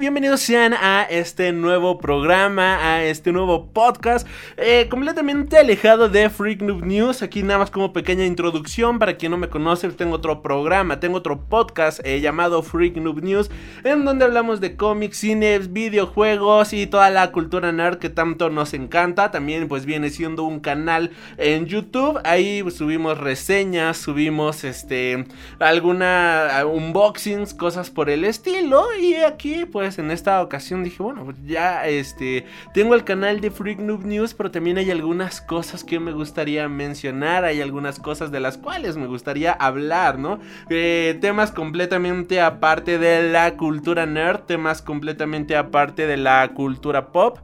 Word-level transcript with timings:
Bienvenidos 0.00 0.42
sean 0.42 0.74
a 0.74 1.02
este 1.02 1.50
nuevo 1.50 1.98
programa, 1.98 2.76
a 2.94 3.02
este 3.02 3.32
nuevo 3.32 3.66
podcast, 3.72 4.28
eh, 4.56 4.86
completamente 4.88 5.58
alejado 5.58 6.08
de 6.08 6.30
Freak 6.30 6.62
Noob 6.62 6.84
News. 6.84 7.20
Aquí 7.20 7.42
nada 7.42 7.58
más 7.58 7.72
como 7.72 7.92
pequeña 7.92 8.24
introducción 8.24 9.00
para 9.00 9.16
quien 9.16 9.32
no 9.32 9.38
me 9.38 9.48
conoce, 9.48 9.88
tengo 9.88 10.14
otro 10.14 10.40
programa, 10.40 11.00
tengo 11.00 11.16
otro 11.16 11.40
podcast 11.40 11.98
eh, 12.04 12.20
llamado 12.20 12.62
Freak 12.62 12.94
Noob 12.94 13.24
News, 13.24 13.50
en 13.82 14.04
donde 14.04 14.24
hablamos 14.24 14.60
de 14.60 14.76
cómics, 14.76 15.18
cines, 15.18 15.72
videojuegos 15.72 16.72
y 16.74 16.86
toda 16.86 17.10
la 17.10 17.32
cultura 17.32 17.72
nerd 17.72 17.98
que 17.98 18.08
tanto 18.08 18.50
nos 18.50 18.74
encanta. 18.74 19.32
También 19.32 19.66
pues 19.66 19.84
viene 19.84 20.10
siendo 20.10 20.44
un 20.44 20.60
canal 20.60 21.10
en 21.38 21.66
YouTube, 21.66 22.20
ahí 22.22 22.62
subimos 22.70 23.18
reseñas, 23.18 23.96
subimos 23.96 24.62
este 24.62 25.26
alguna 25.58 26.62
unboxings, 26.72 27.52
cosas 27.52 27.90
por 27.90 28.08
el 28.10 28.24
estilo 28.24 28.94
y 28.94 29.14
aquí 29.14 29.64
pues 29.64 29.87
en 29.96 30.10
esta 30.10 30.42
ocasión 30.42 30.82
dije, 30.82 31.02
bueno, 31.02 31.24
pues 31.24 31.36
ya 31.46 31.86
este, 31.86 32.44
tengo 32.74 32.94
el 32.94 33.04
canal 33.04 33.40
de 33.40 33.50
Freak 33.50 33.78
Noob 33.78 34.04
News, 34.04 34.34
pero 34.34 34.50
también 34.50 34.76
hay 34.76 34.90
algunas 34.90 35.40
cosas 35.40 35.84
que 35.84 36.00
me 36.00 36.12
gustaría 36.12 36.68
mencionar, 36.68 37.44
hay 37.44 37.62
algunas 37.62 38.00
cosas 38.00 38.32
de 38.32 38.40
las 38.40 38.58
cuales 38.58 38.96
me 38.96 39.06
gustaría 39.06 39.52
hablar, 39.52 40.18
¿no? 40.18 40.40
Eh, 40.68 41.16
temas 41.20 41.52
completamente 41.52 42.40
aparte 42.40 42.98
de 42.98 43.30
la 43.30 43.56
cultura 43.56 44.04
nerd, 44.04 44.40
temas 44.40 44.82
completamente 44.82 45.56
aparte 45.56 46.06
de 46.06 46.16
la 46.16 46.48
cultura 46.54 47.12
pop. 47.12 47.38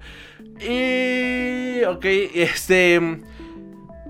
Y, 0.60 1.82
ok, 1.84 2.04
este... 2.34 3.20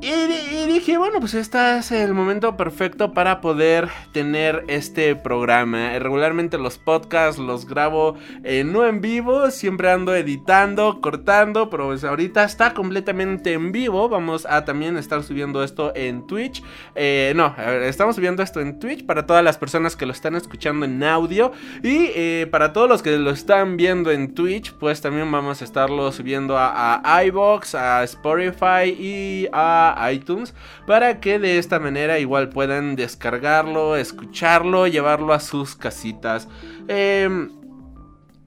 Y, 0.06 0.66
dije, 0.66 0.98
bueno, 0.98 1.18
pues 1.18 1.32
este 1.32 1.78
es 1.78 1.90
el 1.90 2.12
momento 2.12 2.58
perfecto 2.58 3.14
para 3.14 3.40
poder 3.40 3.88
tener 4.12 4.62
este 4.68 5.16
programa. 5.16 5.98
Regularmente 5.98 6.58
los 6.58 6.76
podcasts 6.76 7.40
los 7.40 7.66
grabo 7.66 8.16
eh, 8.42 8.64
no 8.64 8.84
en 8.86 9.00
vivo, 9.00 9.50
siempre 9.50 9.90
ando 9.90 10.14
editando, 10.14 11.00
cortando, 11.00 11.70
pero 11.70 11.86
pues 11.86 12.04
ahorita 12.04 12.44
está 12.44 12.74
completamente 12.74 13.54
en 13.54 13.72
vivo. 13.72 14.10
Vamos 14.10 14.44
a 14.44 14.66
también 14.66 14.98
estar 14.98 15.22
subiendo 15.22 15.64
esto 15.64 15.90
en 15.96 16.26
Twitch. 16.26 16.62
Eh, 16.94 17.32
no, 17.34 17.56
estamos 17.56 18.16
subiendo 18.16 18.42
esto 18.42 18.60
en 18.60 18.78
Twitch 18.78 19.06
para 19.06 19.24
todas 19.24 19.42
las 19.42 19.56
personas 19.56 19.96
que 19.96 20.04
lo 20.04 20.12
están 20.12 20.34
escuchando 20.34 20.84
en 20.84 21.02
audio. 21.02 21.52
Y 21.82 22.10
eh, 22.14 22.46
para 22.50 22.74
todos 22.74 22.90
los 22.90 23.00
que 23.00 23.16
lo 23.16 23.30
están 23.30 23.78
viendo 23.78 24.10
en 24.10 24.34
Twitch, 24.34 24.74
pues 24.74 25.00
también 25.00 25.32
vamos 25.32 25.62
a 25.62 25.64
estarlo 25.64 26.12
subiendo 26.12 26.58
a, 26.58 27.00
a 27.02 27.24
iBox, 27.24 27.74
a 27.74 28.04
Spotify 28.04 28.90
y 28.98 29.48
a 29.50 29.93
iTunes 30.12 30.54
para 30.86 31.20
que 31.20 31.38
de 31.38 31.58
esta 31.58 31.78
manera 31.78 32.18
igual 32.18 32.48
puedan 32.48 32.96
descargarlo, 32.96 33.96
escucharlo, 33.96 34.86
llevarlo 34.86 35.32
a 35.32 35.40
sus 35.40 35.76
casitas. 35.76 36.48
Eh, 36.88 37.48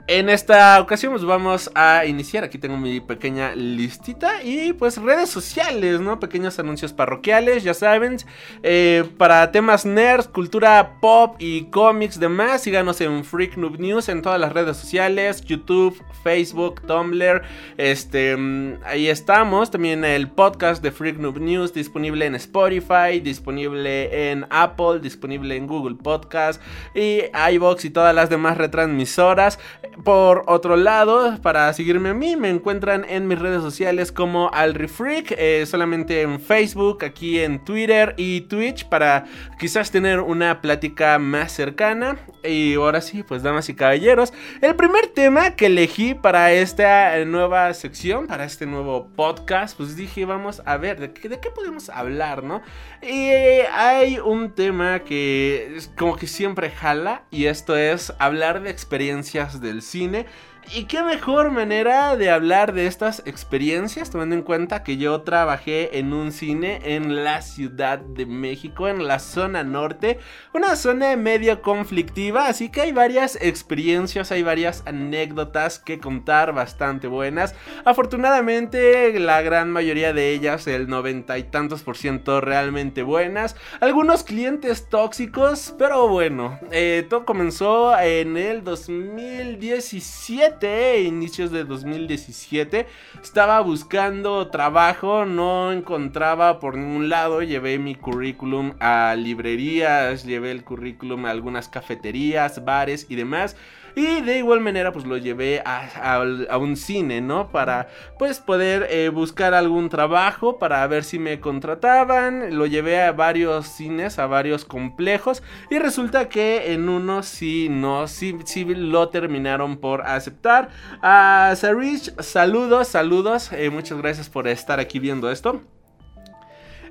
en 0.08 0.30
esta 0.30 0.80
ocasión 0.80 1.12
pues 1.12 1.22
vamos 1.22 1.70
a 1.74 2.06
iniciar, 2.06 2.42
aquí 2.42 2.56
tengo 2.56 2.78
mi 2.78 2.98
pequeña 2.98 3.54
listita 3.54 4.42
y 4.42 4.72
pues 4.72 4.96
redes 4.96 5.28
sociales, 5.28 6.00
¿no? 6.00 6.18
Pequeños 6.18 6.58
anuncios 6.58 6.94
parroquiales, 6.94 7.62
ya 7.62 7.74
saben, 7.74 8.16
eh, 8.62 9.04
para 9.18 9.52
temas 9.52 9.84
nerds, 9.84 10.26
cultura 10.26 10.98
pop 11.02 11.36
y 11.38 11.64
cómics 11.66 12.18
demás, 12.18 12.62
síganos 12.62 13.02
en 13.02 13.22
Freak 13.22 13.58
Noob 13.58 13.78
News 13.78 14.08
en 14.08 14.22
todas 14.22 14.40
las 14.40 14.50
redes 14.54 14.78
sociales, 14.78 15.42
YouTube, 15.42 16.02
Facebook, 16.22 16.80
Tumblr, 16.86 17.42
este, 17.76 18.34
mm, 18.34 18.78
ahí 18.86 19.08
estamos, 19.08 19.70
también 19.70 20.06
el 20.06 20.30
podcast 20.30 20.82
de 20.82 20.90
Freak 20.90 21.18
Noob 21.18 21.38
News 21.38 21.74
disponible 21.74 22.24
en 22.24 22.34
Spotify, 22.34 23.20
disponible 23.22 24.30
en 24.30 24.46
Apple, 24.48 25.00
disponible 25.02 25.54
en 25.54 25.66
Google 25.66 25.96
Podcast 25.96 26.62
y 26.94 27.24
iBox 27.52 27.84
y 27.84 27.90
todas 27.90 28.14
las 28.14 28.30
demás 28.30 28.56
retransmisoras. 28.56 29.58
Por 30.04 30.44
otro 30.46 30.76
lado, 30.76 31.36
para 31.42 31.72
seguirme 31.72 32.10
a 32.10 32.14
mí, 32.14 32.36
me 32.36 32.50
encuentran 32.50 33.04
en 33.08 33.26
mis 33.26 33.38
redes 33.38 33.62
sociales 33.62 34.12
como 34.12 34.48
AlriFreak, 34.54 35.34
eh, 35.36 35.66
solamente 35.66 36.22
en 36.22 36.40
Facebook, 36.40 37.04
aquí 37.04 37.40
en 37.40 37.64
Twitter 37.64 38.14
y 38.16 38.42
Twitch, 38.42 38.88
para 38.88 39.24
quizás 39.58 39.90
tener 39.90 40.20
una 40.20 40.60
plática 40.60 41.18
más 41.18 41.50
cercana. 41.52 42.16
Y 42.44 42.74
ahora 42.74 43.00
sí, 43.00 43.24
pues 43.24 43.42
damas 43.42 43.68
y 43.68 43.74
caballeros, 43.74 44.32
el 44.60 44.76
primer 44.76 45.08
tema 45.08 45.56
que 45.56 45.66
elegí 45.66 46.14
para 46.14 46.52
esta 46.52 47.24
nueva 47.24 47.74
sección, 47.74 48.28
para 48.28 48.44
este 48.44 48.66
nuevo 48.66 49.08
podcast, 49.16 49.76
pues 49.76 49.96
dije, 49.96 50.24
vamos 50.24 50.62
a 50.64 50.76
ver, 50.76 51.00
¿de 51.00 51.12
qué, 51.12 51.28
de 51.28 51.40
qué 51.40 51.50
podemos 51.50 51.88
hablar, 51.88 52.44
no? 52.44 52.62
Y 53.02 53.30
hay 53.72 54.20
un 54.20 54.54
tema 54.54 55.00
que 55.00 55.76
como 55.96 56.16
que 56.16 56.28
siempre 56.28 56.70
jala, 56.70 57.24
y 57.32 57.46
esto 57.46 57.76
es 57.76 58.12
hablar 58.20 58.62
de 58.62 58.70
experiencias 58.70 59.60
del 59.60 59.82
cine 59.88 60.24
y 60.74 60.84
qué 60.84 61.02
mejor 61.02 61.50
manera 61.50 62.16
de 62.16 62.30
hablar 62.30 62.72
de 62.72 62.86
estas 62.86 63.22
experiencias, 63.26 64.10
tomando 64.10 64.34
en 64.34 64.42
cuenta 64.42 64.82
que 64.82 64.96
yo 64.96 65.22
trabajé 65.22 65.98
en 65.98 66.12
un 66.12 66.32
cine 66.32 66.80
en 66.84 67.24
la 67.24 67.42
Ciudad 67.42 67.98
de 67.98 68.26
México, 68.26 68.88
en 68.88 69.06
la 69.06 69.18
zona 69.18 69.62
norte, 69.64 70.18
una 70.52 70.76
zona 70.76 71.16
medio 71.16 71.62
conflictiva, 71.62 72.48
así 72.48 72.70
que 72.70 72.82
hay 72.82 72.92
varias 72.92 73.38
experiencias, 73.40 74.32
hay 74.32 74.42
varias 74.42 74.82
anécdotas 74.86 75.78
que 75.78 75.98
contar 75.98 76.52
bastante 76.52 77.06
buenas. 77.06 77.54
Afortunadamente, 77.84 79.18
la 79.20 79.42
gran 79.42 79.70
mayoría 79.70 80.12
de 80.12 80.32
ellas, 80.32 80.66
el 80.66 80.88
noventa 80.88 81.38
y 81.38 81.44
tantos 81.44 81.82
por 81.82 81.96
ciento, 81.96 82.40
realmente 82.40 83.02
buenas. 83.02 83.56
Algunos 83.80 84.24
clientes 84.24 84.88
tóxicos, 84.88 85.74
pero 85.78 86.08
bueno, 86.08 86.58
eh, 86.72 87.06
todo 87.08 87.24
comenzó 87.24 87.98
en 87.98 88.36
el 88.36 88.64
2017 88.64 90.57
inicios 90.66 91.50
de 91.50 91.64
2017. 91.64 92.86
Estaba 93.22 93.60
buscando 93.60 94.48
trabajo, 94.48 95.24
no 95.24 95.72
encontraba 95.72 96.58
por 96.58 96.76
ningún 96.76 97.08
lado. 97.08 97.42
Llevé 97.42 97.78
mi 97.78 97.94
currículum 97.94 98.74
a 98.80 99.14
librerías, 99.16 100.24
llevé 100.24 100.50
el 100.50 100.64
currículum 100.64 101.26
a 101.26 101.30
algunas 101.30 101.68
cafeterías, 101.68 102.64
bares 102.64 103.06
y 103.08 103.14
demás. 103.14 103.56
Y 103.98 104.20
de 104.20 104.38
igual 104.38 104.60
manera 104.60 104.92
pues 104.92 105.04
lo 105.06 105.16
llevé 105.16 105.60
a, 105.64 106.56
un 106.60 106.76
cine, 106.76 107.20
¿no? 107.20 107.50
Para 107.50 107.88
pues 108.16 108.38
poder 108.38 108.86
eh, 108.90 109.08
buscar 109.08 109.54
algún 109.54 109.88
trabajo, 109.88 110.56
para 110.56 110.86
ver 110.86 111.02
si 111.02 111.18
me 111.18 111.40
contrataban. 111.40 112.56
Lo 112.56 112.66
llevé 112.66 113.02
a 113.02 113.10
varios 113.10 113.66
cines, 113.66 114.20
a 114.20 114.28
varios 114.28 114.64
complejos. 114.64 115.42
Y 115.68 115.80
resulta 115.80 116.28
que 116.28 116.74
en 116.74 116.88
uno 116.88 117.24
sí, 117.24 117.66
no, 117.68 118.06
sí, 118.06 118.36
sí 118.44 118.64
lo 118.64 119.08
terminaron 119.08 119.78
por 119.78 120.02
aceptar. 120.02 120.68
A 121.02 121.52
Sarich, 121.56 122.14
saludos, 122.20 122.86
saludos. 122.86 123.50
Eh, 123.52 123.68
muchas 123.68 123.98
gracias 123.98 124.30
por 124.30 124.46
estar 124.46 124.78
aquí 124.78 125.00
viendo 125.00 125.28
esto. 125.28 125.60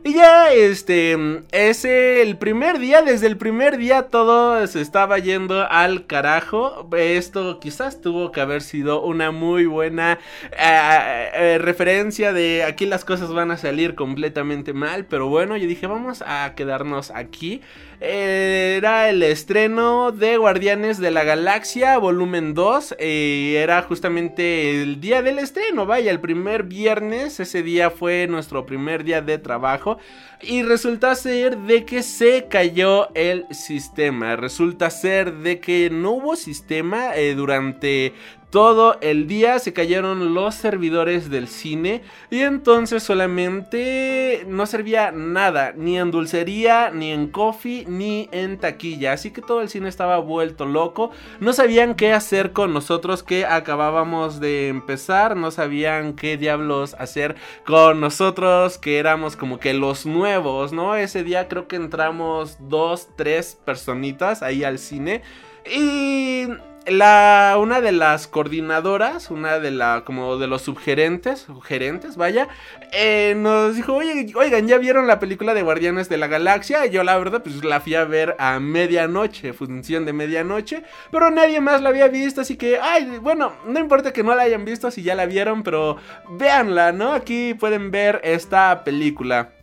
Y 0.07 0.13
ya, 0.13 0.53
este, 0.53 1.17
es 1.51 1.83
el 1.83 2.37
primer 2.37 2.79
día, 2.79 3.01
desde 3.01 3.27
el 3.27 3.35
primer 3.35 3.75
día 3.75 4.03
todo 4.03 4.65
se 4.65 4.79
estaba 4.79 5.19
yendo 5.19 5.69
al 5.69 6.05
carajo. 6.05 6.87
Esto 6.95 7.59
quizás 7.59 7.99
tuvo 7.99 8.31
que 8.31 8.39
haber 8.39 8.61
sido 8.61 9.01
una 9.01 9.31
muy 9.31 9.65
buena 9.65 10.17
eh, 10.53 11.29
eh, 11.33 11.57
referencia 11.57 12.31
de 12.31 12.63
aquí 12.63 12.85
las 12.85 13.03
cosas 13.03 13.33
van 13.33 13.51
a 13.51 13.57
salir 13.57 13.95
completamente 13.95 14.71
mal. 14.71 15.03
Pero 15.03 15.27
bueno, 15.27 15.57
yo 15.57 15.67
dije, 15.67 15.87
vamos 15.87 16.23
a 16.25 16.53
quedarnos 16.55 17.11
aquí 17.11 17.59
era 17.99 19.09
el 19.09 19.23
estreno 19.23 20.11
de 20.11 20.37
Guardianes 20.37 20.99
de 20.99 21.09
la 21.09 21.23
Galaxia, 21.23 21.97
volumen 21.97 22.53
2. 22.53 22.95
Y 22.99 23.55
era 23.55 23.81
justamente 23.81 24.83
el 24.83 25.01
día 25.01 25.23
del 25.23 25.39
estreno, 25.39 25.87
vaya, 25.87 26.11
el 26.11 26.19
primer 26.19 26.63
viernes. 26.63 27.39
Ese 27.39 27.63
día 27.63 27.89
fue 27.89 28.27
nuestro 28.27 28.67
primer 28.67 29.03
día 29.03 29.21
de 29.21 29.39
trabajo. 29.39 29.97
Y 30.41 30.61
resulta 30.61 31.15
ser 31.15 31.57
de 31.57 31.83
que 31.83 32.03
se 32.03 32.47
cayó 32.47 33.09
el 33.15 33.45
sistema. 33.51 34.35
Resulta 34.35 34.89
ser 34.89 35.33
de 35.37 35.59
que 35.59 35.89
no 35.89 36.11
hubo 36.11 36.35
sistema 36.35 37.15
eh, 37.15 37.33
durante 37.33 38.13
todo 38.49 38.97
el 39.01 39.27
día 39.27 39.59
se 39.59 39.73
cayeron 39.73 40.33
los 40.33 40.55
servidores 40.55 41.29
del 41.29 41.49
cine 41.49 42.01
y 42.29 42.43
entonces 42.43 43.03
solamente 43.03 44.45
no 44.47 44.65
servía 44.65 45.11
nada, 45.11 45.73
ni 45.75 45.99
en 45.99 46.11
dulcería, 46.11 46.89
ni 46.91 47.11
en 47.11 47.27
coffee, 47.27 47.85
ni 47.87 48.29
en 48.31 48.57
taquilla. 48.57 49.11
Así 49.11 49.31
que 49.31 49.41
todo 49.41 49.61
el 49.61 49.67
cine 49.67 49.89
estaba 49.89 50.17
vuelto 50.19 50.65
loco. 50.65 51.11
No 51.41 51.51
sabían 51.51 51.93
qué 51.95 52.13
hacer 52.13 52.53
con 52.53 52.73
nosotros 52.73 53.21
que 53.21 53.45
acabábamos 53.45 54.39
de 54.39 54.69
empezar. 54.69 55.35
No 55.35 55.51
sabían 55.51 56.13
qué 56.13 56.37
diablos 56.37 56.95
hacer 56.99 57.35
con 57.65 57.99
nosotros 57.99 58.77
que 58.77 58.97
éramos 58.97 59.35
como 59.35 59.59
que 59.59 59.73
los 59.73 60.05
nuevos, 60.05 60.26
¿no? 60.73 60.95
Ese 60.95 61.23
día 61.23 61.47
creo 61.47 61.67
que 61.67 61.75
entramos 61.75 62.57
dos, 62.59 63.09
tres 63.15 63.57
personitas 63.63 64.43
ahí 64.43 64.63
al 64.63 64.79
cine. 64.79 65.21
Y 65.65 66.47
la, 66.87 67.57
una 67.59 67.81
de 67.81 67.91
las 67.91 68.27
coordinadoras, 68.27 69.29
una 69.29 69.59
de 69.59 69.71
la, 69.71 70.03
como 70.05 70.37
de 70.37 70.47
los 70.47 70.61
subgerentes, 70.61 71.47
gerentes, 71.63 72.15
vaya, 72.15 72.47
eh, 72.93 73.33
nos 73.35 73.75
dijo, 73.75 73.95
oye, 73.95 74.31
oigan, 74.35 74.67
¿ya 74.67 74.77
vieron 74.77 75.07
la 75.07 75.19
película 75.19 75.53
de 75.53 75.63
Guardianes 75.63 76.07
de 76.07 76.17
la 76.17 76.27
Galaxia? 76.27 76.85
Y 76.85 76.91
yo 76.91 77.03
la 77.03 77.17
verdad, 77.17 77.43
pues 77.43 77.63
la 77.63 77.81
fui 77.81 77.95
a 77.95 78.05
ver 78.05 78.35
a 78.39 78.59
medianoche, 78.59 79.53
función 79.53 80.05
de 80.05 80.13
medianoche, 80.13 80.83
pero 81.11 81.29
nadie 81.29 81.59
más 81.59 81.81
la 81.81 81.89
había 81.89 82.07
visto, 82.07 82.41
así 82.41 82.55
que, 82.55 82.79
ay, 82.79 83.19
bueno, 83.21 83.53
no 83.65 83.79
importa 83.79 84.13
que 84.13 84.23
no 84.23 84.33
la 84.35 84.43
hayan 84.43 84.63
visto 84.63 84.89
si 84.89 85.03
ya 85.03 85.15
la 85.15 85.25
vieron, 85.25 85.63
pero 85.63 85.97
véanla, 86.29 86.93
¿no? 86.93 87.13
Aquí 87.13 87.53
pueden 87.53 87.91
ver 87.91 88.21
esta 88.23 88.83
película. 88.85 89.56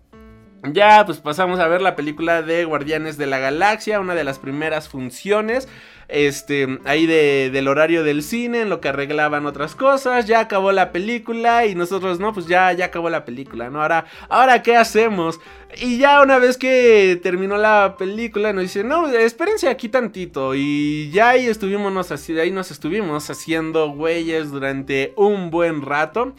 Ya, 0.73 1.05
pues 1.05 1.19
pasamos 1.19 1.61
a 1.61 1.69
ver 1.69 1.83
la 1.83 1.95
película 1.95 2.43
de 2.43 2.65
Guardianes 2.65 3.19
de 3.19 3.27
la 3.27 3.39
Galaxia, 3.39 4.01
una 4.01 4.15
de 4.15 4.25
las 4.25 4.39
primeras 4.39 4.89
funciones 4.89 5.69
este, 6.09 6.79
ahí 6.85 7.07
de, 7.07 7.51
del 7.53 7.69
horario 7.69 8.05
del 8.05 8.23
cine, 8.23 8.63
en 8.63 8.71
lo 8.71 8.81
que 8.81 8.89
arreglaban 8.89 9.47
otras 9.47 9.75
cosas, 9.75 10.27
ya 10.27 10.41
acabó 10.41 10.73
la 10.73 10.93
película 10.93 11.67
y 11.67 11.75
nosotros, 11.75 12.21
no, 12.21 12.33
pues 12.33 12.47
ya, 12.47 12.73
ya 12.73 12.87
acabó 12.87 13.11
la 13.11 13.25
película, 13.25 13.71
¿no? 13.71 13.83
Ahora, 13.83 14.07
ahora, 14.29 14.63
¿qué 14.63 14.77
hacemos? 14.77 15.41
Y 15.81 15.99
ya 15.99 16.23
una 16.23 16.39
vez 16.39 16.57
que 16.57 17.19
terminó 17.23 17.57
la 17.57 17.97
película 17.99 18.53
nos 18.53 18.63
dice, 18.63 18.85
no, 18.85 19.09
espérense 19.09 19.69
aquí 19.69 19.89
tantito 19.89 20.55
y 20.55 21.11
ya 21.11 21.31
ahí 21.31 21.47
estuvimos, 21.47 22.11
ahí 22.11 22.51
nos 22.51 22.71
estuvimos 22.71 23.29
haciendo 23.31 23.91
güeyes 23.91 24.51
durante 24.51 25.13
un 25.17 25.51
buen 25.51 25.83
rato. 25.83 26.35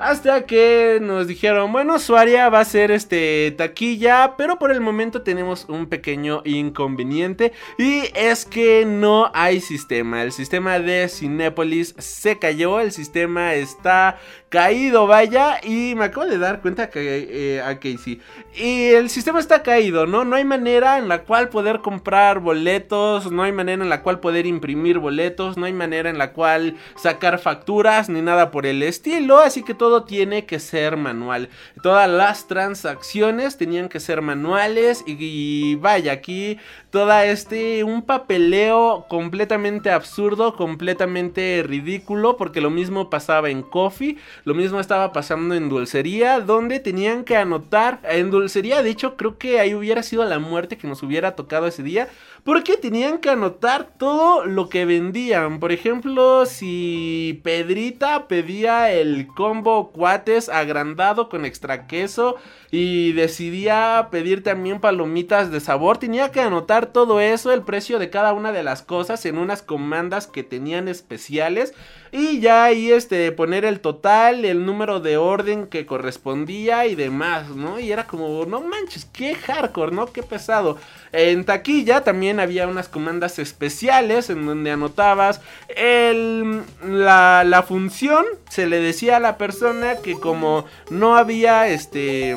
Hasta 0.00 0.46
que 0.46 0.98
nos 1.02 1.26
dijeron, 1.26 1.72
bueno, 1.72 1.98
su 1.98 2.16
área 2.16 2.48
va 2.48 2.60
a 2.60 2.64
ser 2.64 2.90
este 2.90 3.54
taquilla, 3.58 4.34
pero 4.38 4.58
por 4.58 4.72
el 4.72 4.80
momento 4.80 5.20
tenemos 5.20 5.66
un 5.68 5.88
pequeño 5.90 6.40
inconveniente 6.46 7.52
y 7.76 8.04
es 8.14 8.46
que 8.46 8.86
no 8.86 9.30
hay 9.34 9.60
sistema. 9.60 10.22
El 10.22 10.32
sistema 10.32 10.78
de 10.78 11.06
Cinépolis 11.06 11.94
se 11.98 12.38
cayó, 12.38 12.80
el 12.80 12.92
sistema 12.92 13.52
está 13.52 14.18
caído, 14.50 15.06
vaya, 15.06 15.60
y 15.62 15.94
me 15.94 16.06
acabo 16.06 16.26
de 16.26 16.36
dar 16.36 16.60
cuenta 16.60 16.90
que 16.90 17.28
eh, 17.30 17.62
a 17.62 17.78
Casey. 17.78 18.20
Y 18.52 18.88
el 18.88 19.08
sistema 19.08 19.38
está 19.38 19.62
caído, 19.62 20.06
¿no? 20.06 20.24
No 20.24 20.34
hay 20.34 20.44
manera 20.44 20.98
en 20.98 21.06
la 21.08 21.22
cual 21.22 21.50
poder 21.50 21.80
comprar 21.80 22.40
boletos, 22.40 23.30
no 23.30 23.44
hay 23.44 23.52
manera 23.52 23.80
en 23.80 23.88
la 23.88 24.02
cual 24.02 24.18
poder 24.18 24.46
imprimir 24.46 24.98
boletos, 24.98 25.56
no 25.56 25.66
hay 25.66 25.72
manera 25.72 26.10
en 26.10 26.18
la 26.18 26.32
cual 26.32 26.76
sacar 26.96 27.38
facturas 27.38 28.08
ni 28.08 28.22
nada 28.22 28.50
por 28.50 28.66
el 28.66 28.82
estilo, 28.82 29.38
así 29.38 29.62
que 29.62 29.72
todo 29.72 30.02
tiene 30.02 30.46
que 30.46 30.58
ser 30.58 30.96
manual. 30.96 31.48
Todas 31.84 32.10
las 32.10 32.48
transacciones 32.48 33.56
tenían 33.56 33.88
que 33.88 34.00
ser 34.00 34.20
manuales 34.20 35.04
y, 35.06 35.76
vaya, 35.76 36.10
aquí 36.10 36.58
toda 36.90 37.24
este 37.24 37.84
un 37.84 38.02
papeleo 38.02 39.06
completamente 39.08 39.92
absurdo, 39.92 40.56
completamente 40.56 41.62
ridículo, 41.64 42.36
porque 42.36 42.60
lo 42.60 42.70
mismo 42.70 43.10
pasaba 43.10 43.48
en 43.48 43.62
Coffee, 43.62 44.18
lo 44.44 44.54
mismo 44.54 44.80
estaba 44.80 45.12
pasando 45.12 45.54
en 45.54 45.68
Dulcería, 45.68 46.40
donde 46.40 46.80
tenían 46.80 47.24
que 47.24 47.36
anotar 47.36 48.00
en 48.04 48.30
Dulcería, 48.30 48.82
de 48.82 48.90
hecho 48.90 49.16
creo 49.16 49.38
que 49.38 49.60
ahí 49.60 49.74
hubiera 49.74 50.02
sido 50.02 50.24
la 50.24 50.38
muerte 50.38 50.78
que 50.78 50.88
nos 50.88 51.02
hubiera 51.02 51.36
tocado 51.36 51.66
ese 51.66 51.82
día, 51.82 52.08
porque 52.44 52.76
tenían 52.76 53.18
que 53.18 53.30
anotar 53.30 53.90
todo 53.98 54.46
lo 54.46 54.68
que 54.68 54.84
vendían. 54.84 55.60
Por 55.60 55.72
ejemplo, 55.72 56.46
si 56.46 57.40
Pedrita 57.44 58.28
pedía 58.28 58.90
el 58.92 59.26
combo 59.26 59.90
cuates 59.92 60.48
agrandado 60.48 61.28
con 61.28 61.44
extra 61.44 61.86
queso 61.86 62.36
y 62.70 63.12
decidía 63.12 64.08
pedir 64.10 64.42
también 64.42 64.80
palomitas 64.80 65.50
de 65.50 65.60
sabor, 65.60 65.98
tenía 65.98 66.30
que 66.30 66.40
anotar 66.40 66.86
todo 66.86 67.20
eso, 67.20 67.52
el 67.52 67.62
precio 67.62 67.98
de 67.98 68.10
cada 68.10 68.32
una 68.32 68.52
de 68.52 68.62
las 68.62 68.82
cosas 68.82 69.24
en 69.26 69.38
unas 69.38 69.62
comandas 69.62 70.26
que 70.26 70.42
tenían 70.42 70.88
especiales 70.88 71.74
y 72.12 72.40
ya 72.40 72.64
ahí 72.64 72.90
este 72.90 73.30
poner 73.32 73.64
el 73.64 73.80
total, 73.80 74.44
el 74.44 74.66
número 74.66 75.00
de 75.00 75.16
orden 75.16 75.66
que 75.66 75.86
correspondía 75.86 76.86
y 76.86 76.94
demás, 76.94 77.48
¿no? 77.50 77.78
Y 77.78 77.92
era 77.92 78.06
como, 78.06 78.44
no 78.46 78.60
manches, 78.60 79.04
qué 79.04 79.34
hardcore, 79.34 79.92
¿no? 79.92 80.06
Qué 80.06 80.22
pesado. 80.22 80.78
En 81.12 81.44
taquilla 81.44 82.02
también 82.02 82.40
había 82.40 82.66
unas 82.66 82.88
comandas 82.88 83.38
especiales 83.38 84.30
en 84.30 84.46
donde 84.46 84.70
anotabas 84.70 85.40
el, 85.68 86.62
la, 86.84 87.44
la 87.44 87.62
función, 87.62 88.24
se 88.48 88.66
le 88.66 88.80
decía 88.80 89.16
a 89.16 89.20
la 89.20 89.38
persona 89.38 89.96
que 89.96 90.14
como 90.14 90.66
no 90.90 91.16
había 91.16 91.68
este 91.68 92.36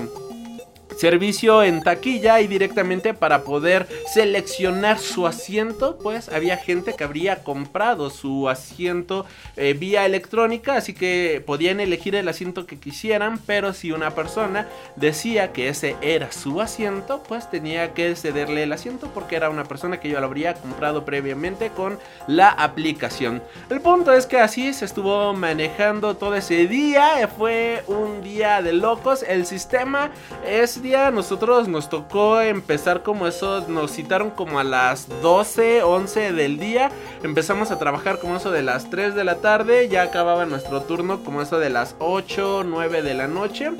servicio 0.97 1.63
en 1.63 1.81
taquilla 1.81 2.41
y 2.41 2.47
directamente 2.47 3.13
para 3.13 3.43
poder 3.43 3.87
seleccionar 4.13 4.99
su 4.99 5.27
asiento, 5.27 5.97
pues 6.01 6.29
había 6.29 6.57
gente 6.57 6.93
que 6.93 7.03
habría 7.03 7.43
comprado 7.43 8.09
su 8.09 8.49
asiento 8.49 9.25
eh, 9.55 9.73
vía 9.73 10.05
electrónica, 10.05 10.75
así 10.75 10.93
que 10.93 11.43
podían 11.45 11.79
elegir 11.79 12.15
el 12.15 12.27
asiento 12.27 12.65
que 12.65 12.79
quisieran, 12.79 13.39
pero 13.39 13.73
si 13.73 13.91
una 13.91 14.11
persona 14.11 14.67
decía 14.95 15.51
que 15.51 15.69
ese 15.69 15.95
era 16.01 16.31
su 16.31 16.61
asiento, 16.61 17.23
pues 17.27 17.49
tenía 17.49 17.93
que 17.93 18.15
cederle 18.15 18.63
el 18.63 18.73
asiento 18.73 19.09
porque 19.13 19.35
era 19.35 19.49
una 19.49 19.63
persona 19.63 19.99
que 19.99 20.09
yo 20.09 20.19
lo 20.19 20.25
habría 20.27 20.53
comprado 20.53 21.05
previamente 21.05 21.69
con 21.69 21.99
la 22.27 22.49
aplicación. 22.49 23.41
El 23.69 23.81
punto 23.81 24.13
es 24.13 24.25
que 24.25 24.39
así 24.39 24.73
se 24.73 24.85
estuvo 24.85 25.33
manejando 25.33 26.15
todo 26.15 26.35
ese 26.35 26.67
día, 26.67 27.27
fue 27.27 27.83
un 27.87 28.21
día 28.21 28.61
de 28.61 28.73
locos, 28.73 29.23
el 29.23 29.45
sistema 29.45 30.11
es 30.47 30.81
día 30.83 31.09
nosotros 31.11 31.69
nos 31.69 31.89
tocó 31.89 32.41
empezar 32.41 33.03
como 33.03 33.25
eso, 33.25 33.65
nos 33.69 33.91
citaron 33.91 34.29
como 34.29 34.59
a 34.59 34.65
las 34.65 35.07
12, 35.21 35.81
11 35.81 36.33
del 36.33 36.59
día, 36.59 36.91
empezamos 37.23 37.71
a 37.71 37.79
trabajar 37.79 38.19
como 38.19 38.35
eso 38.35 38.51
de 38.51 38.63
las 38.63 38.89
3 38.89 39.15
de 39.15 39.23
la 39.23 39.35
tarde, 39.35 39.87
ya 39.87 40.03
acababa 40.03 40.45
nuestro 40.45 40.81
turno 40.81 41.23
como 41.23 41.41
eso 41.41 41.57
de 41.57 41.69
las 41.69 41.95
8, 41.99 42.65
9 42.65 43.01
de 43.01 43.13
la 43.13 43.27
noche. 43.27 43.71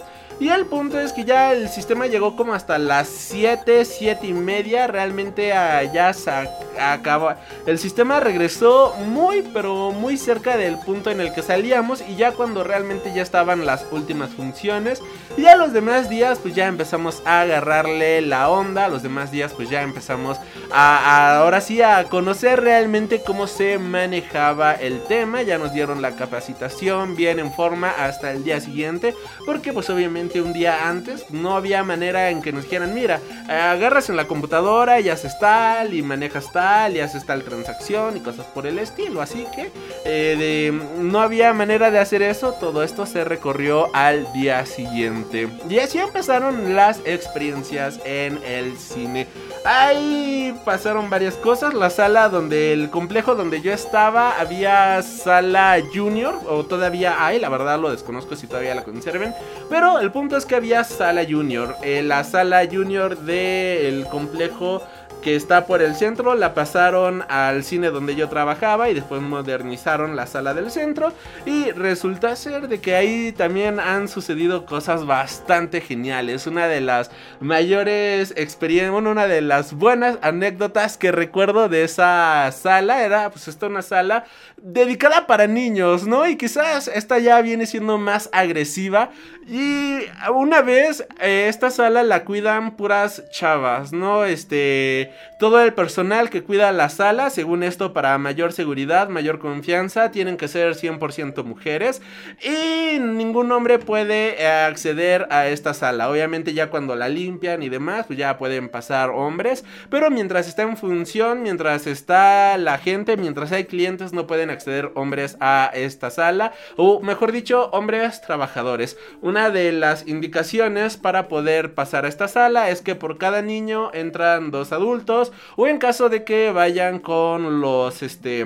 Y 0.44 0.50
el 0.50 0.66
punto 0.66 1.00
es 1.00 1.14
que 1.14 1.24
ya 1.24 1.54
el 1.54 1.70
sistema 1.70 2.06
llegó 2.06 2.36
como 2.36 2.54
hasta 2.54 2.78
las 2.78 3.08
7, 3.08 3.86
7 3.86 4.28
y 4.28 4.34
media. 4.34 4.88
Realmente 4.88 5.54
allá 5.54 6.12
se 6.12 6.32
acabó. 6.78 7.32
El 7.66 7.80
sistema 7.80 8.20
regresó 8.20 8.94
muy, 9.06 9.42
pero 9.54 9.92
muy 9.92 10.18
cerca 10.18 10.58
del 10.58 10.78
punto 10.80 11.12
en 11.12 11.22
el 11.22 11.34
que 11.34 11.44
salíamos. 11.44 12.04
Y 12.10 12.18
ya 12.18 12.34
cuando 12.34 12.66
realmente 12.66 13.14
ya 13.16 13.22
estaban 13.22 13.66
las 13.66 13.86
últimas 13.90 14.32
funciones. 14.32 15.02
Y 15.38 15.46
a 15.46 15.56
los 15.56 15.72
demás 15.72 16.10
días, 16.10 16.40
pues 16.40 16.54
ya 16.54 16.68
empezamos 16.68 17.24
a 17.24 17.40
agarrarle 17.40 18.20
la 18.20 18.50
onda. 18.50 18.90
Los 18.90 19.02
demás 19.02 19.32
días, 19.32 19.54
pues 19.54 19.70
ya 19.70 19.82
empezamos 19.82 20.38
a, 20.74 21.38
ahora 21.38 21.62
sí 21.62 21.82
a 21.82 22.04
conocer 22.10 22.60
realmente 22.60 23.22
cómo 23.26 23.48
se 23.48 23.80
manejaba 23.80 24.74
el 24.74 25.02
tema. 25.06 25.42
Ya 25.42 25.58
nos 25.58 25.72
dieron 25.72 26.02
la 26.02 26.18
capacitación 26.18 27.16
bien 27.16 27.40
en 27.40 27.54
forma 27.54 27.92
hasta 27.92 28.32
el 28.32 28.44
día 28.44 28.60
siguiente. 28.60 29.16
Porque, 29.46 29.72
pues 29.72 29.90
obviamente 29.90 30.33
un 30.42 30.54
día 30.54 30.88
antes, 30.88 31.30
no 31.32 31.56
había 31.56 31.84
manera 31.84 32.30
en 32.30 32.42
que 32.42 32.52
nos 32.52 32.64
dijeran, 32.64 32.94
mira, 32.94 33.20
agarras 33.50 34.10
en 34.10 34.18
la 34.18 34.26
computadora 34.26 35.00
y 35.00 35.10
haces 35.10 35.38
tal, 35.40 35.94
y 35.94 36.02
manejas 36.02 36.52
tal, 36.52 36.96
y 36.96 37.00
haces 37.00 37.26
tal 37.26 37.44
transacción 37.44 38.18
y 38.18 38.20
cosas 38.20 38.46
por 38.48 38.68
el 38.68 38.80
estilo. 38.80 39.22
Así 39.22 39.46
que 39.56 39.72
eh, 40.06 40.72
no 41.00 41.20
había 41.20 41.54
manera 41.54 41.92
de 41.92 42.00
hacer 42.00 42.22
eso, 42.22 42.54
todo 42.54 42.84
esto 42.84 43.06
se 43.06 43.24
recorrió 43.24 43.94
al 43.94 44.32
día 44.34 44.66
siguiente. 44.66 45.50
Y 45.70 45.80
así 45.80 46.00
empezaron 46.00 46.76
las 46.76 47.00
experiencias 47.06 48.00
en 48.06 48.40
el 48.44 48.78
cine. 48.78 49.28
Ahí 49.66 50.54
pasaron 50.66 51.10
varias 51.10 51.36
cosas. 51.36 51.74
La 51.74 51.90
sala 51.90 52.30
donde 52.30 52.74
el 52.74 52.90
complejo 52.90 53.36
donde 53.36 53.62
yo 53.62 53.72
estaba 53.72 54.40
había 54.40 55.02
sala 55.02 55.82
junior 55.94 56.40
o 56.48 56.66
todavía 56.66 57.26
hay, 57.26 57.40
la 57.40 57.50
verdad 57.50 57.80
lo 57.80 57.90
desconozco 57.90 58.36
si 58.36 58.48
todavía 58.48 58.76
la 58.76 58.84
conserven. 58.84 59.34
Pero 59.70 60.00
el 60.00 60.12
punto 60.14 60.38
es 60.38 60.46
que 60.46 60.56
había 60.56 60.84
sala 60.84 61.26
junior. 61.28 61.76
Eh, 61.82 62.04
la 62.04 62.24
sala 62.24 62.66
junior 62.72 63.18
del 63.18 64.06
complejo 64.06 64.82
que 65.24 65.36
está 65.38 65.66
por 65.66 65.82
el 65.82 65.96
centro, 65.96 66.36
la 66.36 66.54
pasaron 66.54 67.24
al 67.30 67.64
cine 67.64 67.90
donde 67.90 68.16
yo 68.16 68.28
trabajaba 68.28 68.90
y 68.90 68.94
después 68.94 69.22
modernizaron 69.22 70.18
la 70.18 70.28
sala 70.28 70.54
del 70.54 70.70
centro 70.70 71.14
y 71.46 71.72
resulta 71.72 72.36
ser 72.36 72.68
de 72.68 72.82
que 72.82 72.96
ahí 72.96 73.32
también 73.32 73.80
han 73.80 74.10
sucedido 74.10 74.66
cosas 74.66 75.06
bastante 75.06 75.80
geniales. 75.80 76.46
Una 76.46 76.68
de 76.68 76.82
las 76.82 77.10
mayores 77.40 78.34
experiencias, 78.36 78.92
bueno, 78.92 79.12
una 79.12 79.28
de 79.28 79.42
las 79.42 79.74
buenas 79.74 80.18
anécdotas 80.22 80.98
que 80.98 81.14
recuerdo 81.14 81.70
de 81.70 81.86
esa 81.86 82.52
sala 82.52 83.06
era 83.06 83.30
pues 83.30 83.48
esta 83.48 83.68
una 83.68 83.82
sala 83.82 84.26
dedicada 84.66 85.28
para 85.28 85.46
niños, 85.46 86.08
¿no? 86.08 86.26
Y 86.26 86.38
quizás 86.38 86.88
esta 86.88 87.20
ya 87.20 87.42
viene 87.42 87.66
siendo 87.66 87.98
más 87.98 88.30
agresiva 88.32 89.10
y 89.46 89.98
una 90.34 90.62
vez 90.62 91.06
eh, 91.20 91.48
esta 91.50 91.70
sala 91.70 92.02
la 92.02 92.24
cuidan 92.24 92.78
puras 92.78 93.30
chavas, 93.30 93.92
¿no? 93.92 94.24
Este 94.24 95.12
todo 95.38 95.62
el 95.62 95.74
personal 95.74 96.30
que 96.30 96.44
cuida 96.44 96.72
la 96.72 96.88
sala, 96.88 97.30
según 97.30 97.64
esto 97.64 97.92
para 97.92 98.18
mayor 98.18 98.54
seguridad, 98.54 99.10
mayor 99.10 99.40
confianza, 99.40 100.12
tienen 100.12 100.38
que 100.38 100.48
ser 100.48 100.76
100% 100.76 101.44
mujeres 101.44 102.02
y 102.42 103.00
ningún 103.00 103.52
hombre 103.52 103.80
puede 103.80 104.42
eh, 104.42 104.48
acceder 104.48 105.28
a 105.30 105.48
esta 105.48 105.74
sala. 105.74 106.10
Obviamente 106.10 106.54
ya 106.54 106.70
cuando 106.70 106.96
la 106.96 107.10
limpian 107.10 107.64
y 107.64 107.68
demás, 107.68 108.06
pues 108.08 108.18
ya 108.18 108.38
pueden 108.38 108.70
pasar 108.70 109.10
hombres, 109.10 109.66
pero 109.90 110.10
mientras 110.10 110.48
está 110.48 110.62
en 110.62 110.78
función, 110.78 111.44
mientras 111.44 111.86
está 111.86 112.58
la 112.58 112.78
gente, 112.78 113.18
mientras 113.18 113.52
hay 113.52 113.66
clientes, 113.66 114.14
no 114.14 114.26
pueden 114.26 114.53
acceder 114.54 114.92
hombres 114.96 115.38
a 115.40 115.70
esta 115.74 116.10
sala, 116.10 116.54
o 116.78 117.02
mejor 117.02 117.32
dicho, 117.32 117.70
hombres 117.72 118.22
trabajadores. 118.22 118.98
Una 119.22 119.50
de 119.50 119.72
las 119.72 120.08
indicaciones 120.08 120.98
para 120.98 121.28
poder 121.28 121.74
pasar 121.74 122.06
a 122.06 122.08
esta 122.08 122.28
sala 122.28 122.70
es 122.70 122.82
que 122.82 122.96
por 122.96 123.18
cada 123.18 123.42
niño 123.42 123.92
entran 123.94 124.52
dos 124.52 124.72
adultos, 124.72 125.32
o 125.56 125.68
en 125.68 125.78
caso 125.78 126.10
de 126.10 126.24
que 126.24 126.52
vayan 126.52 127.00
con 127.00 127.62
los, 127.62 128.02
este, 128.02 128.46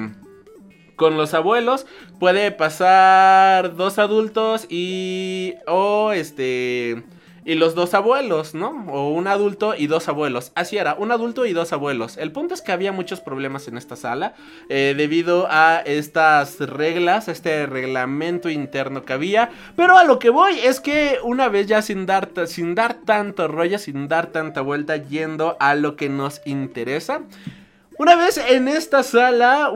con 0.95 1.15
los 1.15 1.33
abuelos 1.33 1.85
puede 2.19 2.51
pasar 2.51 3.75
dos 3.75 3.99
adultos 3.99 4.65
y 4.69 5.53
o 5.67 6.11
este 6.11 7.03
y 7.47 7.55
los 7.55 7.75
dos 7.75 7.93
abuelos, 7.93 8.53
¿no? 8.53 8.85
O 8.91 9.11
un 9.11 9.25
adulto 9.25 9.73
y 9.73 9.87
dos 9.87 10.09
abuelos. 10.09 10.51
Así 10.53 10.77
era, 10.77 10.95
un 10.95 11.13
adulto 11.13 11.45
y 11.45 11.53
dos 11.53 11.71
abuelos. 11.71 12.17
El 12.17 12.33
punto 12.33 12.53
es 12.53 12.61
que 12.61 12.73
había 12.73 12.91
muchos 12.91 13.21
problemas 13.21 13.69
en 13.69 13.77
esta 13.77 13.95
sala 13.95 14.33
eh, 14.67 14.93
debido 14.97 15.47
a 15.49 15.79
estas 15.85 16.59
reglas, 16.59 17.29
este 17.29 17.65
reglamento 17.65 18.49
interno 18.49 19.05
que 19.05 19.13
había. 19.13 19.49
Pero 19.77 19.97
a 19.97 20.03
lo 20.03 20.19
que 20.19 20.29
voy 20.29 20.59
es 20.59 20.81
que 20.81 21.19
una 21.23 21.47
vez 21.47 21.67
ya 21.67 21.81
sin 21.81 22.05
dar, 22.05 22.31
sin 22.47 22.75
dar 22.75 22.95
tanto 23.05 23.47
rollo, 23.47 23.79
sin 23.79 24.09
dar 24.09 24.27
tanta 24.27 24.59
vuelta, 24.59 24.97
yendo 24.97 25.55
a 25.61 25.73
lo 25.73 25.95
que 25.95 26.09
nos 26.09 26.41
interesa. 26.43 27.21
Una 27.99 28.15
vez 28.15 28.37
en 28.37 28.67
esta 28.67 29.01
sala, 29.01 29.73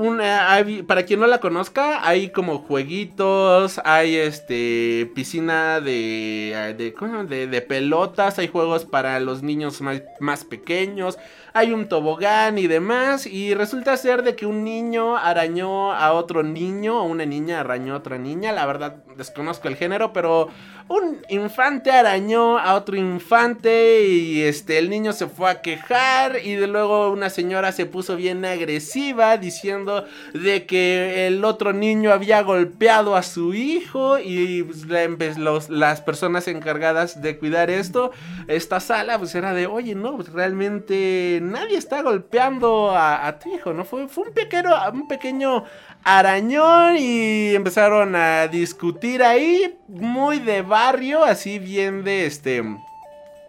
para 0.86 1.06
quien 1.06 1.20
no 1.20 1.26
la 1.26 1.40
conozca, 1.40 2.08
hay 2.08 2.30
como 2.30 2.60
jueguitos, 2.60 3.82
hay 3.84 4.16
este 4.16 5.12
piscina 5.16 5.82
de 5.82 6.76
de, 6.78 7.48
de, 7.48 7.62
pelotas, 7.62 8.38
hay 8.38 8.48
juegos 8.48 8.86
para 8.86 9.20
los 9.20 9.42
niños 9.42 9.82
más, 9.82 10.04
más, 10.20 10.46
pequeños, 10.46 11.18
hay 11.54 11.74
un 11.74 11.90
tobogán 11.90 12.60
y 12.60 12.68
demás, 12.68 13.26
y 13.26 13.56
resulta 13.56 13.98
ser 13.98 14.22
de 14.22 14.36
que 14.36 14.46
un 14.46 14.64
niño 14.64 15.18
arañó 15.18 15.92
a 15.92 16.14
otro 16.14 16.44
niño, 16.44 17.02
o 17.02 17.06
una 17.06 17.26
niña 17.26 17.62
arañó 17.62 17.96
a 17.96 17.98
otra 17.98 18.20
niña, 18.20 18.52
la 18.52 18.68
verdad 18.68 18.98
desconozco 19.18 19.68
el 19.68 19.76
género, 19.76 20.14
pero 20.14 20.50
un 20.88 21.20
infante 21.30 21.92
arañó 21.92 22.58
a 22.58 22.76
otro 22.76 22.98
infante 22.98 24.06
y 24.08 24.42
este 24.42 24.78
el 24.78 24.90
niño 24.90 25.14
se 25.14 25.28
fue 25.28 25.50
a 25.50 25.62
quejar 25.62 26.38
y 26.44 26.56
de 26.56 26.68
luego 26.68 27.12
una 27.12 27.30
señora 27.30 27.72
se 27.72 27.86
puso 27.86 28.16
bien 28.16 28.44
agresiva 28.44 29.38
diciendo 29.38 30.06
de 30.34 30.66
que 30.66 31.28
el 31.28 31.46
otro 31.46 31.72
niño 31.72 32.12
había 32.12 32.42
golpeado 32.42 33.16
a 33.16 33.24
su 33.24 33.54
hijo 33.54 34.20
y 34.20 34.64
pues, 34.64 35.38
los, 35.38 35.70
las 35.70 36.02
personas 36.02 36.48
encargadas 36.48 37.22
de 37.22 37.38
cuidar 37.38 37.70
esto, 37.70 38.12
esta 38.48 38.80
sala 38.80 39.18
pues 39.18 39.34
era 39.36 39.54
de, 39.54 39.68
oye, 39.68 39.96
no, 39.96 40.18
pues 40.18 40.30
realmente 40.30 41.40
nadie 41.42 41.78
está 41.78 42.02
golpeando 42.02 42.92
a, 42.96 43.40
tu 43.40 43.54
hijo, 43.54 43.74
¿no? 43.74 43.86
Fue, 43.86 44.08
fue 44.08 44.28
un 44.28 44.34
pequeño, 44.34 44.72
un 44.94 45.08
pequeño 45.08 45.64
arañón 46.04 46.98
y 46.98 47.56
empezaron 47.56 48.16
a 48.16 48.48
discutir 48.48 49.24
ahí 49.24 49.78
muy 49.88 50.40
de 50.40 50.62
barrio, 50.62 51.24
así 51.24 51.60
bien 51.60 52.04
de 52.04 52.26
este 52.26 52.62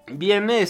Viene, 0.09 0.67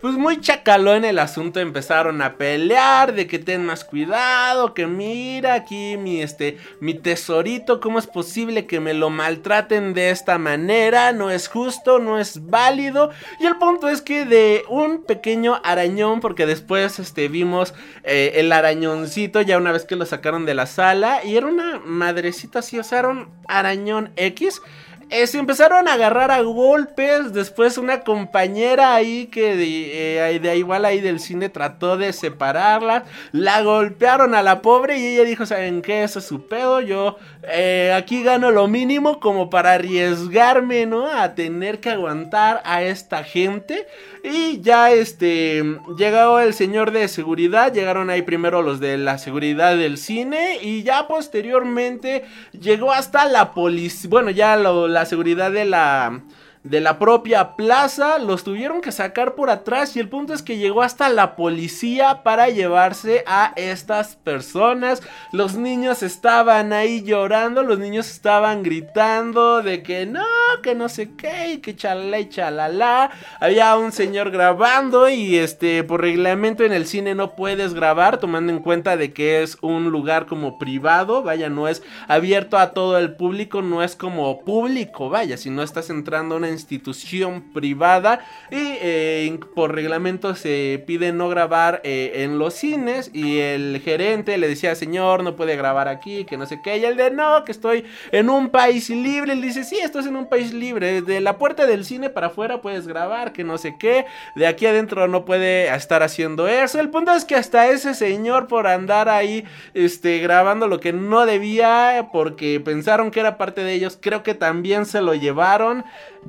pues 0.00 0.14
muy 0.14 0.40
chacalón 0.40 1.04
el 1.04 1.18
asunto, 1.18 1.60
empezaron 1.60 2.22
a 2.22 2.38
pelear 2.38 3.14
de 3.14 3.26
que 3.26 3.38
ten 3.38 3.66
más 3.66 3.84
cuidado, 3.84 4.72
que 4.72 4.86
mira 4.86 5.52
aquí 5.52 5.98
mi, 5.98 6.22
este, 6.22 6.56
mi 6.80 6.94
tesorito, 6.94 7.80
¿cómo 7.80 7.98
es 7.98 8.06
posible 8.06 8.66
que 8.66 8.80
me 8.80 8.94
lo 8.94 9.10
maltraten 9.10 9.92
de 9.92 10.08
esta 10.08 10.38
manera? 10.38 11.12
No 11.12 11.30
es 11.30 11.48
justo, 11.48 11.98
no 11.98 12.18
es 12.18 12.46
válido. 12.46 13.10
Y 13.40 13.44
el 13.44 13.56
punto 13.56 13.90
es 13.90 14.00
que 14.00 14.24
de 14.24 14.64
un 14.70 15.04
pequeño 15.04 15.60
arañón, 15.64 16.20
porque 16.20 16.46
después 16.46 16.98
este, 16.98 17.28
vimos 17.28 17.74
eh, 18.04 18.32
el 18.36 18.50
arañoncito 18.52 19.42
ya 19.42 19.58
una 19.58 19.72
vez 19.72 19.84
que 19.84 19.96
lo 19.96 20.06
sacaron 20.06 20.46
de 20.46 20.54
la 20.54 20.64
sala, 20.66 21.22
y 21.22 21.36
era 21.36 21.46
una 21.46 21.78
madrecita 21.84 22.60
así, 22.60 22.78
o 22.78 22.84
sea, 22.84 23.00
era 23.00 23.08
un 23.10 23.28
arañón 23.48 24.12
X 24.16 24.62
se 25.10 25.38
empezaron 25.38 25.88
a 25.88 25.94
agarrar 25.94 26.30
a 26.30 26.40
golpes. 26.40 27.32
Después 27.32 27.78
una 27.78 28.00
compañera 28.00 28.94
ahí 28.94 29.26
que 29.26 29.56
de, 29.56 30.26
eh, 30.36 30.56
igual 30.56 30.84
ahí 30.84 31.00
del 31.00 31.20
cine 31.20 31.48
trató 31.48 31.96
de 31.96 32.12
separarla. 32.12 33.04
La 33.32 33.62
golpearon 33.62 34.34
a 34.34 34.42
la 34.42 34.62
pobre 34.62 34.98
y 34.98 35.06
ella 35.06 35.24
dijo, 35.24 35.46
¿saben 35.46 35.82
qué? 35.82 36.02
Eso 36.02 36.18
es 36.18 36.24
su 36.24 36.46
pedo. 36.46 36.80
Yo 36.80 37.16
eh, 37.42 37.92
aquí 37.96 38.22
gano 38.22 38.50
lo 38.50 38.68
mínimo 38.68 39.20
como 39.20 39.50
para 39.50 39.72
arriesgarme, 39.74 40.86
¿no? 40.86 41.06
A 41.10 41.34
tener 41.34 41.80
que 41.80 41.90
aguantar 41.90 42.60
a 42.64 42.82
esta 42.82 43.24
gente. 43.24 43.86
Y 44.24 44.60
ya 44.60 44.92
este 44.92 45.64
llegó 45.98 46.38
el 46.38 46.54
señor 46.54 46.92
de 46.92 47.08
seguridad, 47.08 47.72
llegaron 47.72 48.08
ahí 48.08 48.22
primero 48.22 48.62
los 48.62 48.78
de 48.78 48.96
la 48.96 49.18
seguridad 49.18 49.76
del 49.76 49.98
cine 49.98 50.58
y 50.62 50.84
ya 50.84 51.08
posteriormente 51.08 52.24
llegó 52.52 52.92
hasta 52.92 53.26
la 53.26 53.52
policía, 53.52 54.08
bueno, 54.08 54.30
ya 54.30 54.56
la 54.56 55.06
seguridad 55.06 55.50
de 55.50 55.64
la 55.64 56.20
de 56.64 56.80
la 56.80 56.98
propia 56.98 57.56
plaza, 57.56 58.18
los 58.18 58.44
tuvieron 58.44 58.80
que 58.80 58.92
sacar 58.92 59.34
por 59.34 59.50
atrás 59.50 59.96
y 59.96 60.00
el 60.00 60.08
punto 60.08 60.32
es 60.32 60.42
que 60.42 60.58
llegó 60.58 60.82
hasta 60.82 61.08
la 61.08 61.34
policía 61.34 62.22
para 62.22 62.50
llevarse 62.50 63.24
a 63.26 63.52
estas 63.56 64.14
personas. 64.16 65.02
Los 65.32 65.56
niños 65.56 66.04
estaban 66.04 66.72
ahí 66.72 67.02
llorando, 67.02 67.64
los 67.64 67.80
niños 67.80 68.08
estaban 68.08 68.62
gritando 68.62 69.62
de 69.62 69.82
que 69.82 70.06
no, 70.06 70.24
que 70.62 70.76
no 70.76 70.88
sé 70.88 71.14
qué, 71.16 71.60
que 71.60 71.74
chalala 71.74 72.20
y 72.20 72.28
chalala. 72.28 73.10
Había 73.40 73.76
un 73.76 73.90
señor 73.90 74.30
grabando 74.30 75.08
y 75.08 75.38
este 75.38 75.82
por 75.82 76.00
reglamento 76.00 76.62
en 76.62 76.72
el 76.72 76.86
cine 76.86 77.16
no 77.16 77.34
puedes 77.34 77.74
grabar 77.74 78.18
tomando 78.18 78.52
en 78.52 78.60
cuenta 78.60 78.96
de 78.96 79.12
que 79.12 79.42
es 79.42 79.58
un 79.62 79.90
lugar 79.90 80.26
como 80.26 80.58
privado, 80.58 81.24
vaya, 81.24 81.48
no 81.48 81.66
es 81.66 81.82
abierto 82.06 82.56
a 82.56 82.70
todo 82.70 82.98
el 82.98 83.16
público, 83.16 83.62
no 83.62 83.82
es 83.82 83.96
como 83.96 84.44
público, 84.44 85.10
vaya, 85.10 85.36
si 85.36 85.50
no 85.50 85.62
estás 85.62 85.90
entrando 85.90 86.36
a 86.36 86.38
una 86.38 86.51
institución 86.52 87.52
privada 87.52 88.20
y 88.50 88.56
eh, 88.80 89.40
por 89.54 89.74
reglamento 89.74 90.34
se 90.34 90.82
pide 90.86 91.12
no 91.12 91.28
grabar 91.28 91.80
eh, 91.84 92.24
en 92.24 92.38
los 92.38 92.54
cines 92.54 93.10
y 93.12 93.38
el 93.38 93.80
gerente 93.84 94.38
le 94.38 94.48
decía, 94.48 94.74
señor, 94.74 95.22
no 95.22 95.36
puede 95.36 95.56
grabar 95.56 95.88
aquí, 95.88 96.24
que 96.24 96.36
no 96.36 96.46
sé 96.46 96.60
qué, 96.62 96.78
y 96.78 96.84
el 96.84 96.96
de 96.96 97.10
no, 97.10 97.44
que 97.44 97.52
estoy 97.52 97.84
en 98.10 98.30
un 98.30 98.50
país 98.50 98.90
libre, 98.90 99.32
él 99.32 99.42
dice, 99.42 99.64
sí, 99.64 99.78
estás 99.78 100.06
en 100.06 100.16
un 100.16 100.28
país 100.28 100.52
libre, 100.52 101.02
de 101.02 101.20
la 101.20 101.38
puerta 101.38 101.66
del 101.66 101.84
cine 101.84 102.10
para 102.10 102.28
afuera 102.28 102.60
puedes 102.60 102.86
grabar, 102.86 103.32
que 103.32 103.44
no 103.44 103.58
sé 103.58 103.76
qué, 103.78 104.06
de 104.36 104.46
aquí 104.46 104.66
adentro 104.66 105.08
no 105.08 105.24
puede 105.24 105.74
estar 105.74 106.02
haciendo 106.02 106.48
eso, 106.48 106.80
el 106.80 106.90
punto 106.90 107.12
es 107.12 107.24
que 107.24 107.34
hasta 107.34 107.68
ese 107.70 107.94
señor 107.94 108.46
por 108.46 108.66
andar 108.66 109.08
ahí, 109.08 109.44
este, 109.74 110.18
grabando 110.18 110.68
lo 110.68 110.80
que 110.80 110.92
no 110.92 111.26
debía, 111.26 112.08
porque 112.12 112.60
pensaron 112.60 113.10
que 113.10 113.20
era 113.20 113.38
parte 113.38 113.64
de 113.64 113.72
ellos, 113.74 113.98
creo 114.00 114.22
que 114.22 114.34
también 114.34 114.86
se 114.86 115.00
lo 115.00 115.14
llevaron, 115.14 115.84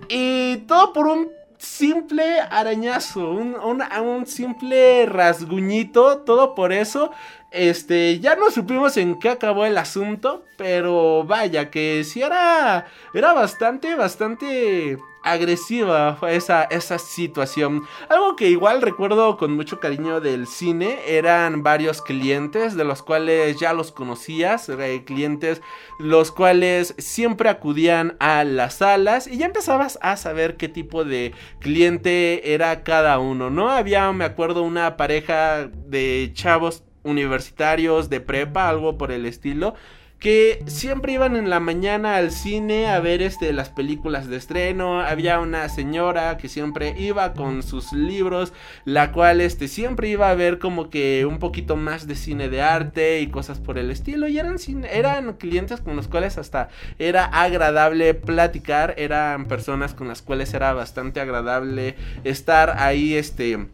y 0.10 0.58
todo 0.68 0.94
por 0.94 1.08
un 1.08 1.30
simple 1.58 2.40
arañazo, 2.40 3.32
un, 3.32 3.56
un, 3.56 4.26
simple 4.26 5.06
rasguñito, 5.06 6.20
todo 6.20 6.56
por 6.56 6.74
eso. 6.74 7.12
Este, 7.52 8.20
ya 8.20 8.36
no 8.36 8.52
supimos 8.52 8.98
en 8.98 9.20
qué 9.20 9.30
acabó 9.30 9.66
el 9.66 9.78
asunto, 9.78 10.44
pero 10.58 11.24
vaya, 11.24 11.70
que 11.70 12.04
sí 12.04 12.22
era, 12.22 12.88
era 13.14 13.34
bastante, 13.34 13.96
bastante 13.96 14.98
agresiva 15.24 16.18
esa, 16.30 16.64
esa 16.64 17.00
situación. 17.00 17.84
Algo 18.10 18.36
que 18.36 18.50
igual 18.50 18.82
recuerdo 18.82 19.38
con 19.38 19.56
mucho 19.56 19.80
cariño 19.80 20.20
del 20.22 20.48
cine 20.48 21.00
eran 21.08 21.64
varios 21.64 22.02
clientes 22.02 22.76
de 22.76 22.84
los 22.84 23.02
cuales 23.02 23.60
ya 23.60 23.74
los 23.74 23.92
conocías, 23.92 24.70
eh, 24.70 25.04
clientes 25.06 25.62
los 26.00 26.32
cuales 26.32 26.96
siempre 26.98 27.50
acudían 27.50 28.16
a 28.20 28.44
las 28.44 28.76
salas 28.76 29.28
y 29.28 29.38
ya 29.38 29.46
empezabas 29.46 29.98
a 30.02 30.18
saber 30.18 30.58
qué 30.58 30.68
tipo 30.70 31.06
de 31.06 31.34
cliente 31.60 32.54
era 32.54 32.84
cada 32.84 33.20
uno, 33.20 33.50
¿no? 33.50 33.70
Había, 33.70 34.12
me 34.12 34.26
acuerdo, 34.26 34.64
una 34.64 34.98
pareja 34.98 35.70
de 35.88 36.32
chavos 36.34 36.84
universitarios 37.04 38.10
de 38.10 38.22
prepa, 38.22 38.70
algo 38.70 38.98
por 38.98 39.12
el 39.12 39.26
estilo 39.26 39.76
que 40.24 40.64
siempre 40.68 41.12
iban 41.12 41.36
en 41.36 41.50
la 41.50 41.60
mañana 41.60 42.16
al 42.16 42.32
cine 42.32 42.88
a 42.88 43.02
ver 43.02 43.22
este, 43.22 43.52
las 43.52 43.68
películas 43.68 44.30
de 44.30 44.38
estreno. 44.38 45.02
Había 45.02 45.42
una 45.42 45.68
señora 45.68 46.38
que 46.38 46.48
siempre 46.48 46.96
iba 46.98 47.34
con 47.34 47.62
sus 47.62 47.92
libros, 47.92 48.54
la 48.86 49.12
cual 49.12 49.42
este, 49.42 49.68
siempre 49.68 50.08
iba 50.08 50.30
a 50.30 50.34
ver 50.34 50.60
como 50.60 50.90
que 50.90 51.26
un 51.26 51.40
poquito 51.40 51.76
más 51.76 52.08
de 52.08 52.16
cine 52.16 52.48
de 52.48 52.62
arte 52.62 53.20
y 53.20 53.28
cosas 53.28 53.60
por 53.60 53.78
el 53.78 53.92
estilo. 53.92 54.30
Y 54.30 54.40
eran, 54.40 54.56
eran 54.90 55.34
clientes 55.34 55.82
con 55.82 55.98
los 55.98 56.08
cuales 56.08 56.38
hasta 56.38 56.70
era 57.00 57.26
agradable 57.26 58.14
platicar, 58.14 58.94
eran 58.98 59.46
personas 59.50 59.94
con 59.94 60.08
las 60.08 60.22
cuales 60.22 60.54
era 60.54 60.72
bastante 60.72 61.20
agradable 61.20 61.98
estar 62.24 62.78
ahí, 62.80 63.14
este 63.16 63.68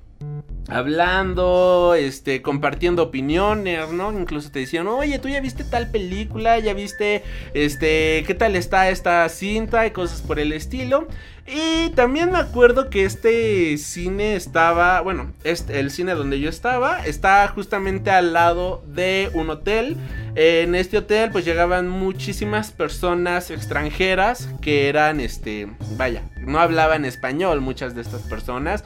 hablando, 0.70 1.96
este, 1.96 2.42
compartiendo 2.42 3.04
opiniones, 3.04 3.92
¿no? 3.92 4.12
Incluso 4.12 4.52
te 4.52 4.60
decían, 4.60 4.88
oye, 4.88 5.20
tú 5.20 5.28
ya 5.28 5.42
viste 5.42 5.64
tal 5.64 5.90
película, 5.90 6.60
ya 6.60 6.74
viste, 6.74 7.24
este, 7.54 8.24
qué 8.26 8.36
tal 8.38 8.56
está 8.56 8.90
esta 8.90 9.28
cinta 9.30 9.86
y 9.86 9.92
cosas 9.92 10.22
por 10.22 10.40
el 10.40 10.54
estilo. 10.54 11.08
Y 11.52 11.90
también 11.96 12.32
me 12.32 12.38
acuerdo 12.38 12.92
que 12.92 13.06
este 13.06 13.76
cine 13.80 14.36
estaba, 14.36 15.02
bueno, 15.02 15.34
este, 15.44 15.80
el 15.80 15.90
cine 15.90 16.14
donde 16.14 16.40
yo 16.40 16.48
estaba, 16.48 17.04
está 17.04 17.48
justamente 17.48 18.12
al 18.12 18.34
lado 18.34 18.84
de 18.86 19.32
un 19.34 19.50
hotel. 19.50 19.98
En 20.36 20.76
este 20.76 21.00
hotel 21.00 21.32
pues 21.32 21.46
llegaban 21.46 21.90
muchísimas 21.90 22.72
personas 22.72 23.50
extranjeras 23.50 24.48
que 24.62 24.90
eran, 24.90 25.20
este, 25.20 25.68
vaya, 25.98 26.22
no 26.38 26.60
hablaban 26.60 27.04
español 27.04 27.62
muchas 27.62 27.96
de 27.96 28.02
estas 28.02 28.22
personas. 28.22 28.84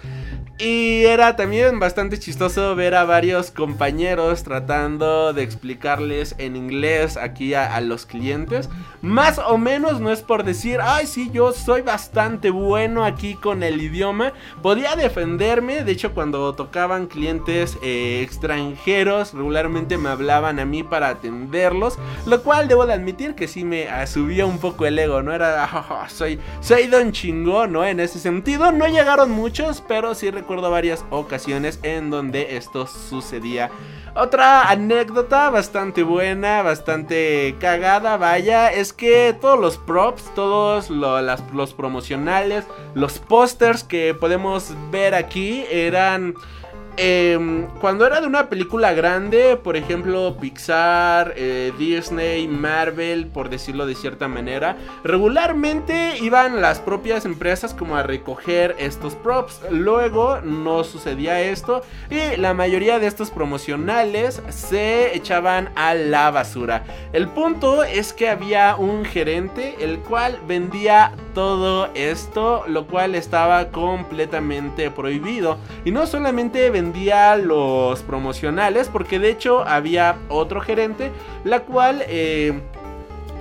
Y 0.59 1.05
era 1.05 1.35
también 1.35 1.79
bastante 1.79 2.19
chistoso 2.19 2.75
ver 2.75 2.93
a 2.93 3.05
varios 3.05 3.49
compañeros 3.49 4.43
tratando 4.43 5.33
de 5.33 5.41
explicarles 5.41 6.35
en 6.37 6.55
inglés 6.55 7.17
aquí 7.17 7.55
a, 7.55 7.81
los 7.81 8.05
clientes. 8.05 8.69
Más 9.01 9.39
o 9.39 9.57
menos 9.57 9.99
no 9.99 10.11
es 10.11 10.21
por 10.21 10.43
decir, 10.43 10.79
ay 10.79 11.07
sí, 11.07 11.31
yo 11.33 11.53
soy 11.53 11.81
bastante 11.81 12.51
bueno 12.51 13.03
aquí 13.03 13.33
con 13.33 13.63
el 13.63 13.81
idioma. 13.81 14.33
Podía 14.61 14.95
defenderme, 14.95 15.83
de 15.83 15.91
hecho 15.91 16.13
cuando 16.13 16.53
tocaban 16.53 17.07
clientes 17.07 17.77
eh, 17.81 18.21
extranjeros 18.21 19.33
regularmente 19.33 19.97
me 19.97 20.09
hablaban 20.09 20.59
a 20.59 20.65
mí 20.65 20.83
para 20.83 21.09
atenderlos. 21.09 21.97
Lo 22.27 22.43
cual 22.43 22.67
debo 22.67 22.85
de 22.85 22.93
admitir 22.93 23.33
que 23.33 23.47
sí 23.47 23.63
me 23.63 23.89
ah, 23.89 24.05
subía 24.05 24.45
un 24.45 24.59
poco 24.59 24.85
el 24.85 24.99
ego, 24.99 25.23
¿no? 25.23 25.33
Era, 25.33 25.63
ah, 25.63 26.07
soy, 26.09 26.39
soy 26.61 26.85
don 26.85 27.11
chingón, 27.11 27.71
¿no? 27.71 27.83
En 27.83 27.99
ese 27.99 28.19
sentido 28.19 28.71
no 28.71 28.87
llegaron 28.87 29.31
muchos, 29.31 29.83
pero 29.87 30.13
sí 30.13 30.27
recuerdo 30.43 30.69
varias 30.69 31.05
ocasiones 31.09 31.79
en 31.83 32.09
donde 32.09 32.57
esto 32.57 32.85
sucedía. 32.85 33.71
Otra 34.13 34.69
anécdota 34.69 35.49
bastante 35.49 36.03
buena, 36.03 36.61
bastante 36.61 37.55
cagada, 37.59 38.17
vaya, 38.17 38.69
es 38.71 38.91
que 38.91 39.33
todos 39.39 39.57
los 39.57 39.77
props, 39.77 40.33
todos 40.35 40.89
los 40.89 41.73
promocionales, 41.73 42.65
los 42.93 43.19
pósters 43.19 43.85
que 43.85 44.13
podemos 44.13 44.73
ver 44.91 45.15
aquí 45.15 45.63
eran 45.71 46.35
Em, 46.95 47.65
cuando 47.81 48.05
era 48.05 48.21
de 48.21 48.27
una 48.27 48.49
película 48.49 48.93
grande, 48.93 49.57
por 49.57 49.75
ejemplo 49.75 50.37
Pixar, 50.39 51.33
eh, 51.35 51.73
Disney, 51.79 52.47
Marvel, 52.47 53.25
por 53.25 53.49
decirlo 53.49 53.87
de 53.87 53.95
cierta 53.95 54.27
manera, 54.27 54.77
regularmente 55.03 56.19
iban 56.21 56.61
las 56.61 56.79
propias 56.79 57.25
empresas 57.25 57.73
como 57.73 57.95
a 57.95 58.03
recoger 58.03 58.75
estos 58.77 59.15
props. 59.15 59.61
Luego 59.71 60.39
no 60.41 60.83
sucedía 60.83 61.41
esto 61.41 61.81
y 62.11 62.37
la 62.37 62.53
mayoría 62.53 62.99
de 62.99 63.07
estos 63.07 63.31
promocionales 63.31 64.43
se 64.49 65.15
echaban 65.17 65.71
a 65.75 65.95
la 65.95 66.29
basura. 66.29 66.83
El 67.11 67.27
punto 67.27 67.83
es 67.83 68.13
que 68.13 68.29
había 68.29 68.75
un 68.75 69.03
gerente 69.03 69.77
el 69.79 69.97
cual 69.97 70.37
vendía 70.47 71.13
todo 71.33 71.89
esto, 71.95 72.65
lo 72.67 72.85
cual 72.85 73.15
estaba 73.15 73.69
completamente 73.69 74.91
prohibido. 74.91 75.57
Y 75.85 75.91
no 75.91 76.05
solamente 76.05 76.69
vendía 76.69 76.82
vendía 76.83 77.37
los 77.37 78.01
promocionales, 78.01 78.89
porque 78.89 79.19
de 79.19 79.29
hecho 79.29 79.65
había 79.65 80.15
otro 80.29 80.61
gerente, 80.61 81.11
la 81.43 81.61
cual... 81.61 82.03
Eh, 82.07 82.59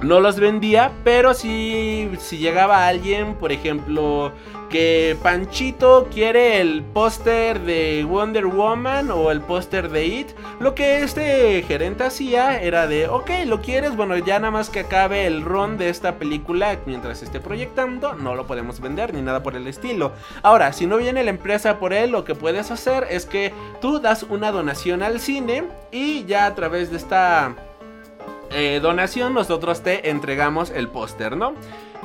no 0.02 0.18
los 0.18 0.40
vendía, 0.40 0.90
pero 1.04 1.32
si, 1.32 2.10
si 2.18 2.38
llegaba 2.38 2.88
alguien, 2.88 3.36
por 3.36 3.52
ejemplo, 3.52 4.32
que 4.72 5.18
Panchito 5.22 6.08
quiere 6.10 6.62
el 6.62 6.82
póster 6.82 7.60
de 7.60 8.06
Wonder 8.08 8.46
Woman 8.46 9.10
o 9.10 9.30
el 9.30 9.42
póster 9.42 9.90
de 9.90 10.06
It, 10.06 10.28
lo 10.60 10.74
que 10.74 11.02
este 11.02 11.62
gerente 11.62 12.04
hacía 12.04 12.58
era 12.58 12.86
de, 12.86 13.06
ok, 13.06 13.30
lo 13.44 13.60
quieres, 13.60 13.94
bueno, 13.94 14.16
ya 14.16 14.38
nada 14.38 14.50
más 14.50 14.70
que 14.70 14.80
acabe 14.80 15.26
el 15.26 15.42
ron 15.42 15.76
de 15.76 15.90
esta 15.90 16.16
película 16.16 16.78
mientras 16.86 17.22
esté 17.22 17.38
proyectando, 17.38 18.14
no 18.14 18.34
lo 18.34 18.46
podemos 18.46 18.80
vender 18.80 19.12
ni 19.12 19.20
nada 19.20 19.42
por 19.42 19.56
el 19.56 19.66
estilo. 19.66 20.12
Ahora, 20.42 20.72
si 20.72 20.86
no 20.86 20.96
viene 20.96 21.22
la 21.22 21.30
empresa 21.30 21.78
por 21.78 21.92
él, 21.92 22.10
lo 22.10 22.24
que 22.24 22.34
puedes 22.34 22.70
hacer 22.70 23.06
es 23.10 23.26
que 23.26 23.52
tú 23.82 24.00
das 24.00 24.22
una 24.22 24.52
donación 24.52 25.02
al 25.02 25.20
cine 25.20 25.64
y 25.90 26.24
ya 26.24 26.46
a 26.46 26.54
través 26.54 26.90
de 26.90 26.96
esta... 26.96 27.54
Eh, 28.54 28.80
donación 28.82 29.32
nosotros 29.32 29.82
te 29.82 30.10
entregamos 30.10 30.70
el 30.70 30.88
póster, 30.88 31.36
¿no? 31.36 31.54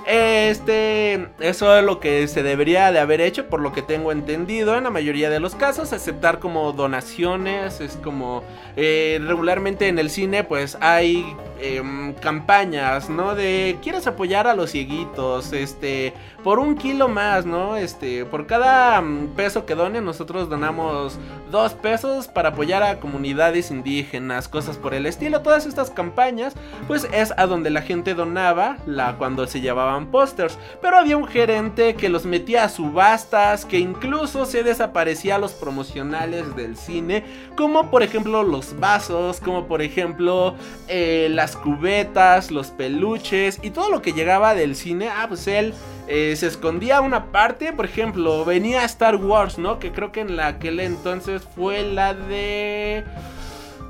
Este, 0.07 1.27
eso 1.41 1.77
es 1.77 1.83
lo 1.83 1.99
que 1.99 2.29
se 2.29 2.41
debería 2.41 2.93
de 2.93 2.99
haber 2.99 3.19
hecho, 3.19 3.47
por 3.47 3.59
lo 3.59 3.73
que 3.73 3.81
tengo 3.81 4.13
entendido 4.13 4.77
en 4.77 4.85
la 4.85 4.89
mayoría 4.89 5.29
de 5.29 5.41
los 5.41 5.53
casos, 5.53 5.91
aceptar 5.91 6.39
como 6.39 6.71
donaciones, 6.71 7.81
es 7.81 7.97
como 8.01 8.41
eh, 8.77 9.19
regularmente 9.21 9.89
en 9.89 9.99
el 9.99 10.09
cine 10.09 10.45
pues 10.45 10.77
hay 10.79 11.25
em, 11.59 12.13
campañas, 12.13 13.09
¿no? 13.09 13.35
De 13.35 13.79
quieres 13.83 14.07
apoyar 14.07 14.47
a 14.47 14.55
los 14.55 14.71
cieguitos, 14.71 15.51
este, 15.51 16.13
por 16.41 16.59
un 16.59 16.75
kilo 16.77 17.09
más, 17.09 17.45
¿no? 17.45 17.75
Este, 17.75 18.23
por 18.23 18.47
cada 18.47 19.01
mm, 19.01 19.35
peso 19.35 19.65
que 19.65 19.75
donen 19.75 20.05
nosotros 20.05 20.47
donamos 20.47 21.19
dos 21.51 21.73
pesos 21.73 22.29
para 22.29 22.49
apoyar 22.49 22.81
a 22.81 23.01
comunidades 23.01 23.71
indígenas, 23.71 24.47
cosas 24.47 24.77
por 24.77 24.93
el 24.93 25.05
estilo, 25.05 25.41
todas 25.41 25.65
estas 25.65 25.89
campañas 25.89 26.53
pues 26.87 27.09
es 27.11 27.33
a 27.35 27.45
donde 27.45 27.71
la 27.71 27.81
gente 27.81 28.13
donaba 28.13 28.77
la, 28.85 29.17
cuando 29.17 29.47
se 29.47 29.59
llevaban 29.59 29.96
pósters, 30.05 30.57
pero 30.81 30.97
había 30.97 31.17
un 31.17 31.27
gerente 31.27 31.95
que 31.95 32.07
los 32.07 32.25
metía 32.25 32.63
a 32.63 32.69
subastas, 32.69 33.65
que 33.65 33.79
incluso 33.79 34.45
se 34.45 34.63
desaparecía 34.63 35.35
a 35.35 35.39
los 35.39 35.53
promocionales 35.53 36.55
del 36.55 36.77
cine, 36.77 37.25
como 37.55 37.89
por 37.89 38.03
ejemplo 38.03 38.43
los 38.43 38.79
vasos, 38.79 39.39
como 39.39 39.65
por 39.65 39.81
ejemplo 39.81 40.55
eh, 40.87 41.27
las 41.31 41.57
cubetas, 41.57 42.51
los 42.51 42.67
peluches 42.67 43.59
y 43.63 43.71
todo 43.71 43.89
lo 43.89 44.01
que 44.01 44.13
llegaba 44.13 44.53
del 44.53 44.75
cine, 44.75 45.09
ah, 45.09 45.25
pues 45.27 45.47
él... 45.47 45.73
Eh, 46.09 46.37
se 46.37 46.47
escondía 46.47 47.01
una 47.01 47.33
parte, 47.33 47.73
por 47.73 47.83
ejemplo, 47.83 48.45
venía 48.45 48.85
Star 48.85 49.17
Wars, 49.17 49.57
¿no? 49.57 49.77
Que 49.77 49.91
creo 49.91 50.13
que 50.13 50.21
en 50.21 50.37
la 50.37 50.47
aquel 50.47 50.79
entonces 50.79 51.41
fue 51.53 51.83
la 51.83 52.13
de 52.13 53.03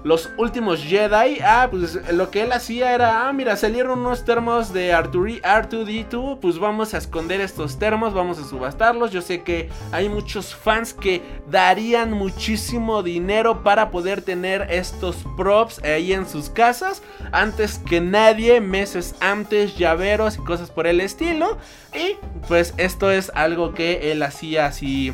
los 0.07 0.29
últimos 0.37 0.81
Jedi, 0.81 1.39
ah, 1.43 1.67
pues 1.69 1.99
lo 2.13 2.31
que 2.31 2.43
él 2.43 2.53
hacía 2.53 2.95
era, 2.95 3.27
ah, 3.27 3.33
mira, 3.33 3.57
salieron 3.57 3.99
unos 3.99 4.23
termos 4.23 4.71
de 4.71 4.93
R2D2, 4.93 6.39
pues 6.39 6.59
vamos 6.59 6.93
a 6.93 6.99
esconder 6.99 7.41
estos 7.41 7.77
termos, 7.77 8.13
vamos 8.13 8.39
a 8.39 8.45
subastarlos. 8.45 9.11
Yo 9.11 9.21
sé 9.21 9.43
que 9.43 9.69
hay 9.91 10.07
muchos 10.07 10.55
fans 10.55 10.93
que 10.93 11.21
darían 11.51 12.13
muchísimo 12.13 13.03
dinero 13.03 13.63
para 13.63 13.91
poder 13.91 14.21
tener 14.21 14.67
estos 14.69 15.17
props 15.35 15.83
ahí 15.83 16.13
en 16.13 16.25
sus 16.25 16.49
casas, 16.49 17.03
antes 17.33 17.77
que 17.79 17.99
nadie, 17.99 18.61
meses 18.61 19.13
antes, 19.19 19.77
llaveros 19.77 20.37
y 20.37 20.39
cosas 20.39 20.71
por 20.71 20.87
el 20.87 21.01
estilo. 21.01 21.57
Y 21.93 22.15
pues 22.47 22.73
esto 22.77 23.11
es 23.11 23.29
algo 23.35 23.73
que 23.73 24.09
él 24.13 24.23
hacía 24.23 24.67
así 24.67 25.11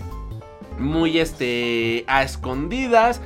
muy 0.78 1.18
este 1.18 2.04
a 2.06 2.22
escondidas 2.22 3.22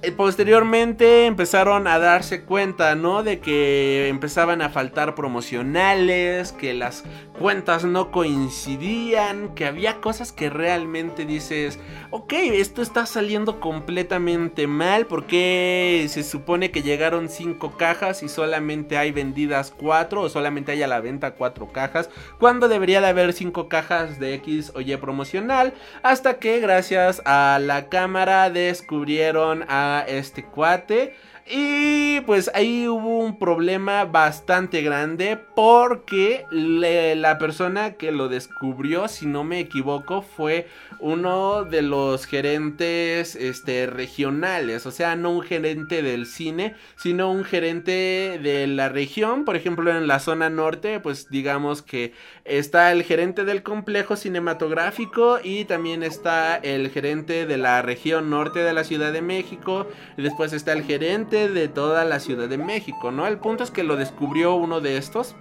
eh, 0.00 0.12
posteriormente 0.12 1.26
empezaron 1.26 1.88
a 1.88 1.98
darse 1.98 2.44
cuenta, 2.44 2.94
¿no? 2.94 3.24
De 3.24 3.40
que 3.40 4.06
empezaban 4.08 4.62
a 4.62 4.68
faltar 4.68 5.16
promocionales, 5.16 6.52
que 6.52 6.72
las 6.72 7.02
cuentas 7.36 7.84
no 7.84 8.12
coincidían, 8.12 9.56
que 9.56 9.66
había 9.66 10.00
cosas 10.00 10.30
que 10.30 10.50
realmente 10.50 11.24
dices, 11.24 11.80
ok, 12.10 12.32
esto 12.32 12.80
está 12.80 13.06
saliendo 13.06 13.58
completamente 13.58 14.68
mal, 14.68 15.06
porque 15.06 16.06
se 16.08 16.22
supone 16.22 16.70
que 16.70 16.82
llegaron 16.82 17.28
5 17.28 17.76
cajas 17.76 18.22
y 18.22 18.28
solamente 18.28 18.98
hay 18.98 19.10
vendidas 19.10 19.72
4 19.76 20.20
o 20.20 20.28
solamente 20.28 20.72
hay 20.72 20.82
a 20.84 20.86
la 20.86 21.00
venta 21.00 21.34
4 21.34 21.72
cajas, 21.72 22.08
cuando 22.38 22.68
debería 22.68 23.00
de 23.00 23.08
haber 23.08 23.32
5 23.32 23.68
cajas 23.68 24.20
de 24.20 24.34
X 24.34 24.70
o 24.76 24.80
Y 24.80 24.96
promocional, 24.96 25.74
hasta 26.04 26.38
que 26.38 26.60
gracias 26.60 27.20
a 27.24 27.58
la 27.60 27.88
cámara 27.88 28.48
descubrieron 28.50 29.64
a 29.68 29.87
este 30.06 30.44
cuate. 30.44 31.14
Y 31.50 32.20
pues 32.26 32.50
ahí 32.52 32.86
hubo 32.88 33.20
un 33.20 33.38
problema 33.38 34.04
bastante 34.04 34.82
grande 34.82 35.38
porque 35.56 36.44
la 36.50 37.38
persona 37.38 37.94
que 37.94 38.12
lo 38.12 38.28
descubrió, 38.28 39.08
si 39.08 39.24
no 39.24 39.44
me 39.44 39.60
equivoco, 39.60 40.20
fue 40.20 40.68
uno 41.00 41.64
de 41.64 41.80
los 41.80 42.26
gerentes 42.26 43.34
este, 43.34 43.86
regionales, 43.86 44.84
o 44.84 44.90
sea, 44.90 45.16
no 45.16 45.30
un 45.30 45.42
gerente 45.42 46.02
del 46.02 46.26
cine, 46.26 46.74
sino 46.96 47.30
un 47.30 47.44
gerente 47.44 48.38
de 48.42 48.66
la 48.66 48.90
región, 48.90 49.46
por 49.46 49.56
ejemplo, 49.56 49.90
en 49.90 50.06
la 50.06 50.18
zona 50.18 50.50
norte, 50.50 51.00
pues 51.00 51.30
digamos 51.30 51.80
que 51.80 52.12
está 52.48 52.92
el 52.92 53.02
gerente 53.02 53.44
del 53.44 53.62
complejo 53.62 54.16
cinematográfico 54.16 55.38
y 55.42 55.64
también 55.64 56.02
está 56.02 56.56
el 56.56 56.90
gerente 56.90 57.46
de 57.46 57.56
la 57.56 57.82
región 57.82 58.30
norte 58.30 58.60
de 58.60 58.72
la 58.72 58.84
Ciudad 58.84 59.12
de 59.12 59.22
México, 59.22 59.86
y 60.16 60.22
después 60.22 60.52
está 60.52 60.72
el 60.72 60.82
gerente 60.82 61.48
de 61.48 61.68
toda 61.68 62.04
la 62.04 62.20
Ciudad 62.20 62.48
de 62.48 62.58
México, 62.58 63.10
¿no? 63.10 63.26
El 63.26 63.38
punto 63.38 63.64
es 63.64 63.70
que 63.70 63.84
lo 63.84 63.96
descubrió 63.96 64.54
uno 64.54 64.80
de 64.80 64.96
estos 64.96 65.36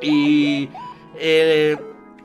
y... 0.00 0.68
Eh, 1.16 1.76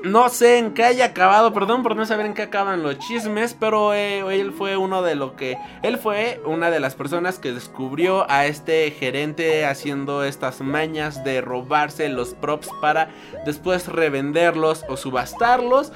no 0.04 0.30
sé 0.30 0.58
en 0.58 0.74
qué 0.74 0.84
haya 0.84 1.06
acabado, 1.06 1.54
perdón 1.54 1.84
por 1.84 1.96
no 1.96 2.06
saber 2.06 2.26
en 2.26 2.34
qué 2.34 2.44
acaban 2.44 2.84
los 2.84 3.00
chismes, 3.00 3.56
pero 3.60 3.94
eh, 3.94 4.20
él 4.40 4.52
fue 4.52 4.78
uno 4.78 5.02
de 5.02 5.16
lo 5.16 5.36
que 5.36 5.58
él 5.84 5.98
fue 5.98 6.42
una 6.46 6.70
de 6.70 6.80
las 6.80 6.96
personas 6.96 7.40
que 7.40 7.54
descubrió 7.54 8.30
a 8.30 8.46
este 8.46 8.92
gerente 8.92 9.66
haciendo 9.66 10.24
estas 10.24 10.62
mañas 10.62 11.24
de 11.24 11.42
robarse 11.42 12.10
los 12.10 12.34
props 12.34 12.70
para 12.82 13.10
después 13.46 13.88
revenderlos 13.88 14.86
o 14.90 14.98
subastarlos 14.98 15.92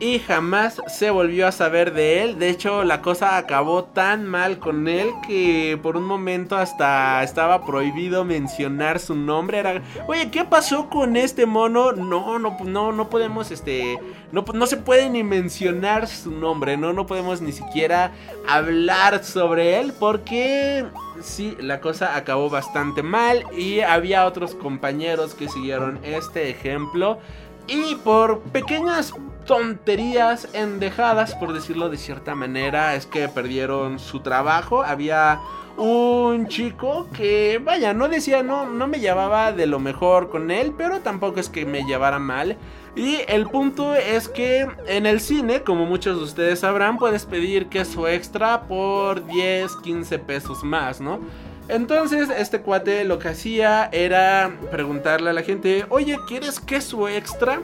y 0.00 0.18
jamás 0.18 0.82
se 0.88 1.10
volvió 1.10 1.46
a 1.46 1.52
saber 1.52 1.92
de 1.92 2.22
él. 2.22 2.38
De 2.38 2.48
hecho, 2.50 2.82
la 2.84 3.00
cosa 3.00 3.36
acabó 3.36 3.84
tan 3.84 4.26
mal 4.26 4.58
con 4.58 4.88
él 4.88 5.10
que 5.26 5.78
por 5.82 5.96
un 5.96 6.04
momento 6.04 6.56
hasta 6.56 7.22
estaba 7.22 7.64
prohibido 7.64 8.24
mencionar 8.24 8.98
su 8.98 9.14
nombre. 9.14 9.58
Era, 9.58 9.82
oye, 10.06 10.30
¿qué 10.30 10.44
pasó 10.44 10.90
con 10.90 11.16
este 11.16 11.46
mono? 11.46 11.92
No, 11.92 12.38
no, 12.38 12.56
no, 12.64 12.92
no 12.92 13.08
podemos, 13.08 13.50
este, 13.50 13.98
no, 14.32 14.44
no 14.52 14.66
se 14.66 14.76
puede 14.78 15.08
ni 15.08 15.22
mencionar 15.22 16.08
su 16.08 16.32
nombre, 16.32 16.76
no, 16.76 16.92
no 16.92 17.06
podemos 17.06 17.40
ni 17.40 17.52
siquiera 17.52 18.12
hablar 18.48 19.22
sobre 19.24 19.78
él 19.78 19.92
porque 19.98 20.84
sí, 21.22 21.56
la 21.60 21.80
cosa 21.80 22.16
acabó 22.16 22.50
bastante 22.50 23.02
mal 23.02 23.44
y 23.56 23.80
había 23.80 24.26
otros 24.26 24.54
compañeros 24.54 25.34
que 25.34 25.48
siguieron 25.48 26.00
este 26.02 26.50
ejemplo. 26.50 27.18
Y 27.66 27.94
por 27.94 28.40
pequeñas 28.40 29.14
tonterías 29.44 30.48
endejadas, 30.52 31.34
por 31.34 31.52
decirlo 31.52 31.88
de 31.88 31.96
cierta 31.96 32.34
manera, 32.34 32.94
es 32.94 33.06
que 33.06 33.28
perdieron 33.28 33.98
su 33.98 34.20
trabajo. 34.20 34.82
Había 34.82 35.40
un 35.76 36.46
chico 36.48 37.08
que, 37.12 37.60
vaya, 37.62 37.92
no 37.94 38.08
decía, 38.08 38.42
no, 38.42 38.66
no 38.66 38.86
me 38.86 39.00
llevaba 39.00 39.52
de 39.52 39.66
lo 39.66 39.80
mejor 39.80 40.30
con 40.30 40.50
él, 40.50 40.72
pero 40.76 41.00
tampoco 41.00 41.40
es 41.40 41.48
que 41.48 41.66
me 41.66 41.84
llevara 41.84 42.18
mal. 42.18 42.56
Y 42.96 43.18
el 43.26 43.46
punto 43.46 43.94
es 43.94 44.28
que 44.28 44.68
en 44.86 45.06
el 45.06 45.20
cine, 45.20 45.62
como 45.62 45.84
muchos 45.84 46.18
de 46.18 46.24
ustedes 46.24 46.60
sabrán, 46.60 46.96
puedes 46.96 47.26
pedir 47.26 47.66
queso 47.66 48.06
extra 48.06 48.62
por 48.62 49.26
10, 49.26 49.76
15 49.82 50.18
pesos 50.20 50.62
más, 50.62 51.00
¿no? 51.00 51.20
Entonces 51.66 52.28
este 52.28 52.60
cuate 52.60 53.04
lo 53.04 53.18
que 53.18 53.28
hacía 53.28 53.88
era 53.90 54.52
preguntarle 54.70 55.30
a 55.30 55.32
la 55.32 55.42
gente, 55.42 55.86
oye, 55.88 56.18
¿quieres 56.28 56.60
queso 56.60 57.08
extra? 57.08 57.62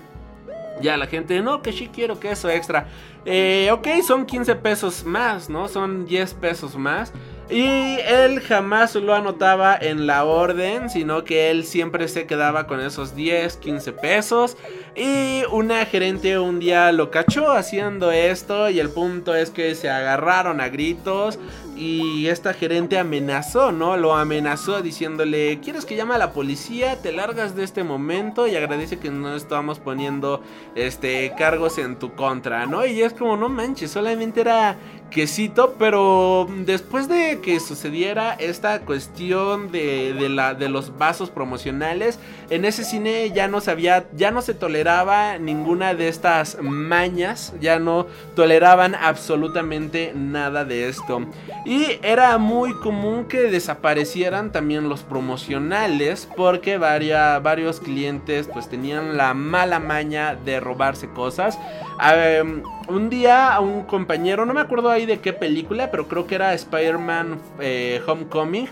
Ya 0.81 0.97
la 0.97 1.07
gente, 1.07 1.41
no, 1.41 1.63
que 1.63 1.73
sí 1.73 1.91
quiero 1.93 2.19
queso 2.19 2.49
extra. 2.49 2.87
Eh, 3.25 3.69
ok, 3.73 3.87
son 4.07 4.27
15 4.27 4.55
pesos 4.57 5.05
más, 5.05 5.51
¿no? 5.51 5.69
Son 5.69 6.07
10 6.07 6.35
pesos 6.35 6.77
más. 6.77 7.13
Y 7.51 7.99
él 8.07 8.41
jamás 8.41 8.95
lo 8.95 9.13
anotaba 9.13 9.77
en 9.77 10.07
la 10.07 10.25
orden, 10.25 10.89
sino 10.89 11.25
que 11.25 11.51
él 11.51 11.65
siempre 11.65 12.07
se 12.07 12.27
quedaba 12.27 12.69
con 12.69 12.81
esos 12.81 13.17
10, 13.17 13.57
15 13.57 13.93
pesos. 13.93 14.57
Y 14.95 15.43
una 15.51 15.85
gerente 15.85 16.39
un 16.39 16.61
día 16.61 16.93
lo 16.93 17.11
cachó 17.11 17.51
haciendo 17.51 18.13
esto 18.13 18.71
y 18.71 18.79
el 18.79 18.91
punto 18.91 19.35
es 19.35 19.51
que 19.51 19.75
se 19.75 19.91
agarraron 19.91 20.61
a 20.61 20.69
gritos 20.69 21.41
y 21.81 22.29
esta 22.29 22.53
gerente 22.53 22.99
amenazó, 22.99 23.73
¿no? 23.73 23.97
Lo 23.97 24.15
amenazó 24.15 24.83
diciéndole, 24.83 25.61
¿quieres 25.61 25.87
que 25.87 25.97
llame 25.97 26.15
a 26.15 26.19
la 26.19 26.35
policía? 26.35 27.01
Te 27.01 27.11
largas 27.11 27.57
de 27.57 27.65
este 27.65 27.85
momento 27.85 28.47
y 28.47 28.55
agradece 28.55 28.99
que 28.99 29.11
no 29.11 29.35
estamos 29.35 29.79
poniendo 29.79 30.43
este 30.75 31.33
cargos 31.39 31.79
en 31.79 31.99
tu 31.99 32.15
contra, 32.15 32.67
¿no? 32.67 32.85
Y 32.85 33.01
es 33.01 33.15
como, 33.15 33.39
no 33.39 33.49
manches, 33.49 33.91
solamente 33.91 34.43
era 34.43 34.77
quesito, 35.11 35.75
pero 35.79 36.49
después 36.65 37.09
de 37.09 37.41
que 37.43 37.61
sucediera 37.61 38.35
esta 38.35 38.81
cuestión 38.81 39.73
de, 39.73 40.29
la, 40.31 40.55
de 40.55 40.69
los 40.69 40.97
vasos 40.97 41.31
promocionales, 41.31 42.19
en 42.49 42.65
ese 42.65 42.85
cine 42.85 43.31
ya 43.35 43.49
no 43.49 43.61
se 43.61 43.77
ya 43.81 44.31
no 44.31 44.43
se 44.43 44.55
toleraba 44.55 45.39
ninguna 45.39 45.95
de 45.95 46.09
estas 46.09 46.59
mañas, 46.61 47.53
ya 47.61 47.79
no 47.79 48.07
toleraban 48.35 48.95
absolutamente 48.95 50.13
nada 50.15 50.65
de 50.65 50.89
esto. 50.89 51.27
Era 52.03 52.37
muy 52.39 52.75
común 52.75 53.27
que 53.27 53.43
desaparecieran 53.43 54.51
también 54.51 54.89
los 54.89 55.03
promocionales, 55.03 56.29
porque 56.37 56.79
varios 56.79 57.79
clientes 57.79 58.49
pues 58.53 58.69
tenían 58.69 59.17
la 59.17 59.35
mala 59.35 59.79
maña 59.79 60.35
de 60.35 60.59
robarse 60.59 61.09
cosas. 61.09 61.59
un 62.89 63.09
día 63.09 63.55
a 63.55 63.61
un 63.61 63.85
compañero, 63.85 64.47
no 64.47 64.53
me 64.53 64.61
acuerdo 64.61 64.91
ahí 64.91 65.07
de 65.07 65.21
qué 65.21 65.33
película, 65.33 65.93
pero 65.93 66.09
creo 66.09 66.27
que 66.27 66.35
era 66.35 66.55
Spider-Man 66.55 67.39
eh, 67.61 68.03
Homecoming. 68.05 68.69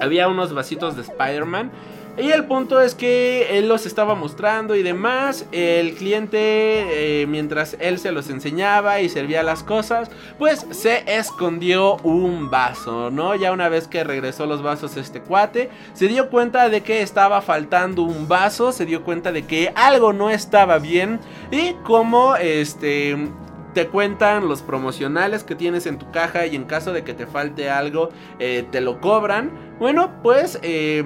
Había 0.00 0.28
unos 0.28 0.54
vasitos 0.54 0.94
de 0.94 1.02
Spider-Man. 1.02 1.72
Y 2.16 2.30
el 2.30 2.44
punto 2.44 2.80
es 2.80 2.94
que 2.94 3.58
él 3.58 3.68
los 3.68 3.86
estaba 3.86 4.14
mostrando 4.14 4.76
y 4.76 4.84
demás. 4.84 5.46
El 5.50 5.94
cliente, 5.94 7.22
eh, 7.22 7.26
mientras 7.26 7.76
él 7.80 7.98
se 7.98 8.12
los 8.12 8.30
enseñaba 8.30 9.00
y 9.00 9.08
servía 9.08 9.42
las 9.42 9.64
cosas, 9.64 10.10
pues 10.38 10.64
se 10.70 11.02
escondió 11.06 11.96
un 12.04 12.50
vaso, 12.50 13.10
¿no? 13.10 13.34
Ya 13.34 13.50
una 13.50 13.68
vez 13.68 13.88
que 13.88 14.04
regresó 14.04 14.46
los 14.46 14.62
vasos 14.62 14.96
este 14.96 15.20
cuate, 15.20 15.70
se 15.92 16.06
dio 16.06 16.30
cuenta 16.30 16.68
de 16.68 16.82
que 16.82 17.02
estaba 17.02 17.42
faltando 17.42 18.02
un 18.02 18.28
vaso, 18.28 18.70
se 18.70 18.86
dio 18.86 19.02
cuenta 19.02 19.32
de 19.32 19.44
que 19.44 19.72
algo 19.74 20.12
no 20.12 20.30
estaba 20.30 20.78
bien. 20.78 21.18
Y 21.50 21.72
como 21.82 22.36
este 22.36 23.16
te 23.74 23.88
cuentan 23.88 24.48
los 24.48 24.62
promocionales 24.62 25.42
que 25.42 25.56
tienes 25.56 25.86
en 25.86 25.98
tu 25.98 26.10
caja 26.12 26.46
y 26.46 26.54
en 26.54 26.62
caso 26.62 26.92
de 26.92 27.02
que 27.02 27.12
te 27.12 27.26
falte 27.26 27.68
algo, 27.68 28.10
eh, 28.38 28.64
te 28.70 28.80
lo 28.80 29.00
cobran. 29.00 29.50
Bueno, 29.80 30.12
pues 30.22 30.60
eh, 30.62 31.02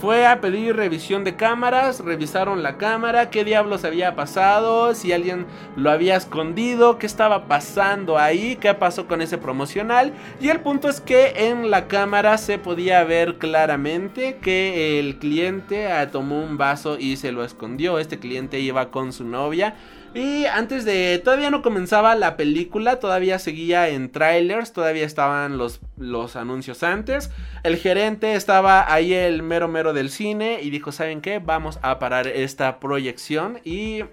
fue 0.00 0.26
a 0.26 0.40
pedir 0.40 0.76
revisión 0.76 1.24
de 1.24 1.36
cámaras, 1.36 2.00
revisaron 2.00 2.62
la 2.62 2.76
cámara, 2.76 3.30
qué 3.30 3.44
diablos 3.44 3.84
había 3.84 4.14
pasado, 4.14 4.94
si 4.94 5.12
alguien 5.12 5.46
lo 5.76 5.90
había 5.90 6.16
escondido, 6.16 6.98
qué 6.98 7.06
estaba 7.06 7.46
pasando 7.46 8.18
ahí, 8.18 8.56
qué 8.56 8.74
pasó 8.74 9.06
con 9.06 9.22
ese 9.22 9.38
promocional. 9.38 10.12
Y 10.40 10.48
el 10.48 10.60
punto 10.60 10.88
es 10.88 11.00
que 11.00 11.48
en 11.48 11.70
la 11.70 11.88
cámara 11.88 12.38
se 12.38 12.58
podía 12.58 13.02
ver 13.04 13.38
claramente 13.38 14.36
que 14.36 14.98
el 14.98 15.18
cliente 15.18 15.90
ah, 15.90 16.10
tomó 16.10 16.42
un 16.42 16.58
vaso 16.58 16.98
y 16.98 17.16
se 17.16 17.32
lo 17.32 17.44
escondió. 17.44 17.98
Este 17.98 18.18
cliente 18.18 18.60
iba 18.60 18.90
con 18.90 19.12
su 19.12 19.24
novia. 19.24 19.76
Y 20.14 20.46
antes 20.46 20.84
de. 20.84 21.20
Todavía 21.22 21.50
no 21.50 21.60
comenzaba 21.60 22.14
la 22.14 22.36
película, 22.36 23.00
todavía 23.00 23.40
seguía 23.40 23.88
en 23.88 24.12
trailers, 24.12 24.72
todavía 24.72 25.04
estaban 25.04 25.58
los, 25.58 25.80
los 25.96 26.36
anuncios 26.36 26.84
antes. 26.84 27.32
El 27.64 27.76
gerente 27.76 28.34
estaba 28.34 28.92
ahí, 28.92 29.12
el 29.12 29.42
mero 29.42 29.66
mero 29.66 29.92
del 29.92 30.10
cine, 30.10 30.60
y 30.62 30.70
dijo: 30.70 30.92
¿Saben 30.92 31.20
qué? 31.20 31.40
Vamos 31.40 31.80
a 31.82 31.98
parar 31.98 32.28
esta 32.28 32.78
proyección. 32.78 33.58
Y 33.64 34.04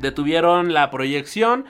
detuvieron 0.00 0.72
la 0.72 0.88
proyección. 0.90 1.64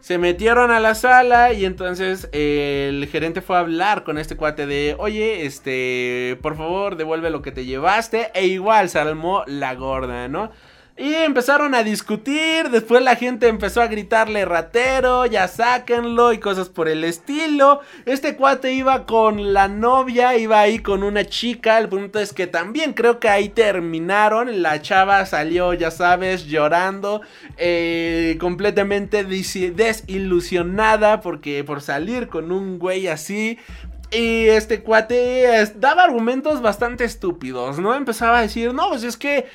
Se 0.00 0.18
metieron 0.18 0.72
a 0.72 0.80
la 0.80 0.96
sala 0.96 1.52
y 1.52 1.64
entonces 1.64 2.28
el 2.32 3.06
gerente 3.06 3.40
fue 3.40 3.56
a 3.56 3.60
hablar 3.60 4.02
con 4.02 4.18
este 4.18 4.34
cuate 4.36 4.66
de, 4.66 4.96
oye, 4.98 5.46
este, 5.46 6.36
por 6.42 6.56
favor, 6.56 6.96
devuelve 6.96 7.30
lo 7.30 7.40
que 7.40 7.52
te 7.52 7.64
llevaste. 7.64 8.32
E 8.34 8.46
igual 8.46 8.88
se 8.88 8.98
armó 8.98 9.44
la 9.46 9.76
gorda, 9.76 10.26
¿no? 10.26 10.50
Y 10.94 11.14
empezaron 11.14 11.74
a 11.74 11.82
discutir, 11.82 12.68
después 12.68 13.02
la 13.02 13.16
gente 13.16 13.48
empezó 13.48 13.80
a 13.80 13.86
gritarle 13.86 14.44
ratero, 14.44 15.24
ya 15.24 15.48
sáquenlo 15.48 16.34
y 16.34 16.38
cosas 16.38 16.68
por 16.68 16.86
el 16.86 17.02
estilo. 17.04 17.80
Este 18.04 18.36
cuate 18.36 18.74
iba 18.74 19.06
con 19.06 19.54
la 19.54 19.68
novia, 19.68 20.36
iba 20.36 20.60
ahí 20.60 20.80
con 20.80 21.02
una 21.02 21.24
chica, 21.24 21.78
el 21.78 21.88
punto 21.88 22.18
es 22.20 22.34
que 22.34 22.46
también 22.46 22.92
creo 22.92 23.20
que 23.20 23.30
ahí 23.30 23.48
terminaron, 23.48 24.60
la 24.60 24.82
chava 24.82 25.24
salió, 25.24 25.72
ya 25.72 25.90
sabes, 25.90 26.44
llorando, 26.44 27.22
eh, 27.56 28.36
completamente 28.38 29.24
desilusionada 29.24 31.22
porque 31.22 31.64
por 31.64 31.80
salir 31.80 32.28
con 32.28 32.52
un 32.52 32.78
güey 32.78 33.08
así, 33.08 33.58
y 34.12 34.48
este 34.48 34.82
cuate 34.82 35.72
daba 35.76 36.04
argumentos 36.04 36.60
bastante 36.60 37.04
estúpidos, 37.04 37.78
¿no? 37.78 37.94
Empezaba 37.94 38.40
a 38.40 38.42
decir, 38.42 38.74
no, 38.74 38.90
pues 38.90 39.04
es 39.04 39.16
que 39.16 39.46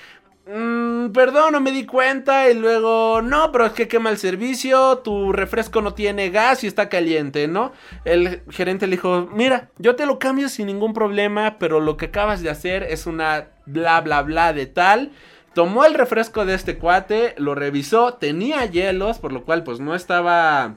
Mm, 0.48 1.12
perdón, 1.12 1.52
no 1.54 1.60
me 1.60 1.72
di 1.72 1.86
cuenta. 1.86 2.50
Y 2.50 2.54
luego, 2.54 3.22
no, 3.22 3.52
pero 3.52 3.66
es 3.66 3.74
que 3.74 3.88
quema 3.88 4.10
el 4.10 4.18
servicio. 4.18 5.00
Tu 5.00 5.34
refresco 5.34 5.82
no 5.82 5.94
tiene 5.94 6.30
gas 6.30 6.64
y 6.64 6.68
está 6.68 6.90
caliente, 6.90 7.48
¿no? 7.48 7.74
El 8.06 8.42
gerente 8.50 8.88
le 8.88 8.96
dijo: 8.96 9.30
Mira, 9.34 9.70
yo 9.78 9.96
te 9.96 10.06
lo 10.06 10.20
cambio 10.20 10.50
sin 10.50 10.68
ningún 10.68 10.94
problema. 10.94 11.58
Pero 11.60 11.80
lo 11.80 11.98
que 11.98 12.06
acabas 12.06 12.42
de 12.42 12.50
hacer 12.50 12.84
es 12.84 13.06
una 13.06 13.48
bla 13.66 14.00
bla 14.02 14.22
bla 14.22 14.54
de 14.54 14.66
tal. 14.66 15.12
Tomó 15.54 15.86
el 15.86 15.96
refresco 15.96 16.46
de 16.46 16.54
este 16.54 16.78
cuate, 16.78 17.34
lo 17.38 17.56
revisó, 17.56 18.14
tenía 18.14 18.64
hielos, 18.66 19.18
por 19.18 19.34
lo 19.34 19.44
cual 19.44 19.64
pues 19.64 19.80
no 19.80 19.96
estaba 19.96 20.76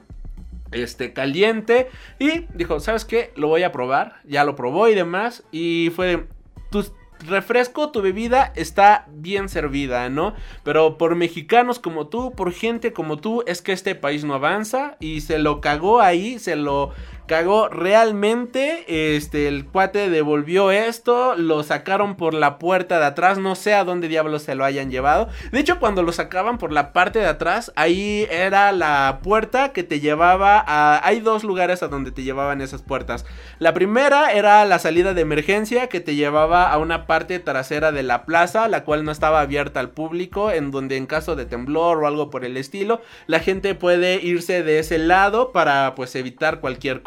este 0.71 1.13
caliente 1.13 1.89
y 2.17 2.47
dijo, 2.55 2.79
"¿Sabes 2.79 3.05
qué? 3.05 3.31
Lo 3.35 3.47
voy 3.47 3.63
a 3.63 3.71
probar." 3.71 4.21
Ya 4.23 4.43
lo 4.43 4.55
probó 4.55 4.87
y 4.87 4.95
demás 4.95 5.43
y 5.51 5.91
fue 5.95 6.25
tus 6.71 6.93
refresco, 7.27 7.91
tu 7.91 8.01
bebida 8.01 8.51
está 8.55 9.05
bien 9.09 9.49
servida, 9.49 10.09
¿no? 10.09 10.33
Pero 10.63 10.97
por 10.97 11.15
mexicanos 11.15 11.79
como 11.79 12.07
tú, 12.07 12.31
por 12.31 12.51
gente 12.51 12.93
como 12.93 13.17
tú, 13.17 13.43
es 13.47 13.61
que 13.61 13.71
este 13.71 13.95
país 13.95 14.23
no 14.23 14.33
avanza 14.33 14.97
y 14.99 15.21
se 15.21 15.39
lo 15.39 15.61
cagó 15.61 16.01
ahí, 16.01 16.39
se 16.39 16.55
lo 16.55 16.91
cagó 17.31 17.69
realmente. 17.69 18.83
Este, 19.15 19.47
el 19.47 19.65
cuate 19.65 20.09
devolvió 20.09 20.69
esto, 20.69 21.35
lo 21.37 21.63
sacaron 21.63 22.17
por 22.17 22.33
la 22.33 22.59
puerta 22.59 22.99
de 22.99 23.05
atrás, 23.05 23.37
no 23.37 23.55
sé 23.55 23.73
a 23.73 23.85
dónde 23.85 24.09
diablos 24.09 24.43
se 24.43 24.53
lo 24.53 24.65
hayan 24.65 24.91
llevado. 24.91 25.29
De 25.53 25.61
hecho, 25.61 25.79
cuando 25.79 26.03
lo 26.03 26.11
sacaban 26.11 26.57
por 26.57 26.73
la 26.73 26.91
parte 26.91 27.19
de 27.19 27.27
atrás, 27.27 27.71
ahí 27.77 28.27
era 28.29 28.73
la 28.73 29.19
puerta 29.23 29.71
que 29.71 29.83
te 29.83 30.01
llevaba 30.01 30.61
a... 30.67 30.99
Hay 31.07 31.21
dos 31.21 31.45
lugares 31.45 31.81
a 31.83 31.87
donde 31.87 32.11
te 32.11 32.23
llevaban 32.23 32.59
esas 32.59 32.81
puertas. 32.81 33.23
La 33.59 33.73
primera 33.73 34.33
era 34.33 34.65
la 34.65 34.79
salida 34.79 35.13
de 35.13 35.21
emergencia 35.21 35.87
que 35.87 36.01
te 36.01 36.15
llevaba 36.15 36.69
a 36.69 36.77
una 36.79 37.07
parte 37.07 37.39
trasera 37.39 37.93
de 37.93 38.03
la 38.03 38.25
plaza, 38.25 38.67
la 38.67 38.83
cual 38.83 39.05
no 39.05 39.11
estaba 39.13 39.39
abierta 39.39 39.79
al 39.79 39.91
público, 39.91 40.51
en 40.51 40.69
donde 40.69 40.97
en 40.97 41.05
caso 41.05 41.37
de 41.37 41.45
temblor 41.45 42.03
o 42.03 42.07
algo 42.07 42.29
por 42.29 42.43
el 42.43 42.57
estilo, 42.57 42.99
la 43.27 43.39
gente 43.39 43.73
puede 43.73 44.21
irse 44.21 44.63
de 44.63 44.79
ese 44.79 44.97
lado 44.97 45.53
para 45.53 45.95
pues 45.95 46.13
evitar 46.15 46.59
cualquier 46.59 47.03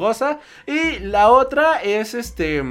Y 0.67 0.99
la 1.01 1.31
otra 1.31 1.83
es 1.83 2.15
este 2.15 2.63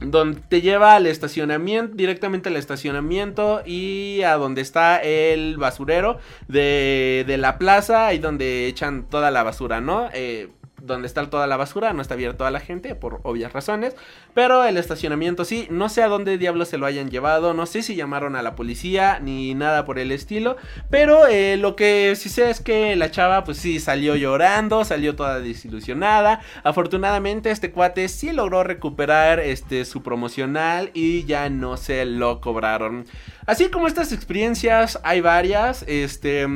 donde 0.00 0.40
te 0.48 0.60
lleva 0.60 0.94
al 0.94 1.06
estacionamiento, 1.06 1.96
directamente 1.96 2.48
al 2.48 2.56
estacionamiento 2.56 3.62
y 3.66 4.22
a 4.22 4.36
donde 4.36 4.60
está 4.60 4.98
el 5.02 5.56
basurero 5.56 6.18
de, 6.46 7.24
de 7.26 7.36
la 7.36 7.58
plaza, 7.58 8.06
ahí 8.06 8.18
donde 8.18 8.68
echan 8.68 9.08
toda 9.08 9.30
la 9.30 9.42
basura, 9.42 9.80
¿no? 9.80 10.08
Eh, 10.12 10.50
donde 10.80 11.06
está 11.06 11.28
toda 11.28 11.46
la 11.46 11.56
basura, 11.56 11.92
no 11.92 12.02
está 12.02 12.14
abierto 12.14 12.46
a 12.46 12.50
la 12.50 12.60
gente 12.60 12.94
por 12.94 13.20
obvias 13.24 13.52
razones, 13.52 13.94
pero 14.34 14.64
el 14.64 14.76
estacionamiento 14.76 15.44
sí, 15.44 15.66
no 15.70 15.88
sé 15.88 16.02
a 16.02 16.08
dónde 16.08 16.38
diablos 16.38 16.68
se 16.68 16.78
lo 16.78 16.86
hayan 16.86 17.10
llevado, 17.10 17.54
no 17.54 17.66
sé 17.66 17.82
si 17.82 17.96
llamaron 17.96 18.36
a 18.36 18.42
la 18.42 18.54
policía 18.54 19.18
ni 19.20 19.54
nada 19.54 19.84
por 19.84 19.98
el 19.98 20.12
estilo, 20.12 20.56
pero 20.90 21.26
eh, 21.26 21.56
lo 21.56 21.76
que 21.76 22.14
sí 22.16 22.28
sé 22.28 22.50
es 22.50 22.60
que 22.60 22.96
la 22.96 23.10
chava 23.10 23.44
pues 23.44 23.58
sí 23.58 23.80
salió 23.80 24.16
llorando, 24.16 24.84
salió 24.84 25.16
toda 25.16 25.40
desilusionada, 25.40 26.40
afortunadamente 26.62 27.50
este 27.50 27.72
cuate 27.72 28.08
sí 28.08 28.32
logró 28.32 28.64
recuperar 28.64 29.40
este 29.40 29.84
su 29.84 30.02
promocional 30.02 30.90
y 30.94 31.24
ya 31.24 31.50
no 31.50 31.76
se 31.76 32.04
lo 32.04 32.40
cobraron. 32.40 33.06
Así 33.46 33.68
como 33.70 33.86
estas 33.86 34.12
experiencias 34.12 35.00
hay 35.02 35.20
varias, 35.20 35.84
este 35.88 36.46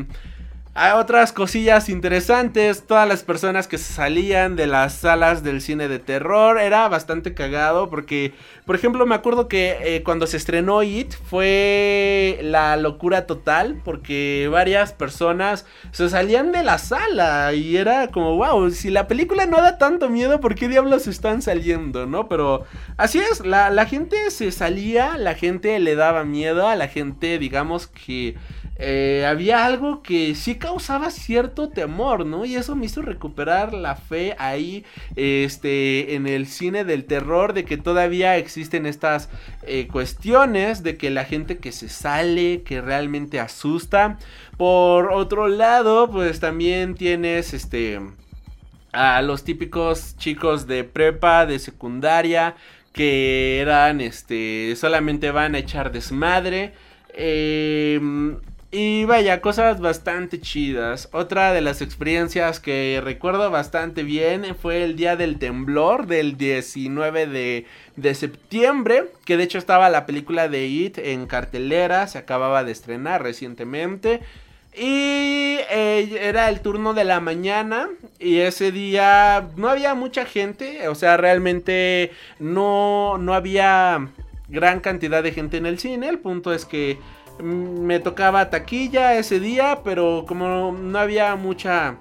hay 0.75 0.93
otras 0.93 1.33
cosillas 1.33 1.91
interesantes, 1.91 2.87
todas 2.87 3.07
las 3.07 3.23
personas 3.23 3.69
que 3.69 3.77
salían 3.77 4.57
de 4.57 4.67
las 4.67 4.95
salas 4.95 5.43
del 5.43 5.61
cine 5.61 5.87
de 5.87 5.99
terror, 5.99 6.59
era 6.59 6.89
bastante 6.89 7.35
cagado 7.35 7.91
porque, 7.91 8.33
por 8.65 8.75
ejemplo, 8.75 9.05
me 9.05 9.15
acuerdo 9.15 9.49
que 9.49 9.77
eh, 9.83 10.03
cuando 10.03 10.27
se 10.27 10.39
estrenó 10.39 10.83
It 10.83 11.13
fue 11.13 12.39
la 12.41 12.79
locura 12.79 13.27
total 13.27 13.83
porque 13.85 14.49
varias 14.51 14.95
personas 14.95 15.67
se 15.91 16.09
salían 16.09 16.53
de 16.53 16.63
la 16.63 16.79
sala 16.79 17.53
y 17.53 17.77
era 17.77 18.09
como, 18.09 18.37
wow, 18.37 18.71
si 18.71 18.89
la 18.89 19.09
película 19.09 19.45
no 19.45 19.61
da 19.61 19.77
tanto 19.77 20.09
miedo, 20.09 20.41
¿por 20.41 20.55
qué 20.55 20.69
diablos 20.69 21.07
están 21.07 21.43
saliendo, 21.43 22.07
no? 22.07 22.31
Pero 22.31 22.65
así 22.97 23.19
es, 23.19 23.45
la, 23.45 23.69
la 23.69 23.85
gente 23.85 24.17
se 24.31 24.51
salía, 24.51 25.19
la 25.19 25.35
gente 25.35 25.79
le 25.81 25.97
daba 25.97 26.25
miedo, 26.25 26.67
a 26.67 26.77
la 26.77 26.89
gente, 26.89 27.39
digamos 27.39 27.89
que 27.89 28.37
eh, 28.77 29.27
había 29.29 29.67
algo 29.67 30.03
que 30.03 30.35
sí 30.35 30.57
causaba 30.57 31.11
cierto 31.11 31.69
temor, 31.69 32.25
¿no? 32.25 32.45
Y 32.45 32.57
eso 32.57 32.75
me 32.75 32.87
hizo 32.87 33.03
recuperar 33.03 33.75
la 33.75 33.97
fe 33.97 34.35
ahí, 34.39 34.85
este, 35.15 36.15
en 36.15 36.27
el 36.27 36.47
cine 36.47 36.85
del 36.85 37.05
terror, 37.05 37.53
de 37.53 37.65
que 37.65 37.77
todavía 37.77 38.37
existen 38.39 38.87
estas 38.87 39.29
eh, 39.63 39.89
cuestiones, 39.89 40.83
de 40.83 40.97
que 40.97 41.11
la 41.11 41.25
gente 41.25 41.59
que 41.59 41.71
se 41.71 41.89
sale, 41.89 42.63
que 42.63 42.81
realmente 42.81 43.41
asusta. 43.41 44.19
Por 44.57 45.13
otro 45.13 45.49
lado, 45.49 46.11
pues 46.11 46.41
también 46.41 46.95
tienes, 46.95 47.53
este, 47.53 48.01
a 48.93 49.21
los 49.23 49.45
típicos 49.45 50.17
chicos 50.17 50.67
de 50.67 50.85
prepa, 50.85 51.47
de 51.47 51.59
secundaria, 51.59 52.57
que 52.93 53.61
eran, 53.61 54.01
este, 54.01 54.75
solamente 54.77 55.31
van 55.31 55.55
a 55.55 55.59
echar 55.59 55.93
desmadre. 55.93 56.75
Eh, 57.15 58.01
y 58.75 59.05
vaya, 59.05 59.43
cosas 59.43 59.81
bastante 59.81 60.41
chidas. 60.41 61.11
Otra 61.13 61.53
de 61.53 61.61
las 61.61 61.83
experiencias 61.83 62.59
que 62.59 63.03
recuerdo 63.05 63.51
bastante 63.51 64.03
bien 64.03 64.57
fue 64.57 64.83
el 64.83 64.97
día 64.97 65.15
del 65.15 65.39
temblor 65.39 66.07
del 66.07 66.39
19 66.39 67.27
de, 67.27 67.67
de, 67.97 68.15
septiembre. 68.15 69.05
Que 69.27 69.37
de 69.37 69.45
hecho 69.45 69.59
estaba 69.59 69.91
la 69.91 70.07
película 70.07 70.49
de 70.49 70.67
It 70.67 70.97
en 70.97 71.27
cartelera, 71.27 72.07
se 72.07 72.17
acababa 72.17 72.65
de 72.65 72.73
estrenar 72.73 73.23
recientemente. 73.23 74.21
Y 74.75 75.59
eh, 75.71 76.19
era 76.23 76.49
el 76.49 76.61
turno 76.61 76.95
de 76.95 77.05
la 77.05 77.21
mañana 77.21 77.91
y 78.19 78.39
ese 78.39 78.73
día 78.73 79.51
no 79.55 79.69
había 79.69 79.95
mucha 79.95 80.25
gente, 80.25 80.89
o 80.89 80.95
sea, 80.95 81.19
realmente 81.19 82.11
no, 82.39 83.19
no 83.19 83.35
había 83.35 84.09
gran 84.49 84.81
cantidad 84.81 85.23
de 85.23 85.33
gente 85.33 85.59
en 85.59 85.67
el 85.67 85.79
cine. 85.79 86.09
El 86.09 86.21
punto 86.21 86.55
es 86.55 86.65
que 86.65 86.99
me 87.39 88.01
tocaba 88.01 88.51
taquilla 88.51 89.15
ese 89.15 89.41
día, 89.41 89.81
pero 89.85 90.25
como 90.27 90.73
no 90.73 90.99
había 90.99 91.35
mucha 91.37 91.97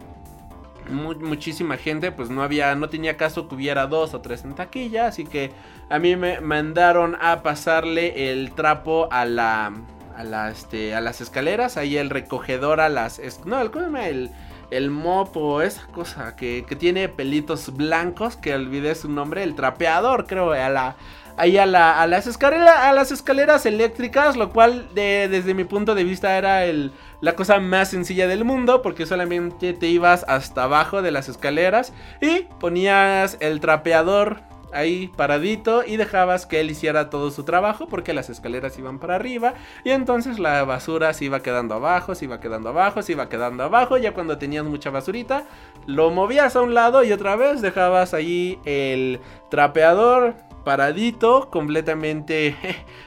muchísima 0.90 1.78
gente, 1.78 2.12
pues 2.12 2.30
no 2.30 2.44
había 2.44 2.76
no 2.76 2.90
tenía 2.90 3.18
caso 3.18 3.48
que 3.48 3.56
hubiera 3.56 3.88
dos 3.88 4.14
o 4.14 4.22
tres 4.22 4.44
en 4.44 4.56
taquilla, 4.56 5.08
así 5.08 5.26
que 5.26 5.52
a 5.90 6.00
mí 6.00 6.16
me 6.16 6.42
mandaron 6.42 7.18
a 7.22 7.44
pasarle 7.44 8.32
el 8.32 8.52
trapo 8.52 9.08
a 9.12 9.26
la 9.26 9.72
a 10.16 10.24
la 10.24 10.50
este 10.50 10.94
a 10.96 11.02
las 11.02 11.22
escaleras, 11.22 11.78
ahí 11.78 11.98
el 11.98 12.10
recogedor 12.10 12.82
a 12.82 12.90
las 12.90 13.22
no, 13.46 13.62
el 13.62 13.72
el 13.98 14.32
el 14.72 14.90
mop 14.90 15.36
o 15.36 15.62
esa 15.62 15.86
cosa 15.88 16.36
que, 16.36 16.66
que 16.68 16.76
tiene 16.78 17.10
pelitos 17.10 17.76
blancos, 17.76 18.38
que 18.38 18.56
olvidé 18.56 18.96
su 18.96 19.10
nombre, 19.10 19.44
el 19.44 19.54
trapeador, 19.54 20.26
creo, 20.26 20.54
a 20.54 20.70
la 20.70 20.96
ahí 21.42 21.58
a, 21.58 21.66
la, 21.66 22.00
a, 22.00 22.06
las, 22.06 22.28
escaleras, 22.28 22.78
a 22.78 22.94
las 22.94 23.12
escaleras 23.12 23.66
eléctricas, 23.66 24.38
lo 24.38 24.52
cual 24.52 24.90
desde 24.94 25.56
mi 25.56 25.64
punto 25.64 25.96
de 25.96 26.04
vista 26.04 26.38
era 26.38 26.66
el, 26.66 26.92
la 27.20 27.36
cosa 27.36 27.60
más 27.60 27.90
sencilla 27.90 28.28
del 28.28 28.46
mundo, 28.46 28.84
porque 28.84 29.08
solamente 29.08 29.74
te 29.74 29.88
ibas 29.88 30.24
hasta 30.28 30.66
abajo 30.66 31.02
de 31.02 31.10
las 31.10 31.30
escaleras 31.30 31.94
y 32.22 32.42
ponías 32.60 33.38
el 33.40 33.60
trapeador 33.60 34.44
ahí 34.72 35.12
paradito 35.18 35.84
y 35.84 35.98
dejabas 35.98 36.46
que 36.46 36.62
él 36.62 36.70
hiciera 36.70 37.10
todo 37.10 37.32
su 37.32 37.44
trabajo 37.44 37.88
porque 37.88 38.14
las 38.14 38.30
escaleras 38.30 38.78
iban 38.78 39.00
para 39.00 39.16
arriba 39.16 39.56
y 39.84 39.90
entonces 39.90 40.38
la 40.40 40.64
basura 40.64 41.12
se 41.14 41.26
iba 41.26 41.42
quedando 41.42 41.74
abajo, 41.74 42.14
se 42.14 42.26
iba 42.26 42.40
quedando 42.40 42.70
abajo, 42.70 43.02
se 43.02 43.14
iba 43.14 43.28
quedando 43.28 43.64
abajo, 43.64 43.98
ya 43.98 44.14
cuando 44.14 44.38
tenías 44.38 44.64
mucha 44.64 44.92
basurita 44.92 45.44
lo 45.88 46.12
movías 46.12 46.56
a 46.56 46.62
un 46.62 46.74
lado 46.74 47.04
y 47.04 47.12
otra 47.12 47.36
vez 47.36 47.62
dejabas 47.62 48.14
ahí 48.14 48.60
el 48.64 49.20
trapeador 49.50 50.36
paradito, 50.64 51.50
completamente 51.50 52.56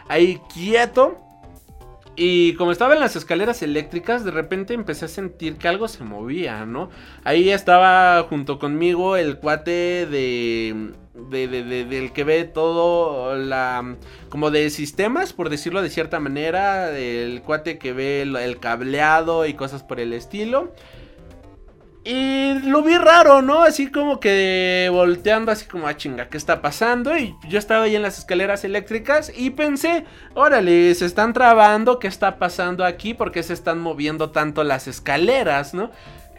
ahí 0.09 0.41
quieto. 0.53 1.19
Y 2.17 2.55
como 2.55 2.71
estaba 2.71 2.95
en 2.95 3.01
las 3.01 3.17
escaleras 3.17 3.63
eléctricas, 3.63 4.25
de 4.25 4.31
repente 4.31 4.73
empecé 4.73 5.07
a 5.07 5.09
sentir 5.09 5.57
que 5.57 5.67
algo 5.67 5.89
se 5.89 6.05
movía, 6.05 6.65
¿no? 6.65 6.91
Ahí 7.25 7.51
estaba 7.51 8.23
junto 8.29 8.61
conmigo 8.61 9.17
el 9.17 9.39
cuate 9.39 10.07
de, 10.07 10.93
de, 11.15 11.49
de, 11.49 11.85
del 11.85 12.13
que 12.13 12.23
ve 12.23 12.45
todo 12.45 13.35
la 13.37 13.97
como 14.29 14.51
de 14.51 14.71
sistemas 14.71 15.33
por 15.33 15.49
decirlo 15.49 15.81
de 15.81 15.89
cierta 15.89 16.19
manera 16.19 16.91
el 16.97 17.41
cuate 17.43 17.79
que 17.79 17.93
ve 17.93 18.23
el 18.23 18.59
cableado 18.59 19.47
y 19.47 19.55
cosas 19.55 19.85
por 19.85 20.01
el 20.01 20.13
estilo 20.13 20.73
y 22.07 22.59
lo 22.65 22.83
vi 22.83 22.99
raro, 22.99 23.41
¿no? 23.41 23.63
Así 23.63 23.91
como 23.91 24.21
que 24.21 24.89
volteando 24.93 25.51
así 25.51 25.65
como 25.65 25.87
a 25.87 25.91
ah, 25.91 25.97
chinga, 25.97 26.29
¿qué 26.29 26.37
está 26.37 26.61
pasando? 26.61 27.17
Y 27.17 27.35
yo 27.49 27.59
estaba 27.59 27.85
ahí 27.85 27.97
en 27.97 28.03
las 28.03 28.19
escaleras 28.19 28.63
eléctricas 28.65 29.33
y 29.35 29.51
pensé, 29.51 30.05
órale, 30.35 30.95
se 30.95 31.07
están 31.07 31.33
trabando, 31.33 31.99
¿qué 31.99 32.09
está 32.09 32.37
pasando 32.37 32.85
aquí? 32.85 33.15
¿Por 33.15 33.33
qué 33.33 33.43
se 33.43 33.55
están 33.55 33.79
moviendo 33.79 34.31
tanto 34.31 34.65
las 34.65 34.87
escaleras, 34.87 35.73
no? 35.73 35.91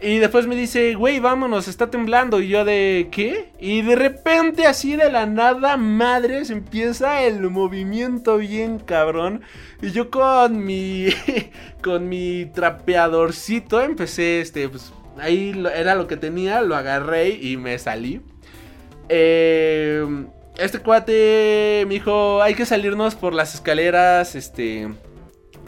Y 0.02 0.20
después 0.20 0.46
me 0.46 0.56
dice, 0.56 0.94
güey, 0.94 1.20
vámonos, 1.20 1.68
está 1.68 1.90
temblando. 1.90 2.42
Y 2.42 2.50
yo 2.50 2.64
de, 2.64 3.08
¿qué? 3.12 3.52
Y 3.60 3.82
de 3.82 3.96
repente, 3.96 4.68
así 4.68 4.96
de 4.96 5.10
la 5.10 5.26
nada, 5.26 5.78
madre, 5.78 6.46
se 6.46 6.54
empieza 6.54 7.24
el 7.24 7.50
movimiento 7.50 8.38
bien 8.38 8.78
cabrón. 8.78 9.42
Y 9.82 9.92
yo 9.92 10.12
con 10.12 10.64
mi, 10.64 11.08
con 11.82 12.08
mi 12.08 12.46
trapeadorcito 12.54 13.82
empecé, 13.82 14.42
este, 14.42 14.70
pues 14.70 14.94
ahí 15.20 15.64
era 15.76 15.96
lo 15.96 16.08
que 16.08 16.18
tenía, 16.18 16.62
lo 16.62 16.76
agarré 16.76 17.30
y 17.30 17.58
me 17.58 17.78
salí. 17.80 18.22
Eh, 19.10 20.06
este 20.58 20.80
cuate 20.80 21.84
me 21.88 21.96
dijo, 21.96 22.42
hay 22.42 22.56
que 22.56 22.66
salirnos 22.66 23.16
por 23.16 23.34
las 23.34 23.56
escaleras, 23.56 24.36
este, 24.36 24.90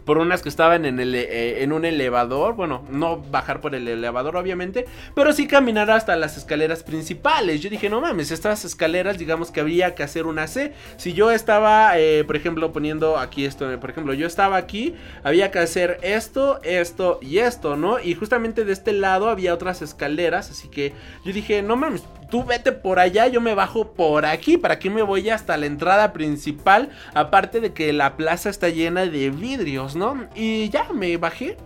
por 0.07 0.19
unas 0.19 0.41
que 0.41 0.47
estaban 0.47 0.85
en, 0.85 1.01
el, 1.01 1.13
eh, 1.13 1.63
en 1.63 1.73
un 1.73 1.83
elevador. 1.83 2.55
Bueno, 2.55 2.85
no 2.89 3.17
bajar 3.17 3.59
por 3.59 3.75
el 3.75 3.89
elevador, 3.89 4.37
obviamente, 4.37 4.85
pero 5.13 5.33
sí 5.33 5.47
caminar 5.47 5.91
hasta 5.91 6.15
las 6.15 6.37
escaleras 6.37 6.81
principales. 6.81 7.61
Yo 7.61 7.69
dije, 7.69 7.89
no 7.89 7.99
mames, 7.99 8.31
estas 8.31 8.63
escaleras, 8.63 9.17
digamos 9.17 9.51
que 9.51 9.59
habría 9.59 9.95
que 9.95 10.03
hacer 10.03 10.25
una 10.25 10.47
C. 10.47 10.71
Si 10.95 11.11
yo 11.11 11.29
estaba, 11.29 11.99
eh, 11.99 12.23
por 12.23 12.37
ejemplo, 12.37 12.71
poniendo 12.71 13.17
aquí 13.17 13.43
esto, 13.43 13.77
por 13.81 13.89
ejemplo, 13.89 14.13
yo 14.13 14.25
estaba 14.25 14.55
aquí, 14.55 14.95
había 15.23 15.51
que 15.51 15.59
hacer 15.59 15.99
esto, 16.01 16.61
esto 16.63 17.19
y 17.21 17.39
esto, 17.39 17.75
¿no? 17.75 17.99
Y 17.99 18.15
justamente 18.15 18.63
de 18.63 18.71
este 18.71 18.93
lado 18.93 19.29
había 19.29 19.53
otras 19.53 19.81
escaleras, 19.81 20.49
así 20.49 20.69
que 20.69 20.93
yo 21.25 21.33
dije, 21.33 21.61
no 21.61 21.75
mames, 21.75 22.05
tú 22.29 22.43
vete 22.43 22.71
por 22.71 22.99
allá, 22.99 23.27
yo 23.27 23.41
me 23.41 23.55
bajo 23.55 23.93
por 23.93 24.25
aquí. 24.25 24.57
¿Para 24.57 24.79
qué 24.79 24.89
me 24.89 25.01
voy 25.01 25.29
hasta 25.29 25.57
la 25.57 25.65
entrada 25.65 26.13
principal? 26.13 26.89
Aparte 27.13 27.59
de 27.59 27.73
que 27.73 27.93
la 27.93 28.17
plaza 28.17 28.49
está 28.49 28.69
llena 28.69 29.05
de 29.05 29.29
vidrios, 29.29 29.95
¿no? 29.95 30.27
Y 30.35 30.69
ya 30.69 30.91
me 30.93 31.17
bajé 31.17 31.57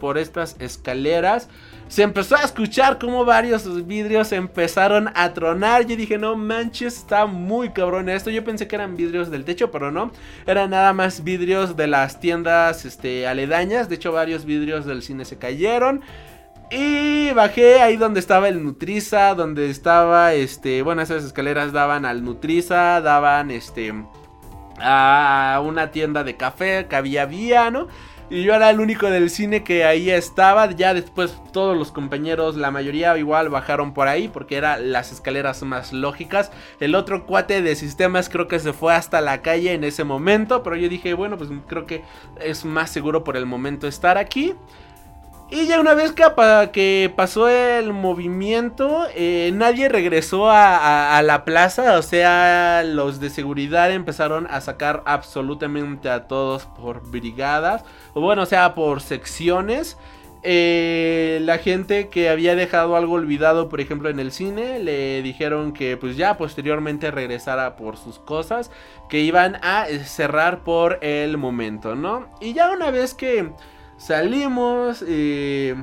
por 0.00 0.18
estas 0.18 0.56
escaleras. 0.58 1.48
Se 1.88 2.02
empezó 2.02 2.36
a 2.36 2.42
escuchar 2.42 2.98
como 2.98 3.24
varios 3.24 3.86
vidrios 3.86 4.32
empezaron 4.32 5.10
a 5.14 5.32
tronar. 5.32 5.86
Yo 5.86 5.96
dije, 5.96 6.18
no 6.18 6.36
manches, 6.36 6.98
está 6.98 7.24
muy 7.24 7.70
cabrón 7.70 8.10
esto. 8.10 8.28
Yo 8.30 8.44
pensé 8.44 8.68
que 8.68 8.76
eran 8.76 8.96
vidrios 8.96 9.30
del 9.30 9.44
techo, 9.44 9.70
pero 9.70 9.90
no. 9.90 10.12
Eran 10.46 10.70
nada 10.70 10.92
más 10.92 11.24
vidrios 11.24 11.76
de 11.76 11.86
las 11.86 12.20
tiendas 12.20 12.84
este, 12.84 13.26
aledañas. 13.26 13.88
De 13.88 13.94
hecho, 13.94 14.12
varios 14.12 14.44
vidrios 14.44 14.84
del 14.84 15.02
cine 15.02 15.24
se 15.24 15.38
cayeron. 15.38 16.02
Y 16.70 17.30
bajé 17.32 17.80
ahí 17.80 17.96
donde 17.96 18.20
estaba 18.20 18.48
el 18.48 18.62
Nutriza, 18.62 19.34
donde 19.34 19.70
estaba, 19.70 20.34
este, 20.34 20.82
bueno, 20.82 21.00
esas 21.00 21.24
escaleras 21.24 21.72
daban 21.72 22.04
al 22.04 22.22
Nutriza, 22.22 23.00
daban, 23.00 23.50
este, 23.50 23.94
a 24.80 25.62
una 25.64 25.90
tienda 25.90 26.24
de 26.24 26.36
café 26.36 26.86
que 26.88 26.96
había, 26.96 27.22
había, 27.22 27.70
¿no? 27.70 27.88
Y 28.30 28.42
yo 28.42 28.54
era 28.54 28.68
el 28.68 28.78
único 28.78 29.08
del 29.08 29.30
cine 29.30 29.64
que 29.64 29.84
ahí 29.84 30.10
estaba. 30.10 30.70
Ya 30.72 30.92
después 30.92 31.40
todos 31.52 31.76
los 31.76 31.90
compañeros, 31.90 32.56
la 32.56 32.70
mayoría 32.70 33.16
igual 33.16 33.48
bajaron 33.48 33.94
por 33.94 34.06
ahí 34.06 34.28
porque 34.28 34.56
eran 34.56 34.92
las 34.92 35.12
escaleras 35.12 35.62
más 35.62 35.94
lógicas. 35.94 36.52
El 36.78 36.94
otro 36.94 37.24
cuate 37.24 37.62
de 37.62 37.74
sistemas 37.74 38.28
creo 38.28 38.46
que 38.46 38.58
se 38.58 38.74
fue 38.74 38.94
hasta 38.94 39.22
la 39.22 39.40
calle 39.40 39.72
en 39.72 39.82
ese 39.82 40.04
momento. 40.04 40.62
Pero 40.62 40.76
yo 40.76 40.90
dije, 40.90 41.14
bueno, 41.14 41.38
pues 41.38 41.48
creo 41.66 41.86
que 41.86 42.02
es 42.38 42.66
más 42.66 42.90
seguro 42.90 43.24
por 43.24 43.36
el 43.38 43.46
momento 43.46 43.88
estar 43.88 44.18
aquí. 44.18 44.54
Y 45.50 45.66
ya 45.66 45.80
una 45.80 45.94
vez 45.94 46.12
que, 46.12 47.12
pasó 47.16 47.48
el 47.48 47.94
movimiento, 47.94 49.06
eh, 49.14 49.50
nadie 49.54 49.88
regresó 49.88 50.50
a, 50.50 51.22
la 51.22 51.44
plaza. 51.46 51.98
O 51.98 52.02
sea, 52.02 52.82
los 52.84 53.18
de 53.18 53.30
seguridad 53.30 53.90
empezaron 53.90 54.46
a 54.50 54.60
sacar 54.60 55.02
absolutamente 55.06 56.10
a 56.10 56.28
todos 56.28 56.66
por 56.66 57.10
brigadas. 57.10 57.82
O 58.12 58.20
bueno, 58.20 58.42
o 58.42 58.46
sea, 58.46 58.74
por 58.74 59.00
secciones. 59.00 59.96
Eh, 60.42 61.40
la 61.42 61.58
gente 61.58 62.08
que 62.08 62.28
había 62.28 62.54
dejado 62.54 62.94
algo 62.94 63.14
olvidado, 63.14 63.70
por 63.70 63.80
ejemplo, 63.80 64.10
en 64.10 64.20
el 64.20 64.32
cine, 64.32 64.78
le 64.78 65.22
dijeron 65.22 65.72
que 65.72 65.96
pues 65.96 66.16
ya 66.16 66.36
posteriormente 66.36 67.10
regresara 67.10 67.74
por 67.74 67.96
sus 67.96 68.18
cosas. 68.18 68.70
Que 69.08 69.20
iban 69.20 69.56
a 69.62 69.86
cerrar 70.04 70.62
por 70.62 70.98
el 71.02 71.38
momento, 71.38 71.94
¿no? 71.94 72.28
Y 72.38 72.52
ya 72.52 72.70
una 72.70 72.90
vez 72.90 73.14
que 73.14 73.50
Salimos 73.98 75.02
y... 75.02 75.74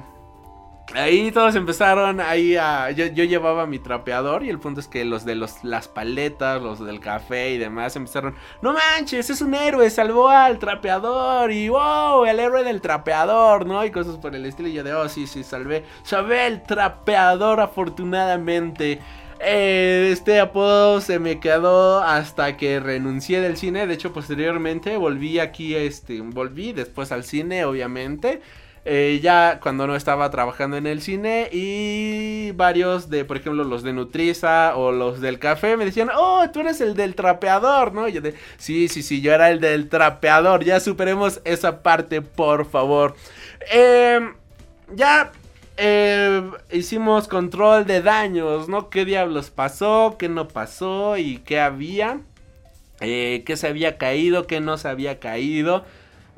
Ahí 0.93 1.32
todos 1.32 1.56
empezaron 1.56 2.21
ahí 2.21 2.56
a... 2.56 2.91
Yo, 2.91 3.08
llevaba 3.08 3.65
mi 3.65 3.80
trapeador 3.80 4.43
y 4.43 4.49
el 4.49 4.60
punto 4.60 4.80
es 4.80 4.88
que 4.88 5.04
los 5.04 5.25
de 5.25 5.36
los, 5.36 5.63
las 5.63 5.88
paletas, 5.88 6.62
los 6.62 6.80
del 6.80 6.99
café 6.99 7.51
y 7.51 7.58
demás 7.58 7.95
empezaron... 7.95 8.36
No 8.62 8.73
manches, 8.73 9.30
es 9.30 9.41
un 9.41 9.56
héroe, 9.56 9.89
salvó 9.89 10.30
al 10.30 10.60
trapeador 10.60 11.51
y 11.51 11.69
wow, 11.69 12.25
el 12.25 12.39
héroe 12.39 12.63
del 12.63 12.82
trapeador, 12.82 13.65
¿no? 13.65 13.84
Y 13.84 13.91
cosas 13.91 14.17
por 14.17 14.36
el 14.36 14.45
estilo 14.45 14.69
y 14.69 14.73
yo 14.73 14.84
de, 14.84 14.93
oh 14.93 15.10
sí, 15.10 15.25
sí, 15.28 15.43
salvé, 15.43 15.84
salvé 16.04 16.47
el 16.47 16.62
trapeador 16.63 17.60
afortunadamente. 17.60 19.01
Eh, 19.39 20.09
este 20.11 20.39
apodo 20.39 21.01
se 21.01 21.19
me 21.19 21.39
quedó 21.39 22.01
hasta 22.01 22.57
que 22.57 22.79
renuncié 22.79 23.41
del 23.41 23.57
cine. 23.57 23.87
De 23.87 23.93
hecho, 23.93 24.13
posteriormente 24.13 24.97
volví 24.97 25.39
aquí, 25.39 25.75
este, 25.75 26.21
volví 26.21 26.73
después 26.73 27.11
al 27.11 27.23
cine, 27.23 27.65
obviamente. 27.65 28.41
Eh, 28.87 29.19
ya 29.19 29.59
cuando 29.61 29.87
no 29.87 29.95
estaba 29.95 30.29
trabajando 30.29 30.77
en 30.77 30.85
el 30.85 31.01
cine 31.01 31.49
y 31.51 32.51
varios 32.51 33.09
de, 33.09 33.25
por 33.25 33.37
ejemplo, 33.37 33.63
los 33.63 33.81
de 33.81 33.93
Nutriza 33.93 34.75
o 34.77 34.91
los 34.91 35.21
del 35.21 35.39
café 35.39 35.75
me 35.75 35.85
decían, 35.85 36.11
oh, 36.15 36.47
tú 36.53 36.59
eres 36.59 36.79
el 36.81 36.93
del 36.93 37.15
trapeador, 37.15 37.93
¿no? 37.93 38.07
Y 38.07 38.13
yo 38.13 38.21
de, 38.21 38.35
sí, 38.57 38.87
sí, 38.87 39.01
sí, 39.01 39.21
yo 39.21 39.33
era 39.33 39.49
el 39.49 39.59
del 39.59 39.89
trapeador, 39.89 40.63
ya 40.63 40.79
superemos 40.79 41.41
esa 41.45 41.81
parte, 41.81 42.21
por 42.21 42.69
favor. 42.69 43.15
Eh, 43.73 44.19
ya 44.93 45.31
eh, 45.77 46.49
hicimos 46.71 47.27
control 47.27 47.85
de 47.85 48.01
daños, 48.01 48.69
¿no? 48.69 48.89
¿Qué 48.89 49.05
diablos 49.05 49.49
pasó? 49.49 50.15
¿Qué 50.17 50.29
no 50.29 50.47
pasó? 50.47 51.17
¿Y 51.17 51.39
qué 51.39 51.59
había? 51.59 52.21
Eh, 53.01 53.43
¿Qué 53.45 53.57
se 53.57 53.67
había 53.67 53.97
caído? 53.97 54.47
¿Qué 54.47 54.61
no 54.61 54.77
se 54.77 54.88
había 54.88 55.19
caído? 55.19 55.83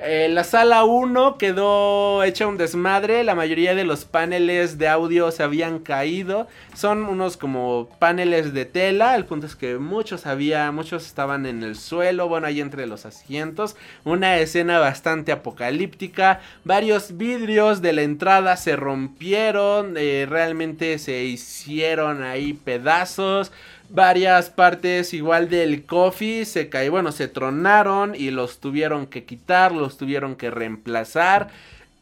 Eh, 0.00 0.28
la 0.30 0.44
sala 0.44 0.84
1 0.84 1.38
quedó 1.38 2.22
hecha 2.22 2.46
un 2.46 2.56
desmadre, 2.56 3.24
la 3.24 3.34
mayoría 3.34 3.74
de 3.74 3.82
los 3.82 4.04
paneles 4.04 4.78
de 4.78 4.86
audio 4.86 5.32
se 5.32 5.42
habían 5.42 5.80
caído, 5.80 6.46
son 6.72 7.02
unos 7.02 7.36
como 7.36 7.88
paneles 7.98 8.54
de 8.54 8.64
tela, 8.64 9.16
el 9.16 9.24
punto 9.24 9.46
es 9.46 9.56
que 9.56 9.78
muchos 9.78 10.24
había, 10.24 10.70
muchos 10.70 11.04
estaban 11.04 11.46
en 11.46 11.64
el 11.64 11.74
suelo, 11.74 12.28
bueno, 12.28 12.46
ahí 12.46 12.60
entre 12.60 12.86
los 12.86 13.06
asientos, 13.06 13.74
una 14.04 14.38
escena 14.38 14.78
bastante 14.78 15.32
apocalíptica, 15.32 16.42
varios 16.62 17.16
vidrios 17.16 17.82
de 17.82 17.92
la 17.92 18.02
entrada 18.02 18.56
se 18.56 18.76
rompieron, 18.76 19.96
eh, 19.96 20.26
realmente 20.30 20.96
se 21.00 21.24
hicieron 21.24 22.22
ahí 22.22 22.52
pedazos, 22.52 23.50
varias 23.90 24.50
partes 24.50 25.14
igual 25.14 25.48
del 25.48 25.86
coffee 25.86 26.44
se 26.44 26.68
caí, 26.68 26.88
bueno, 26.88 27.12
se 27.12 27.28
tronaron 27.28 28.14
y 28.14 28.30
los 28.30 28.60
tuvieron 28.60 29.06
que 29.06 29.24
quitar, 29.24 29.72
los 29.72 29.96
tuvieron 29.96 30.36
que 30.36 30.50
reemplazar. 30.50 31.48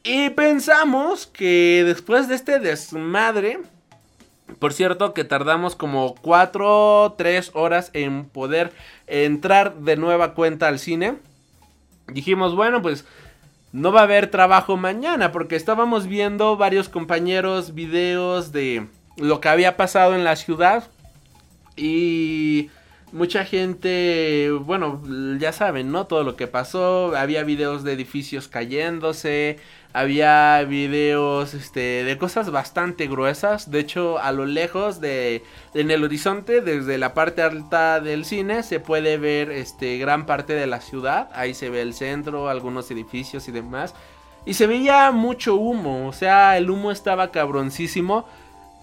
Y 0.03 0.31
pensamos 0.31 1.27
que 1.27 1.83
después 1.85 2.29
de 2.29 2.37
este 2.37 2.61
desmadre, 2.61 3.59
por 4.59 4.73
cierto 4.73 5.15
que 5.15 5.25
tardamos 5.25 5.75
como 5.75 6.15
4, 6.15 7.15
3 7.19 7.51
horas 7.55 7.91
en 7.93 8.25
poder 8.27 8.73
entrar 9.07 9.77
de 9.77 9.97
nueva 9.97 10.35
cuenta 10.35 10.69
al 10.69 10.79
cine. 10.79 11.17
Dijimos, 12.09 12.55
bueno, 12.55 12.83
pues 12.83 13.05
no 13.73 13.93
va 13.93 14.01
a 14.01 14.05
haber 14.05 14.31
trabajo 14.31 14.77
mañana 14.77 15.33
porque 15.33 15.57
estábamos 15.57 16.07
viendo 16.07 16.57
varios 16.57 16.89
compañeros 16.89 17.75
videos 17.75 18.53
de 18.53 18.87
lo 19.17 19.41
que 19.41 19.49
había 19.49 19.77
pasado 19.77 20.15
en 20.15 20.25
la 20.25 20.37
ciudad 20.37 20.85
y 21.77 22.71
mucha 23.13 23.45
gente, 23.45 24.51
bueno, 24.51 25.03
ya 25.39 25.53
saben, 25.53 25.93
¿no? 25.93 26.07
Todo 26.07 26.25
lo 26.25 26.37
que 26.37 26.47
pasó. 26.47 27.17
Había 27.17 27.45
videos 27.45 27.85
de 27.85 27.93
edificios 27.93 28.49
cayéndose. 28.49 29.59
Había 29.93 30.63
videos 30.65 31.55
este, 31.55 32.05
de 32.05 32.19
cosas 32.19 32.51
bastante 32.51 33.07
gruesas. 33.07 33.71
De 33.71 33.81
hecho, 33.81 34.19
a 34.19 34.33
lo 34.33 34.45
lejos 34.45 35.01
de. 35.01 35.43
En 35.75 35.91
el 35.91 36.05
horizonte, 36.05 36.61
desde 36.61 36.99
la 36.99 37.15
parte 37.15 37.43
alta 37.43 38.01
del 38.01 38.25
cine, 38.25 38.63
se 38.63 38.81
puede 38.81 39.19
ver 39.19 39.51
este, 39.51 39.99
gran 39.99 40.27
parte 40.27 40.53
de 40.55 40.67
la 40.67 40.81
ciudad. 40.81 41.31
Ahí 41.33 41.55
se 41.55 41.71
ve 41.71 41.83
el 41.83 41.95
centro, 41.95 42.49
algunos 42.49 42.91
edificios 42.91 43.49
y 43.49 43.53
demás. 43.53 43.95
Y 44.45 44.55
se 44.55 44.67
veía 44.67 45.11
mucho 45.13 45.57
humo. 45.57 46.09
O 46.09 46.13
sea, 46.13 46.59
el 46.59 46.71
humo 46.71 46.91
estaba 46.91 47.31
cabroncísimo. 47.31 48.27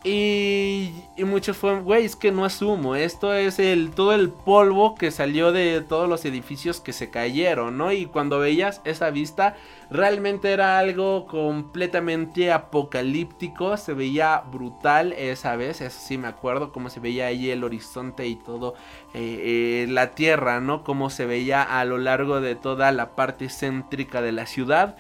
Y, 0.06 0.92
muchos 1.18 1.56
fueron, 1.56 1.86
güey, 1.86 2.04
es 2.04 2.18
que 2.18 2.34
no 2.34 2.46
es 2.46 2.62
humo, 2.62 2.96
esto 2.96 3.34
es 3.34 3.58
el 3.58 3.92
todo 3.92 4.14
el 4.14 4.30
polvo 4.30 4.96
que 4.96 5.12
salió 5.12 5.54
de 5.54 5.80
todos 5.80 6.10
los 6.10 6.26
edificios 6.26 6.82
que 6.82 6.92
se 6.92 7.10
cayeron, 7.10 7.78
¿no? 7.78 7.94
Y 7.94 8.08
cuando 8.08 8.40
veías 8.40 8.82
esa 8.84 9.12
vista, 9.12 9.56
realmente 9.90 10.52
era 10.52 10.78
algo 10.78 11.26
completamente 11.26 12.52
apocalíptico, 12.52 13.78
se 13.78 13.94
veía 13.94 14.44
brutal 14.52 15.14
esa 15.14 15.56
vez, 15.56 15.80
eso 15.80 15.98
sí 16.02 16.18
me 16.18 16.28
acuerdo, 16.28 16.74
cómo 16.74 16.90
se 16.90 17.00
veía 17.00 17.28
ahí 17.28 17.50
el 17.50 17.64
horizonte 17.64 18.28
y 18.28 18.36
todo, 18.36 18.74
eh, 19.14 19.86
eh, 19.86 19.88
la 19.90 20.16
tierra, 20.16 20.60
¿no? 20.60 20.84
Cómo 20.84 21.12
se 21.12 21.26
veía 21.26 21.64
a 21.64 21.86
lo 21.86 21.98
largo 21.98 22.42
de 22.42 22.56
toda 22.56 22.92
la 22.92 23.16
parte 23.16 23.48
céntrica 23.48 24.22
de 24.22 24.34
la 24.34 24.48
ciudad. 24.48 24.98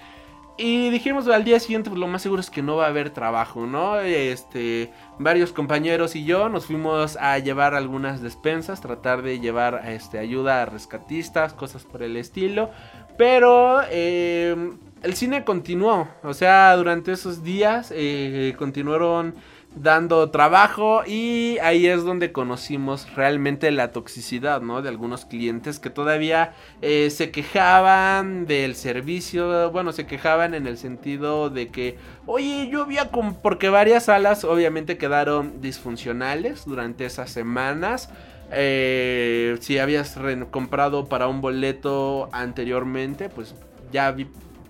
Y 0.55 0.91
dijimos 0.91 1.27
al 1.27 1.43
día 1.43 1.59
siguiente, 1.59 1.89
pues 1.89 1.99
lo 1.99 2.07
más 2.07 2.21
seguro 2.21 2.39
es 2.39 2.51
que 2.51 2.61
no 2.61 2.75
va 2.75 2.85
a 2.85 2.89
haber 2.89 3.09
trabajo, 3.09 3.65
¿no? 3.65 3.99
Este, 3.99 4.91
varios 5.17 5.51
compañeros 5.51 6.15
y 6.15 6.25
yo 6.25 6.47
nos 6.47 6.67
fuimos 6.67 7.17
a 7.17 7.39
llevar 7.39 7.73
algunas 7.73 8.21
despensas, 8.21 8.79
tratar 8.79 9.23
de 9.23 9.39
llevar 9.39 9.81
este, 9.87 10.19
ayuda 10.19 10.61
a 10.61 10.65
rescatistas, 10.65 11.53
cosas 11.53 11.83
por 11.85 12.03
el 12.03 12.17
estilo. 12.17 12.69
Pero 13.17 13.81
em, 13.89 14.77
el 15.01 15.15
cine 15.15 15.43
continuó, 15.43 16.07
o 16.21 16.35
sea, 16.35 16.75
durante 16.75 17.11
esos 17.13 17.43
días 17.43 17.91
eh, 17.95 18.53
continuaron 18.57 19.33
dando 19.75 20.29
trabajo 20.29 21.03
y 21.05 21.57
ahí 21.61 21.87
es 21.87 22.03
donde 22.03 22.31
conocimos 22.31 23.07
realmente 23.15 23.71
la 23.71 23.91
toxicidad, 23.91 24.61
¿no? 24.61 24.81
De 24.81 24.89
algunos 24.89 25.25
clientes 25.25 25.79
que 25.79 25.89
todavía 25.89 26.53
eh, 26.81 27.09
se 27.09 27.31
quejaban 27.31 28.45
del 28.45 28.75
servicio, 28.75 29.71
bueno, 29.71 29.91
se 29.91 30.05
quejaban 30.05 30.53
en 30.53 30.67
el 30.67 30.77
sentido 30.77 31.49
de 31.49 31.69
que, 31.69 31.97
oye, 32.25 32.69
yo 32.69 32.83
había 32.83 33.09
porque 33.41 33.69
varias 33.69 34.05
salas 34.05 34.43
obviamente 34.43 34.97
quedaron 34.97 35.61
disfuncionales 35.61 36.65
durante 36.65 37.05
esas 37.05 37.31
semanas. 37.31 38.09
Eh, 38.51 39.57
si 39.61 39.79
habías 39.79 40.17
comprado 40.51 41.05
para 41.05 41.27
un 41.27 41.41
boleto 41.41 42.29
anteriormente, 42.31 43.29
pues 43.29 43.55
ya 43.91 44.11
vi, 44.11 44.27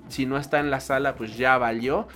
si 0.08 0.26
no 0.26 0.38
está 0.38 0.60
en 0.60 0.72
la 0.72 0.80
sala, 0.80 1.16
pues 1.16 1.36
ya 1.38 1.58
valió. 1.58 2.08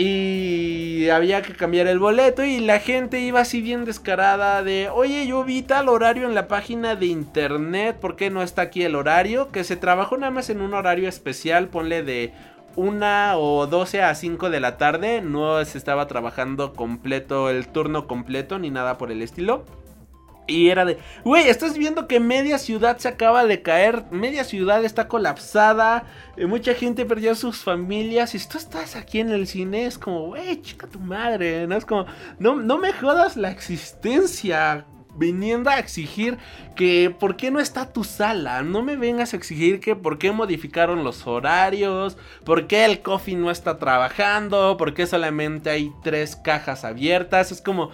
Y 0.00 1.08
había 1.08 1.42
que 1.42 1.54
cambiar 1.54 1.88
el 1.88 1.98
boleto 1.98 2.44
y 2.44 2.60
la 2.60 2.78
gente 2.78 3.18
iba 3.20 3.40
así 3.40 3.60
bien 3.60 3.84
descarada 3.84 4.62
de, 4.62 4.88
oye, 4.90 5.26
yo 5.26 5.42
vi 5.42 5.62
tal 5.62 5.88
horario 5.88 6.28
en 6.28 6.36
la 6.36 6.46
página 6.46 6.94
de 6.94 7.06
internet, 7.06 7.96
¿por 7.98 8.14
qué 8.14 8.30
no 8.30 8.44
está 8.44 8.62
aquí 8.62 8.84
el 8.84 8.94
horario? 8.94 9.50
Que 9.50 9.64
se 9.64 9.74
trabajó 9.74 10.16
nada 10.16 10.30
más 10.30 10.50
en 10.50 10.60
un 10.60 10.72
horario 10.72 11.08
especial, 11.08 11.66
ponle 11.66 12.04
de 12.04 12.32
1 12.76 13.40
o 13.40 13.66
12 13.66 14.02
a 14.02 14.14
5 14.14 14.50
de 14.50 14.60
la 14.60 14.76
tarde, 14.76 15.20
no 15.20 15.64
se 15.64 15.76
estaba 15.76 16.06
trabajando 16.06 16.74
completo, 16.74 17.50
el 17.50 17.66
turno 17.66 18.06
completo, 18.06 18.60
ni 18.60 18.70
nada 18.70 18.98
por 18.98 19.10
el 19.10 19.20
estilo. 19.20 19.64
Y 20.48 20.70
era 20.70 20.86
de, 20.86 20.98
güey, 21.24 21.48
estás 21.48 21.76
viendo 21.76 22.08
que 22.08 22.20
media 22.20 22.58
ciudad 22.58 22.96
se 22.96 23.06
acaba 23.06 23.44
de 23.44 23.60
caer, 23.60 24.04
media 24.10 24.44
ciudad 24.44 24.82
está 24.82 25.06
colapsada, 25.06 26.04
eh, 26.38 26.46
mucha 26.46 26.72
gente 26.72 27.04
perdió 27.04 27.34
sus 27.34 27.58
familias 27.58 28.34
y 28.34 28.38
tú 28.48 28.56
estás 28.56 28.96
aquí 28.96 29.20
en 29.20 29.30
el 29.30 29.46
cine, 29.46 29.84
es 29.84 29.98
como, 29.98 30.28
güey, 30.28 30.60
chica 30.62 30.86
tu 30.86 30.98
madre, 31.00 31.66
¿no? 31.66 31.76
Es 31.76 31.84
como, 31.84 32.06
no, 32.38 32.56
no 32.56 32.78
me 32.78 32.94
jodas 32.94 33.36
la 33.36 33.50
existencia 33.50 34.86
viniendo 35.18 35.68
a 35.68 35.78
exigir 35.78 36.38
que 36.76 37.14
por 37.18 37.36
qué 37.36 37.50
no 37.50 37.60
está 37.60 37.92
tu 37.92 38.04
sala, 38.04 38.62
no 38.62 38.82
me 38.82 38.96
vengas 38.96 39.32
a 39.34 39.36
exigir 39.36 39.80
que 39.80 39.96
por 39.96 40.18
qué 40.18 40.32
modificaron 40.32 41.04
los 41.04 41.26
horarios, 41.26 42.16
por 42.44 42.66
qué 42.66 42.84
el 42.84 43.00
coffee 43.00 43.36
no 43.36 43.50
está 43.50 43.78
trabajando, 43.78 44.76
por 44.78 44.94
qué 44.94 45.06
solamente 45.06 45.70
hay 45.70 45.92
tres 46.02 46.36
cajas 46.36 46.84
abiertas, 46.84 47.52
es 47.52 47.60
como 47.60 47.90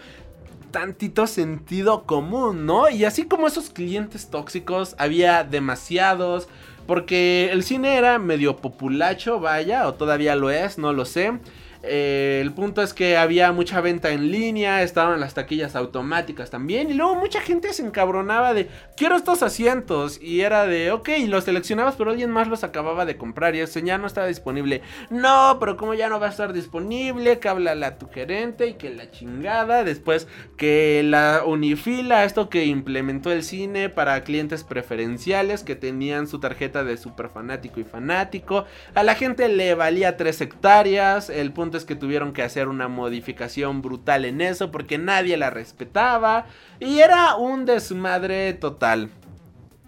tantito 0.75 1.29
sentido 1.29 2.03
común, 2.03 2.67
¿no? 2.67 2.91
Y 2.91 3.05
así 3.05 3.27
como 3.27 3.47
esos 3.47 3.71
clientes 3.71 4.29
tóxicos, 4.29 4.97
había 4.99 5.45
demasiados. 5.45 6.49
Porque 6.89 7.49
el 7.53 7.63
cine 7.63 7.97
era 7.97 8.19
medio 8.19 8.57
populacho, 8.57 9.39
vaya, 9.39 9.87
o 9.87 9.95
todavía 9.95 10.35
lo 10.35 10.51
es, 10.51 10.77
no 10.77 10.93
lo 10.93 11.05
sé. 11.05 11.39
Eh, 11.87 12.41
el 12.43 12.53
punto 12.53 12.83
es 12.83 12.95
que 12.95 13.17
había 13.17 13.53
mucha 13.53 13.81
venta 13.81 14.11
en 14.11 14.31
línea, 14.31 14.83
estaban 14.83 15.21
las 15.21 15.35
taquillas 15.35 15.77
automáticas 15.77 16.51
también. 16.51 16.91
Y 16.91 16.95
luego 16.95 17.15
mucha 17.17 17.41
gente 17.41 17.73
se 17.73 17.85
encabronaba 17.85 18.55
de, 18.55 18.69
quiero 18.97 19.17
estos 19.17 19.43
asientos. 19.43 20.21
Y 20.21 20.41
era 20.41 20.67
de, 20.67 20.91
ok, 20.93 21.11
los 21.29 21.45
seleccionabas, 21.45 21.97
pero 21.97 22.11
alguien 22.11 22.31
más 22.31 22.49
los 22.49 22.65
acababa 22.65 23.05
de 23.05 23.17
comprar 23.17 23.55
y 23.55 23.61
ese 23.61 23.83
ya 23.83 23.99
no 23.99 24.07
estaba 24.07 24.27
disponible. 24.27 24.83
No, 25.11 25.59
pero 25.61 25.77
como 25.77 25.95
ya 25.95 26.09
no 26.09 26.21
va 26.21 26.27
a 26.29 26.31
estar 26.31 26.53
disponible, 26.53 27.39
que 27.39 27.49
habla 27.49 27.73
a 27.73 27.99
tu 27.99 28.09
gerente 28.09 28.67
y 28.69 28.75
que 28.75 28.91
la 28.91 29.11
chingada. 29.11 29.85
Después 29.85 30.29
que 30.57 31.03
la 31.05 31.43
Unifila, 31.45 32.25
esto 32.25 32.49
que 32.49 32.65
implementó 32.65 33.33
el 33.33 33.43
cine 33.43 33.89
para 33.89 34.23
clientes 34.25 34.65
preferenciales 34.65 35.63
que 35.63 35.77
tenían 35.77 36.27
su 36.27 36.41
tarjeta 36.41 36.85
de 36.85 36.97
super 36.97 37.29
fanático 37.29 37.81
y 37.81 37.85
fanático. 37.85 38.65
A 38.95 39.03
la 39.03 39.15
gente 39.15 39.49
le 39.49 39.75
valía 39.75 40.17
3 40.17 40.41
hectáreas. 40.41 41.31
El 41.31 41.53
punto 41.53 41.74
es 41.77 41.85
que 41.85 41.97
tuvieron 41.97 42.33
que 42.33 42.43
hacer 42.43 42.69
una 42.69 42.89
modificación 42.89 43.83
brutal 43.83 44.25
en 44.25 44.41
eso 44.41 44.71
porque 44.71 44.99
nadie 44.99 45.37
la 45.37 45.51
respetaba 45.51 46.47
y 46.81 47.01
era 47.01 47.37
un 47.37 47.65
desmadre 47.65 48.53
total. 48.55 49.11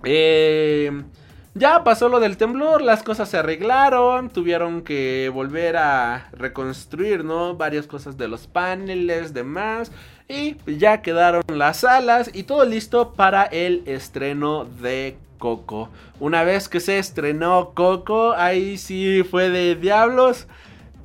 Eh, 0.05 0.91
ya 1.55 1.85
pasó 1.85 2.11
lo 2.11 2.21
del 2.21 2.37
temblor, 2.37 2.83
las 2.83 3.03
cosas 3.03 3.31
se 3.31 3.39
arreglaron, 3.39 4.29
tuvieron 4.29 4.83
que 4.83 5.31
volver 5.33 5.79
a 5.79 6.29
reconstruir, 6.33 7.25
¿no? 7.25 7.57
Varias 7.57 7.87
cosas 7.87 8.19
de 8.19 8.29
los 8.29 8.47
paneles, 8.47 9.33
demás. 9.33 9.91
Y 10.29 10.57
ya 10.67 11.01
quedaron 11.01 11.43
las 11.49 11.79
salas 11.79 12.31
y 12.35 12.43
todo 12.43 12.67
listo 12.67 13.15
para 13.15 13.45
el 13.45 13.83
estreno 13.87 14.67
de 14.67 15.17
Coco. 15.39 15.89
Una 16.21 16.45
vez 16.45 16.69
que 16.69 16.81
se 16.81 16.99
estrenó 16.99 17.73
Coco, 17.75 18.35
ahí 18.35 18.77
sí 18.77 19.23
fue 19.23 19.49
de 19.49 19.77
diablos. 19.77 20.49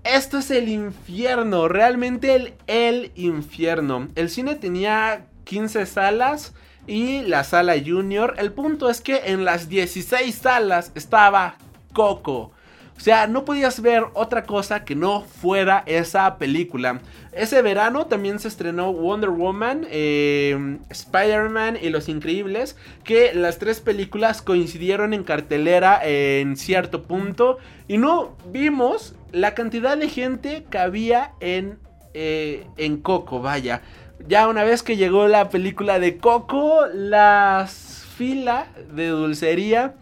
Esto 0.03 0.39
es 0.39 0.49
el 0.49 0.67
infierno, 0.67 1.67
realmente 1.67 2.35
el, 2.35 2.53
el 2.65 3.11
infierno. 3.15 4.07
El 4.15 4.29
cine 4.29 4.55
tenía 4.55 5.27
15 5.43 5.85
salas 5.85 6.53
y 6.87 7.21
la 7.21 7.43
sala 7.43 7.75
junior. 7.85 8.33
El 8.37 8.51
punto 8.51 8.89
es 8.89 9.01
que 9.01 9.21
en 9.25 9.45
las 9.45 9.69
16 9.69 10.33
salas 10.33 10.91
estaba 10.95 11.57
Coco. 11.93 12.51
O 13.01 13.03
sea, 13.03 13.25
no 13.25 13.45
podías 13.45 13.81
ver 13.81 14.03
otra 14.13 14.43
cosa 14.43 14.85
que 14.85 14.95
no 14.95 15.21
fuera 15.21 15.81
esa 15.87 16.37
película. 16.37 17.01
Ese 17.31 17.63
verano 17.63 18.05
también 18.05 18.37
se 18.37 18.47
estrenó 18.47 18.93
Wonder 18.93 19.31
Woman, 19.31 19.87
eh, 19.89 20.77
Spider-Man 20.87 21.79
y 21.81 21.89
Los 21.89 22.09
Increíbles, 22.09 22.77
que 23.03 23.33
las 23.33 23.57
tres 23.57 23.79
películas 23.79 24.43
coincidieron 24.43 25.15
en 25.15 25.23
cartelera 25.23 25.99
en 26.03 26.55
cierto 26.55 27.01
punto 27.01 27.57
y 27.87 27.97
no 27.97 28.37
vimos 28.51 29.15
la 29.31 29.55
cantidad 29.55 29.97
de 29.97 30.07
gente 30.07 30.67
que 30.69 30.77
había 30.77 31.31
en, 31.39 31.79
eh, 32.13 32.67
en 32.77 32.97
Coco, 32.97 33.41
vaya. 33.41 33.81
Ya 34.27 34.47
una 34.47 34.63
vez 34.63 34.83
que 34.83 34.95
llegó 34.95 35.27
la 35.27 35.49
película 35.49 35.97
de 35.97 36.17
Coco, 36.17 36.85
las 36.93 38.05
filas 38.15 38.67
de 38.93 39.07
dulcería 39.07 39.95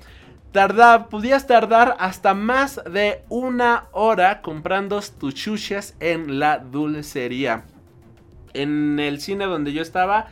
Tarda, 0.52 1.10
podías 1.10 1.45
tardar 1.45 1.95
hasta 2.00 2.34
más 2.34 2.82
de 2.91 3.22
una 3.30 3.86
hora 3.91 4.41
comprando 4.41 5.00
tus 5.20 5.36
chuches 5.36 5.95
en 6.00 6.39
la 6.39 6.58
dulcería. 6.58 7.66
En 8.54 9.00
el 9.00 9.22
cine 9.22 9.45
donde 9.45 9.74
yo 9.74 9.84
estaba 9.84 10.30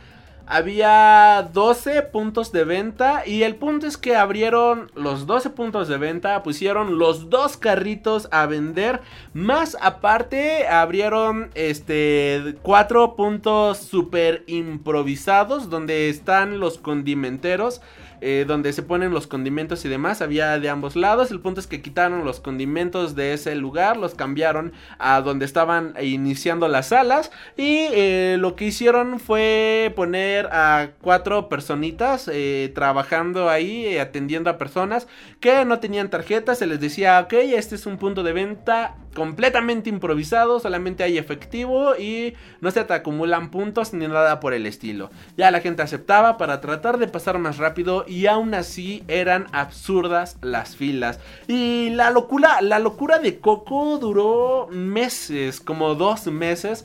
había 0.50 1.48
12 1.52 2.02
puntos 2.04 2.52
de 2.52 2.64
venta 2.64 3.22
y 3.26 3.42
el 3.42 3.56
punto 3.56 3.86
es 3.86 3.98
que 3.98 4.16
abrieron 4.16 4.90
los 4.94 5.26
12 5.26 5.50
puntos 5.50 5.88
de 5.88 5.98
venta, 5.98 6.42
pusieron 6.42 6.98
los 6.98 7.28
dos 7.28 7.58
carritos 7.58 8.28
a 8.32 8.46
vender, 8.46 9.02
más 9.34 9.76
aparte 9.80 10.66
abrieron 10.66 11.50
este 11.54 12.56
cuatro 12.62 13.14
puntos 13.14 13.76
super 13.76 14.42
improvisados 14.46 15.68
donde 15.68 16.08
están 16.08 16.60
los 16.60 16.78
condimenteros 16.78 17.82
eh, 18.20 18.44
donde 18.46 18.72
se 18.72 18.82
ponen 18.82 19.12
los 19.12 19.26
condimentos 19.26 19.84
y 19.84 19.88
demás. 19.88 20.22
Había 20.22 20.58
de 20.58 20.68
ambos 20.68 20.96
lados. 20.96 21.30
El 21.30 21.40
punto 21.40 21.60
es 21.60 21.66
que 21.66 21.82
quitaron 21.82 22.24
los 22.24 22.40
condimentos 22.40 23.14
de 23.14 23.32
ese 23.32 23.54
lugar, 23.54 23.96
los 23.96 24.14
cambiaron 24.14 24.72
a 24.98 25.20
donde 25.20 25.44
estaban 25.44 25.94
iniciando 26.00 26.68
las 26.68 26.88
salas. 26.88 27.30
Y 27.56 27.88
eh, 27.92 28.36
lo 28.38 28.56
que 28.56 28.66
hicieron 28.66 29.20
fue 29.20 29.92
poner 29.96 30.46
a 30.52 30.90
cuatro 31.00 31.48
personitas 31.48 32.30
eh, 32.32 32.72
trabajando 32.74 33.48
ahí, 33.48 33.98
atendiendo 33.98 34.50
a 34.50 34.58
personas 34.58 35.08
que 35.40 35.64
no 35.64 35.80
tenían 35.80 36.10
tarjetas. 36.10 36.58
Se 36.58 36.66
les 36.66 36.80
decía, 36.80 37.20
ok, 37.20 37.32
este 37.32 37.74
es 37.74 37.86
un 37.86 37.98
punto 37.98 38.22
de 38.22 38.32
venta 38.32 38.96
completamente 39.14 39.90
improvisado, 39.90 40.60
solamente 40.60 41.02
hay 41.02 41.18
efectivo 41.18 41.96
y 41.96 42.34
no 42.60 42.70
se 42.70 42.84
te 42.84 42.94
acumulan 42.94 43.50
puntos 43.50 43.92
ni 43.92 44.06
nada 44.06 44.40
por 44.40 44.54
el 44.54 44.66
estilo. 44.66 45.10
Ya 45.36 45.50
la 45.50 45.60
gente 45.60 45.82
aceptaba 45.82 46.36
para 46.36 46.60
tratar 46.60 46.98
de 46.98 47.08
pasar 47.08 47.38
más 47.38 47.58
rápido 47.58 48.04
y 48.06 48.26
aún 48.26 48.54
así 48.54 49.02
eran 49.08 49.46
absurdas 49.52 50.36
las 50.42 50.76
filas. 50.76 51.20
Y 51.46 51.90
la 51.90 52.10
locura, 52.10 52.60
la 52.60 52.78
locura 52.78 53.18
de 53.18 53.38
Coco 53.38 53.98
duró 53.98 54.68
meses, 54.70 55.60
como 55.60 55.94
dos 55.94 56.26
meses 56.26 56.84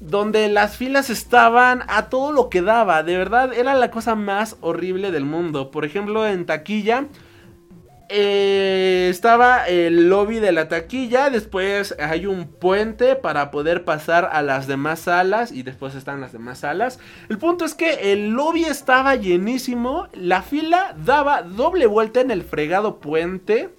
donde 0.00 0.48
las 0.48 0.76
filas 0.76 1.10
estaban 1.10 1.82
a 1.88 2.08
todo 2.08 2.32
lo 2.32 2.48
que 2.48 2.62
daba. 2.62 3.02
De 3.02 3.16
verdad, 3.16 3.52
era 3.52 3.74
la 3.74 3.90
cosa 3.90 4.14
más 4.14 4.56
horrible 4.60 5.10
del 5.10 5.24
mundo. 5.24 5.70
Por 5.70 5.84
ejemplo, 5.84 6.26
en 6.26 6.46
taquilla 6.46 7.06
eh, 8.10 9.08
estaba 9.10 9.68
el 9.68 10.08
lobby 10.08 10.38
de 10.38 10.52
la 10.52 10.68
taquilla, 10.68 11.28
después 11.28 11.94
hay 11.98 12.24
un 12.24 12.46
puente 12.46 13.16
para 13.16 13.50
poder 13.50 13.84
pasar 13.84 14.30
a 14.32 14.40
las 14.40 14.66
demás 14.66 15.00
salas 15.00 15.52
y 15.52 15.62
después 15.62 15.94
están 15.94 16.20
las 16.20 16.32
demás 16.32 16.60
salas. 16.60 17.00
El 17.28 17.38
punto 17.38 17.66
es 17.66 17.74
que 17.74 18.12
el 18.12 18.30
lobby 18.30 18.64
estaba 18.64 19.14
llenísimo, 19.14 20.08
la 20.14 20.40
fila 20.42 20.96
daba 21.04 21.42
doble 21.42 21.86
vuelta 21.86 22.20
en 22.20 22.30
el 22.30 22.42
fregado 22.42 22.98
puente. 22.98 23.74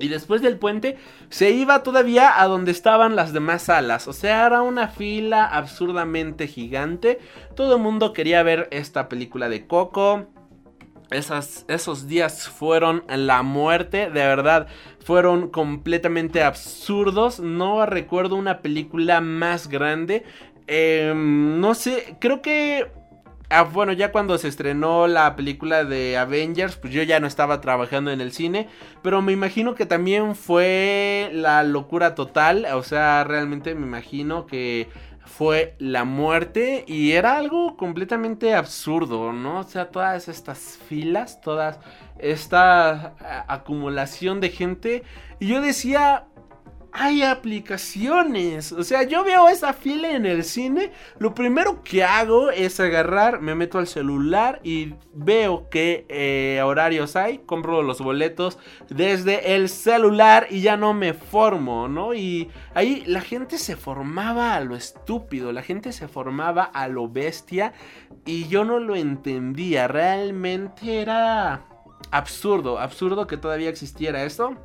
Y 0.00 0.06
después 0.06 0.42
del 0.42 0.58
puente 0.58 0.96
se 1.28 1.50
iba 1.50 1.82
todavía 1.82 2.40
a 2.40 2.46
donde 2.46 2.70
estaban 2.70 3.16
las 3.16 3.32
demás 3.32 3.62
salas. 3.62 4.06
O 4.06 4.12
sea, 4.12 4.46
era 4.46 4.62
una 4.62 4.86
fila 4.86 5.44
absurdamente 5.44 6.46
gigante. 6.46 7.18
Todo 7.56 7.74
el 7.74 7.82
mundo 7.82 8.12
quería 8.12 8.44
ver 8.44 8.68
esta 8.70 9.08
película 9.08 9.48
de 9.48 9.66
Coco 9.66 10.28
esos 11.10 12.08
días 12.08 12.48
fueron 12.48 13.04
la 13.08 13.42
muerte, 13.42 14.10
de 14.10 14.26
verdad, 14.26 14.66
fueron 15.04 15.48
completamente 15.48 16.42
absurdos. 16.42 17.40
No 17.40 17.86
recuerdo 17.86 18.36
una 18.36 18.60
película 18.60 19.20
más 19.20 19.68
grande. 19.68 20.24
Em, 20.66 21.60
no 21.60 21.74
sé, 21.74 22.16
creo 22.20 22.42
que 22.42 22.90
Ah, 23.50 23.62
bueno, 23.62 23.94
ya 23.94 24.12
cuando 24.12 24.36
se 24.36 24.46
estrenó 24.46 25.06
la 25.06 25.34
película 25.34 25.82
de 25.84 26.18
Avengers, 26.18 26.76
pues 26.76 26.92
yo 26.92 27.02
ya 27.02 27.18
no 27.18 27.26
estaba 27.26 27.62
trabajando 27.62 28.10
en 28.10 28.20
el 28.20 28.32
cine, 28.32 28.68
pero 29.02 29.22
me 29.22 29.32
imagino 29.32 29.74
que 29.74 29.86
también 29.86 30.34
fue 30.34 31.30
la 31.32 31.62
locura 31.62 32.14
total, 32.14 32.66
o 32.74 32.82
sea, 32.82 33.24
realmente 33.24 33.74
me 33.74 33.86
imagino 33.86 34.44
que 34.46 34.88
fue 35.28 35.76
la 35.78 36.04
muerte 36.04 36.84
y 36.88 37.12
era 37.12 37.36
algo 37.36 37.76
completamente 37.76 38.54
absurdo, 38.54 39.32
¿no? 39.32 39.60
O 39.60 39.62
sea, 39.62 39.90
todas 39.90 40.26
estas 40.28 40.78
filas, 40.88 41.40
toda 41.40 41.80
esta 42.18 43.14
acumulación 43.46 44.40
de 44.40 44.48
gente 44.48 45.02
y 45.38 45.48
yo 45.48 45.60
decía, 45.60 46.24
hay 46.92 47.22
aplicaciones. 47.22 48.72
O 48.72 48.82
sea, 48.82 49.02
yo 49.02 49.24
veo 49.24 49.48
esa 49.48 49.72
fila 49.72 50.12
en 50.12 50.26
el 50.26 50.44
cine. 50.44 50.92
Lo 51.18 51.34
primero 51.34 51.82
que 51.82 52.04
hago 52.04 52.50
es 52.50 52.80
agarrar, 52.80 53.40
me 53.40 53.54
meto 53.54 53.78
al 53.78 53.86
celular 53.86 54.60
y 54.62 54.94
veo 55.12 55.68
que 55.68 56.06
eh, 56.08 56.60
horarios 56.64 57.16
hay. 57.16 57.38
Compro 57.38 57.82
los 57.82 58.00
boletos 58.00 58.58
desde 58.88 59.54
el 59.54 59.68
celular 59.68 60.46
y 60.50 60.60
ya 60.60 60.76
no 60.76 60.94
me 60.94 61.14
formo, 61.14 61.88
¿no? 61.88 62.14
Y 62.14 62.50
ahí 62.74 63.04
la 63.06 63.20
gente 63.20 63.58
se 63.58 63.76
formaba 63.76 64.54
a 64.54 64.60
lo 64.60 64.74
estúpido, 64.74 65.52
la 65.52 65.62
gente 65.62 65.92
se 65.92 66.08
formaba 66.08 66.64
a 66.64 66.88
lo 66.88 67.08
bestia 67.08 67.72
y 68.24 68.48
yo 68.48 68.64
no 68.64 68.78
lo 68.78 68.96
entendía. 68.96 69.88
Realmente 69.88 71.00
era 71.00 71.66
absurdo, 72.10 72.78
absurdo 72.78 73.26
que 73.26 73.36
todavía 73.36 73.68
existiera 73.68 74.24
esto. 74.24 74.56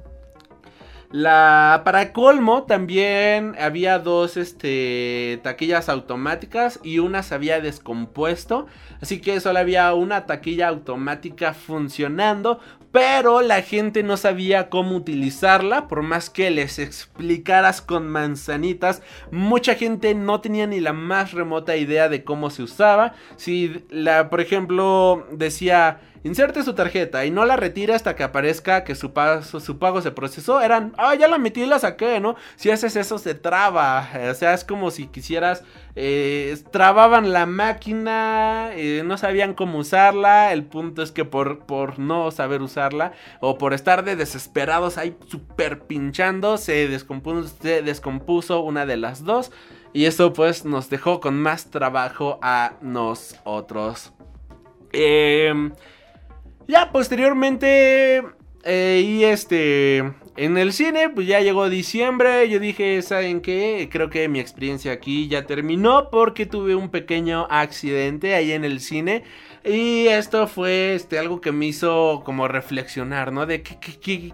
La, 1.14 1.84
para 1.86 2.12
colmo, 2.12 2.64
también 2.64 3.56
había 3.60 4.00
dos 4.00 4.36
este, 4.36 5.40
taquillas 5.44 5.88
automáticas 5.88 6.80
y 6.82 6.98
una 6.98 7.22
se 7.22 7.36
había 7.36 7.62
descompuesto. 7.62 8.66
Así 9.00 9.22
que 9.22 9.40
solo 9.40 9.60
había 9.60 9.94
una 9.94 10.26
taquilla 10.26 10.70
automática 10.70 11.54
funcionando. 11.54 12.60
Pero 12.92 13.42
la 13.42 13.62
gente 13.62 14.02
no 14.02 14.18
sabía 14.18 14.70
cómo 14.70 14.96
utilizarla. 14.96 15.88
Por 15.88 16.02
más 16.02 16.32
que 16.32 16.50
les 16.50 16.80
explicaras 16.80 17.84
con 17.84 18.08
manzanitas. 18.08 19.04
Mucha 19.30 19.76
gente 19.76 20.16
no 20.16 20.42
tenía 20.42 20.66
ni 20.66 20.80
la 20.80 20.94
más 20.94 21.32
remota 21.34 21.76
idea 21.76 22.10
de 22.10 22.24
cómo 22.24 22.50
se 22.50 22.64
usaba. 22.64 23.14
Si 23.36 23.86
la, 23.92 24.32
por 24.32 24.42
ejemplo, 24.42 25.28
decía 25.32 26.00
inserte 26.24 26.64
su 26.64 26.74
tarjeta 26.74 27.26
y 27.26 27.32
no 27.32 27.46
la 27.46 27.56
retire 27.56 27.94
hasta 27.94 28.16
que 28.16 28.24
aparezca 28.24 28.84
que 28.84 28.96
su 28.96 29.14
pago, 29.14 30.02
se 30.02 30.12
procesó. 30.12 30.62
Eran, 30.62 30.94
ah, 30.98 31.16
ya 31.16 31.28
la 31.28 31.38
metí 31.38 31.64
y 31.64 31.66
la 31.66 31.80
saqué, 31.80 32.20
¿no? 32.20 32.36
Si 32.56 32.72
haces 32.72 32.96
eso 32.96 33.18
se 33.18 33.36
traba. 33.36 34.10
O 34.32 34.34
sea, 34.34 34.54
es 34.54 34.64
como 34.64 34.92
si 34.92 35.08
quisieras... 35.08 35.64
Eh, 35.96 36.58
trababan 36.72 37.34
la 37.34 37.46
máquina, 37.46 38.72
eh, 38.74 39.04
no 39.06 39.18
sabían 39.18 39.54
cómo 39.54 39.80
usarla. 39.80 40.52
El 40.52 40.64
punto 40.64 41.04
es 41.04 41.12
que 41.12 41.26
por, 41.26 41.66
por 41.66 42.00
no 42.00 42.32
saber 42.32 42.62
usarla 42.62 43.14
o 43.42 43.58
por 43.58 43.74
estar 43.74 44.04
de 44.04 44.16
desesperados 44.16 44.98
ahí 44.98 45.16
super 45.28 45.82
pinchando, 45.82 46.58
se 46.58 46.88
descompuso, 46.88 47.56
se 47.62 47.82
descompuso 47.84 48.62
una 48.62 48.86
de 48.86 48.98
las 48.98 49.24
dos. 49.24 49.52
Y 49.94 50.06
eso 50.06 50.34
pues 50.34 50.66
nos 50.66 50.90
dejó 50.90 51.20
con 51.20 51.40
más 51.40 51.70
trabajo 51.70 52.40
a 52.42 52.74
nosotros. 52.82 54.14
Eh, 54.92 55.54
ya 56.68 56.92
posteriormente, 56.92 58.24
eh, 58.64 59.04
y 59.06 59.24
este, 59.24 59.98
en 60.36 60.58
el 60.58 60.74
cine, 60.74 61.10
pues 61.10 61.28
ya 61.28 61.42
llegó 61.42 61.70
diciembre, 61.70 62.50
yo 62.50 62.60
dije, 62.60 63.02
¿saben 63.02 63.42
qué? 63.42 63.88
Creo 63.92 64.10
que 64.10 64.28
mi 64.30 64.40
experiencia 64.40 64.92
aquí 64.92 65.28
ya 65.28 65.46
terminó 65.46 66.10
porque 66.10 66.46
tuve 66.46 66.76
un 66.76 66.90
pequeño 66.90 67.46
accidente 67.50 68.34
ahí 68.34 68.52
en 68.52 68.66
el 68.66 68.80
cine. 68.80 69.24
Y 69.64 70.08
esto 70.08 70.48
fue 70.48 70.96
este, 70.96 71.20
algo 71.20 71.40
que 71.40 71.52
me 71.52 71.68
hizo 71.68 72.24
como 72.26 72.48
reflexionar, 72.48 73.32
¿no? 73.32 73.46
De 73.46 73.62
que, 73.62 74.34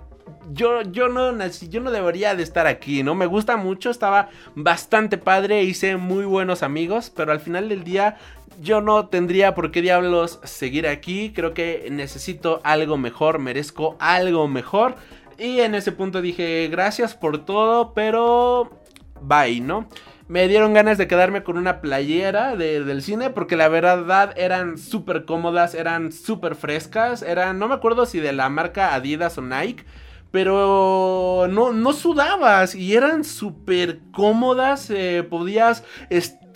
yo, 0.52 0.82
yo 0.84 1.10
no 1.10 1.32
nací, 1.32 1.70
yo 1.70 1.82
no 1.82 1.92
debería 1.92 2.36
de 2.36 2.44
estar 2.44 2.66
aquí, 2.66 3.04
¿no? 3.04 3.14
Me 3.14 3.26
gusta 3.26 3.58
mucho, 3.58 3.90
estaba 3.90 4.30
bastante 4.56 5.18
padre, 5.18 5.64
hice 5.64 5.98
muy 5.98 6.26
buenos 6.26 6.64
amigos, 6.64 7.12
pero 7.16 7.32
al 7.32 7.40
final 7.40 7.70
del 7.70 7.84
día 7.84 8.18
yo 8.60 8.82
no 8.82 9.08
tendría 9.08 9.56
por 9.56 9.72
qué 9.72 9.82
diablos 9.82 10.40
seguir 10.44 10.88
aquí. 10.88 11.32
Creo 11.34 11.54
que 11.54 11.88
necesito 11.92 12.62
algo 12.64 12.98
mejor, 12.98 13.40
merezco 13.40 13.96
algo 14.00 14.48
mejor. 14.48 14.96
Y 15.38 15.62
en 15.62 15.76
ese 15.76 15.92
punto 15.92 16.22
dije, 16.22 16.68
gracias 16.70 17.16
por 17.16 17.46
todo, 17.46 17.94
pero 17.94 18.82
bye, 19.22 19.62
¿no? 19.62 19.88
Me 20.28 20.48
dieron 20.48 20.74
ganas 20.74 20.98
de 20.98 21.08
quedarme 21.08 21.42
con 21.42 21.58
una 21.58 21.82
playera 21.82 22.56
del 22.56 23.02
cine 23.02 23.32
porque 23.32 23.56
la 23.56 23.68
verdad 23.68 24.34
eran 24.38 24.78
súper 24.78 25.26
cómodas, 25.26 25.74
eran 25.74 26.12
súper 26.12 26.54
frescas, 26.54 27.24
eran, 27.24 27.58
no 27.58 27.68
me 27.68 27.74
acuerdo 27.74 28.06
si 28.06 28.20
de 28.20 28.32
la 28.34 28.48
marca 28.50 28.94
Adidas 28.94 29.38
o 29.38 29.42
Nike. 29.42 29.86
Pero 30.32 31.48
no, 31.50 31.74
no 31.74 31.94
sudabas 31.94 32.76
y 32.76 32.94
eran 32.94 33.24
súper 33.24 34.02
cómodas. 34.12 34.92
Eh, 34.92 35.26
podías 35.28 35.84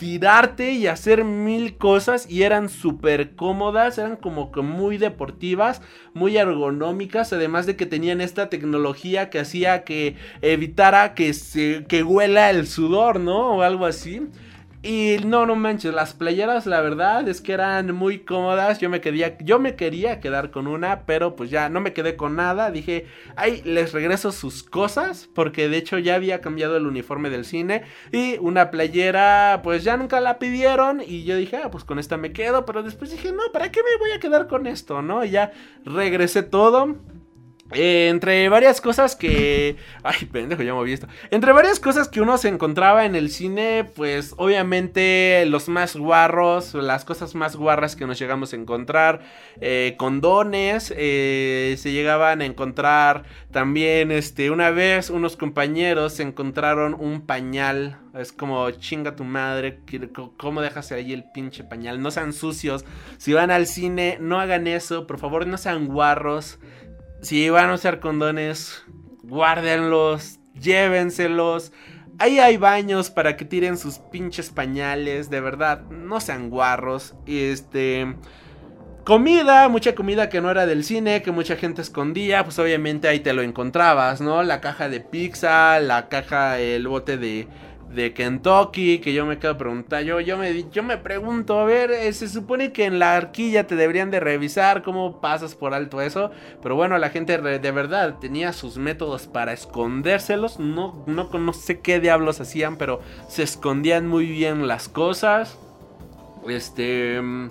tirarte 0.04 0.74
y 0.74 0.88
hacer 0.88 1.24
mil 1.24 1.78
cosas 1.78 2.30
y 2.30 2.44
eran 2.44 2.68
súper 2.68 3.38
cómodas, 3.38 3.98
eran 3.98 4.18
como 4.18 4.52
que 4.52 4.60
muy 4.62 4.98
deportivas, 4.98 5.82
muy 6.14 6.36
ergonómicas, 6.36 7.32
además 7.32 7.66
de 7.66 7.78
que 7.78 7.86
tenían 7.86 8.20
esta 8.20 8.50
tecnología 8.50 9.30
que 9.30 9.40
hacía 9.40 9.86
que 9.86 10.18
evitara 10.42 11.14
que 11.14 11.34
se 11.34 11.86
que 11.88 12.04
huela 12.04 12.50
el 12.50 12.68
sudor, 12.68 13.22
¿no? 13.22 13.56
O 13.56 13.62
algo 13.62 13.86
así. 13.86 14.28
Y 14.86 15.16
no, 15.26 15.46
no 15.46 15.56
manches, 15.56 15.94
las 15.94 16.14
playeras 16.14 16.66
la 16.66 16.82
verdad 16.82 17.26
es 17.30 17.40
que 17.40 17.54
eran 17.54 17.96
muy 17.96 18.20
cómodas. 18.20 18.80
Yo 18.80 18.90
me 18.90 19.00
quería, 19.00 19.38
yo 19.38 19.58
me 19.58 19.78
quería 19.78 20.20
quedar 20.20 20.52
con 20.52 20.68
una, 20.68 21.06
pero 21.06 21.38
pues 21.38 21.50
ya 21.50 21.70
no 21.70 21.80
me 21.80 21.94
quedé 21.94 22.18
con 22.18 22.36
nada. 22.36 22.70
Dije, 22.70 23.06
ay, 23.38 23.62
les 23.64 23.94
regreso 23.94 24.34
sus 24.34 24.62
cosas, 24.62 25.30
porque 25.34 25.70
de 25.70 25.78
hecho 25.78 26.00
ya 26.00 26.16
había 26.16 26.42
cambiado 26.42 26.76
el 26.76 26.86
uniforme 26.86 27.30
del 27.30 27.46
cine. 27.46 27.84
Y 28.12 28.38
una 28.40 28.72
playera, 28.72 29.62
pues 29.64 29.86
ya 29.86 29.96
nunca 29.96 30.20
la 30.20 30.38
pidieron. 30.38 31.02
Y 31.02 31.24
yo 31.24 31.38
dije, 31.38 31.62
ah, 31.64 31.72
pues 31.72 31.86
con 31.86 31.98
esta 31.98 32.18
me 32.18 32.34
quedo. 32.34 32.66
Pero 32.66 32.84
después 32.84 33.10
dije, 33.10 33.32
no, 33.32 33.44
¿para 33.54 33.72
qué 33.72 33.80
me 33.84 33.98
voy 34.00 34.12
a 34.12 34.20
quedar 34.20 34.48
con 34.48 34.68
esto? 34.68 35.02
¿No? 35.02 35.24
Y 35.24 35.30
ya 35.30 35.54
regresé 35.86 36.44
todo. 36.44 36.98
Eh, 37.76 38.10
entre 38.10 38.50
varias 38.50 38.82
cosas 38.82 39.16
que... 39.16 39.78
Ay, 40.04 40.26
pendejo, 40.26 40.64
ya 40.64 40.74
me 40.74 40.92
esto. 40.92 41.08
Entre 41.32 41.52
varias 41.52 41.80
cosas 41.80 42.08
que 42.08 42.22
uno 42.22 42.38
se 42.38 42.50
encontraba 42.50 43.06
en 43.06 43.16
el 43.16 43.30
cine, 43.30 43.86
pues 43.96 44.34
obviamente 44.38 45.46
los 45.48 45.70
más 45.70 45.96
guarros, 45.96 46.74
las 46.74 47.06
cosas 47.06 47.36
más 47.36 47.56
guarras 47.56 47.96
que 47.96 48.06
nos 48.06 48.20
llegamos 48.20 48.54
a 48.54 48.56
encontrar, 48.56 49.22
eh, 49.62 49.96
condones, 49.98 50.94
eh, 50.96 51.76
se 51.78 51.92
llegaban 51.92 52.42
a 52.42 52.46
encontrar 52.46 53.24
también, 53.52 54.12
este, 54.12 54.52
una 54.52 54.72
vez 54.72 55.10
unos 55.10 55.38
compañeros 55.38 56.14
se 56.14 56.24
encontraron 56.24 56.96
un 56.98 57.22
pañal, 57.22 57.98
es 58.14 58.32
como 58.32 58.70
chinga 58.72 59.16
tu 59.16 59.24
madre, 59.24 59.80
¿cómo 60.38 60.62
dejas 60.62 60.92
ahí 60.92 61.14
el 61.14 61.24
pinche 61.34 61.64
pañal? 61.64 62.02
No 62.02 62.12
sean 62.12 62.34
sucios, 62.34 62.86
si 63.18 63.34
van 63.34 63.52
al 63.52 63.68
cine, 63.68 64.18
no 64.20 64.40
hagan 64.40 64.68
eso, 64.68 65.08
por 65.08 65.20
favor, 65.20 65.48
no 65.48 65.58
sean 65.58 65.88
guarros. 65.88 66.60
Si 67.24 67.50
van 67.50 67.70
a 67.70 67.76
usar 67.76 68.02
condones, 68.02 68.84
guárdenlos, 69.24 70.40
llévenselos. 70.60 71.72
Ahí 72.20 72.40
hay 72.40 72.58
baños 72.58 73.10
para 73.10 73.38
que 73.38 73.46
tiren 73.46 73.78
sus 73.78 74.00
pinches 74.00 74.50
pañales, 74.50 75.30
de 75.30 75.40
verdad, 75.40 75.84
no 75.90 76.20
sean 76.20 76.50
guarros. 76.50 77.16
Este 77.26 78.14
comida, 79.06 79.70
mucha 79.70 79.96
comida 79.96 80.28
que 80.28 80.42
no 80.42 80.52
era 80.52 80.66
del 80.66 80.84
cine, 80.84 81.22
que 81.22 81.32
mucha 81.32 81.56
gente 81.56 81.82
escondía, 81.82 82.44
pues 82.44 82.60
obviamente 82.60 83.08
ahí 83.08 83.22
te 83.22 83.32
lo 83.32 83.42
encontrabas, 83.42 84.20
¿no? 84.20 84.44
La 84.44 84.60
caja 84.60 84.90
de 84.90 85.00
pizza, 85.00 85.80
la 85.80 86.10
caja, 86.10 86.60
el 86.60 86.90
bote 86.90 87.18
de 87.18 87.48
de 87.94 88.14
Kentucky, 88.14 89.00
que 89.00 89.14
yo 89.14 89.26
me 89.26 89.38
quedo 89.38 89.58
preguntando, 89.58 90.06
yo, 90.06 90.20
yo, 90.20 90.38
me, 90.38 90.70
yo 90.72 90.84
me 90.84 90.98
pregunto, 90.98 91.60
a 91.60 91.66
ver, 91.66 91.92
eh, 91.92 92.12
se 92.14 92.28
supone 92.28 92.72
que 92.72 92.86
en 92.86 93.00
la 93.00 93.16
arquilla 93.16 93.68
te 93.68 93.76
deberían 93.76 94.12
de 94.12 94.20
revisar 94.20 94.84
cómo 94.84 95.22
pasas 95.22 95.56
por 95.56 95.74
alto 95.74 96.02
eso, 96.02 96.32
pero 96.62 96.76
bueno, 96.76 96.98
la 96.98 97.10
gente 97.10 97.38
de 97.38 97.72
verdad 97.72 98.16
tenía 98.20 98.54
sus 98.54 98.78
métodos 98.78 99.28
para 99.28 99.54
escondérselos, 99.54 100.60
no, 100.60 101.04
no, 101.08 101.30
no 101.30 101.54
sé 101.54 101.80
qué 101.80 102.00
diablos 102.00 102.42
hacían, 102.42 102.78
pero 102.78 103.02
se 103.28 103.44
escondían 103.44 104.08
muy 104.08 104.26
bien 104.26 104.68
las 104.68 104.90
cosas, 104.90 105.58
este... 106.48 107.22
Mm, 107.22 107.50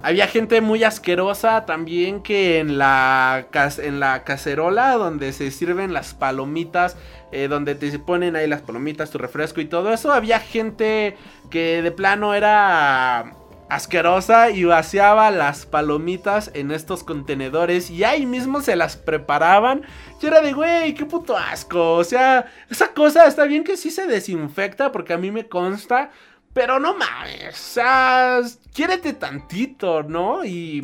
había 0.00 0.28
gente 0.28 0.60
muy 0.60 0.84
asquerosa 0.84 1.66
también 1.66 2.22
que 2.22 2.60
en 2.60 2.78
la, 2.78 3.48
en 3.78 3.98
la 3.98 4.22
cacerola 4.22 4.92
donde 4.92 5.32
se 5.32 5.50
sirven 5.50 5.92
las 5.92 6.14
palomitas, 6.14 6.96
eh, 7.32 7.48
donde 7.48 7.74
te 7.74 7.98
ponen 7.98 8.36
ahí 8.36 8.46
las 8.46 8.62
palomitas, 8.62 9.10
tu 9.10 9.18
refresco 9.18 9.60
y 9.60 9.66
todo 9.66 9.92
eso, 9.92 10.12
había 10.12 10.40
gente 10.40 11.16
que 11.50 11.82
de 11.82 11.90
plano 11.90 12.34
era 12.34 13.34
asquerosa 13.68 14.50
y 14.50 14.64
vaciaba 14.64 15.30
las 15.30 15.66
palomitas 15.66 16.50
en 16.54 16.70
estos 16.70 17.04
contenedores 17.04 17.90
y 17.90 18.02
ahí 18.04 18.26
mismo 18.26 18.60
se 18.60 18.76
las 18.76 18.96
preparaban. 18.96 19.82
Yo 20.20 20.28
era 20.28 20.40
de, 20.40 20.52
güey, 20.52 20.94
qué 20.94 21.04
puto 21.04 21.36
asco. 21.36 21.94
O 21.94 22.04
sea, 22.04 22.50
esa 22.70 22.94
cosa 22.94 23.26
está 23.26 23.44
bien 23.44 23.64
que 23.64 23.76
sí 23.76 23.90
se 23.90 24.06
desinfecta 24.06 24.90
porque 24.90 25.12
a 25.12 25.18
mí 25.18 25.30
me 25.30 25.48
consta. 25.48 26.10
Pero 26.54 26.80
no 26.80 26.94
mames, 26.94 27.54
o 27.54 27.72
sea, 27.74 28.40
quiérete 28.74 29.12
tantito, 29.12 30.02
¿no? 30.02 30.44
Y 30.44 30.82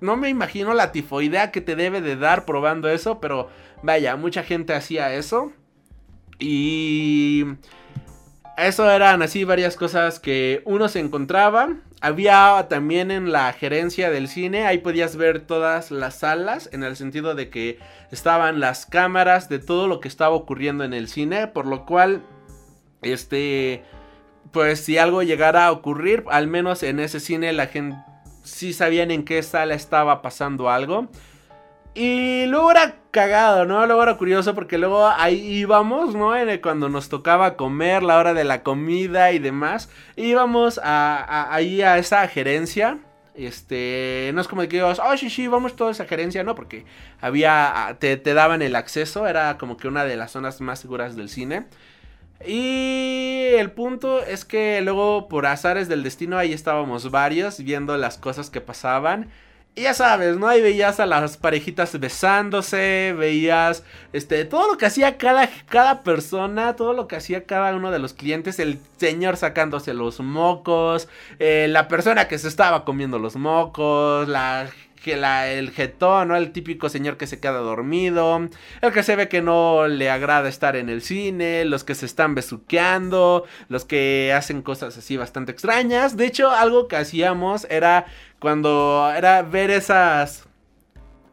no 0.00 0.16
me 0.16 0.28
imagino 0.28 0.74
la 0.74 0.92
tifoidea 0.92 1.50
que 1.50 1.60
te 1.60 1.74
debe 1.76 2.00
de 2.00 2.14
dar 2.14 2.44
probando 2.44 2.88
eso, 2.88 3.18
pero 3.18 3.48
vaya, 3.82 4.14
mucha 4.16 4.42
gente 4.42 4.74
hacía 4.74 5.14
eso. 5.14 5.52
Y 6.38 7.44
eso 8.56 8.90
eran 8.90 9.22
así 9.22 9.44
varias 9.44 9.76
cosas 9.76 10.20
que 10.20 10.62
uno 10.64 10.88
se 10.88 11.00
encontraba. 11.00 11.70
Había 12.00 12.66
también 12.68 13.10
en 13.10 13.32
la 13.32 13.52
gerencia 13.52 14.10
del 14.10 14.28
cine, 14.28 14.66
ahí 14.66 14.78
podías 14.78 15.16
ver 15.16 15.40
todas 15.40 15.90
las 15.90 16.20
salas, 16.20 16.68
en 16.72 16.84
el 16.84 16.96
sentido 16.96 17.34
de 17.34 17.50
que 17.50 17.78
estaban 18.12 18.60
las 18.60 18.86
cámaras 18.86 19.48
de 19.48 19.58
todo 19.58 19.88
lo 19.88 19.98
que 19.98 20.08
estaba 20.08 20.34
ocurriendo 20.34 20.84
en 20.84 20.94
el 20.94 21.08
cine, 21.08 21.48
por 21.48 21.66
lo 21.66 21.86
cual, 21.86 22.22
este, 23.02 23.82
pues 24.52 24.80
si 24.80 24.96
algo 24.96 25.24
llegara 25.24 25.66
a 25.66 25.72
ocurrir, 25.72 26.24
al 26.30 26.46
menos 26.46 26.84
en 26.84 27.00
ese 27.00 27.18
cine 27.18 27.52
la 27.52 27.66
gente 27.66 27.96
sí 28.48 28.72
sabían 28.72 29.10
en 29.10 29.24
qué 29.24 29.42
sala 29.42 29.74
estaba 29.74 30.22
pasando 30.22 30.70
algo. 30.70 31.08
Y 31.98 32.46
luego 32.46 32.70
era 32.70 32.94
cagado, 33.10 33.64
¿no? 33.64 33.84
Luego 33.84 34.04
era 34.04 34.16
curioso 34.16 34.54
porque 34.54 34.78
luego 34.78 35.08
ahí 35.08 35.34
íbamos, 35.34 36.14
¿no? 36.14 36.30
Cuando 36.62 36.88
nos 36.88 37.08
tocaba 37.08 37.56
comer, 37.56 38.04
la 38.04 38.18
hora 38.18 38.34
de 38.34 38.44
la 38.44 38.62
comida 38.62 39.32
y 39.32 39.40
demás. 39.40 39.90
Íbamos 40.14 40.80
ahí 40.84 41.82
a 41.82 41.98
esa 41.98 42.28
gerencia. 42.28 42.98
Este, 43.34 44.30
no 44.32 44.40
es 44.40 44.46
como 44.46 44.62
que 44.62 44.68
digas, 44.68 45.00
oh, 45.04 45.16
sí, 45.16 45.28
sí, 45.28 45.48
vamos 45.48 45.74
toda 45.74 45.90
esa 45.90 46.04
gerencia, 46.04 46.44
¿no? 46.44 46.54
Porque 46.54 46.84
había, 47.20 47.96
te, 47.98 48.16
te 48.16 48.32
daban 48.32 48.62
el 48.62 48.76
acceso, 48.76 49.26
era 49.26 49.58
como 49.58 49.76
que 49.76 49.88
una 49.88 50.04
de 50.04 50.16
las 50.16 50.30
zonas 50.30 50.60
más 50.60 50.78
seguras 50.78 51.16
del 51.16 51.28
cine. 51.28 51.66
Y 52.46 53.54
el 53.56 53.72
punto 53.72 54.22
es 54.22 54.44
que 54.44 54.80
luego 54.82 55.26
por 55.26 55.46
azares 55.46 55.88
del 55.88 56.04
destino 56.04 56.38
ahí 56.38 56.52
estábamos 56.52 57.10
varios 57.10 57.58
viendo 57.58 57.96
las 57.96 58.18
cosas 58.18 58.50
que 58.50 58.60
pasaban. 58.60 59.30
Y 59.78 59.82
ya 59.82 59.94
sabes, 59.94 60.36
¿no? 60.36 60.48
Ahí 60.48 60.60
veías 60.60 60.98
a 60.98 61.06
las 61.06 61.36
parejitas 61.36 62.00
besándose, 62.00 63.14
veías 63.16 63.84
este, 64.12 64.44
todo 64.44 64.72
lo 64.72 64.76
que 64.76 64.86
hacía 64.86 65.18
cada, 65.18 65.48
cada 65.68 66.02
persona, 66.02 66.74
todo 66.74 66.94
lo 66.94 67.06
que 67.06 67.14
hacía 67.14 67.44
cada 67.44 67.76
uno 67.76 67.92
de 67.92 68.00
los 68.00 68.12
clientes, 68.12 68.58
el 68.58 68.80
señor 68.96 69.36
sacándose 69.36 69.94
los 69.94 70.18
mocos, 70.18 71.08
eh, 71.38 71.68
la 71.70 71.86
persona 71.86 72.26
que 72.26 72.38
se 72.38 72.48
estaba 72.48 72.84
comiendo 72.84 73.20
los 73.20 73.36
mocos, 73.36 74.26
la 74.26 74.68
que 75.08 75.58
el 75.58 75.70
jetón, 75.70 76.28
¿no? 76.28 76.36
El 76.36 76.52
típico 76.52 76.88
señor 76.88 77.16
que 77.16 77.26
se 77.26 77.40
queda 77.40 77.58
dormido, 77.58 78.48
el 78.82 78.92
que 78.92 79.02
se 79.02 79.16
ve 79.16 79.28
que 79.28 79.40
no 79.40 79.88
le 79.88 80.10
agrada 80.10 80.48
estar 80.48 80.76
en 80.76 80.88
el 80.88 81.00
cine, 81.00 81.64
los 81.64 81.82
que 81.82 81.94
se 81.94 82.04
están 82.04 82.34
besuqueando, 82.34 83.44
los 83.68 83.84
que 83.84 84.34
hacen 84.36 84.60
cosas 84.60 84.98
así 84.98 85.16
bastante 85.16 85.52
extrañas. 85.52 86.16
De 86.16 86.26
hecho, 86.26 86.50
algo 86.50 86.88
que 86.88 86.96
hacíamos 86.96 87.66
era 87.70 88.04
cuando 88.38 89.10
era 89.16 89.42
ver 89.42 89.70
esas 89.70 90.44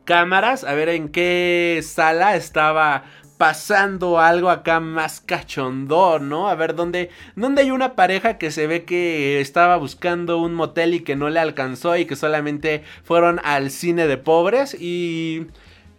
cámaras, 0.05 0.63
a 0.63 0.73
ver 0.73 0.89
en 0.89 1.09
qué 1.09 1.81
sala 1.83 2.35
estaba 2.35 3.03
pasando 3.37 4.19
algo 4.19 4.49
acá 4.49 4.79
más 4.79 5.21
cachondón, 5.21 6.29
¿no? 6.29 6.49
A 6.49 6.55
ver, 6.55 6.75
¿dónde, 6.75 7.09
¿dónde 7.35 7.63
hay 7.63 7.71
una 7.71 7.95
pareja 7.95 8.37
que 8.37 8.51
se 8.51 8.67
ve 8.67 8.85
que 8.85 9.41
estaba 9.41 9.77
buscando 9.77 10.37
un 10.37 10.53
motel 10.53 10.93
y 10.93 11.01
que 11.01 11.15
no 11.15 11.29
le 11.29 11.39
alcanzó 11.39 11.95
y 11.97 12.05
que 12.05 12.15
solamente 12.15 12.83
fueron 13.03 13.39
al 13.43 13.71
cine 13.71 14.07
de 14.07 14.17
pobres 14.17 14.75
y 14.79 15.47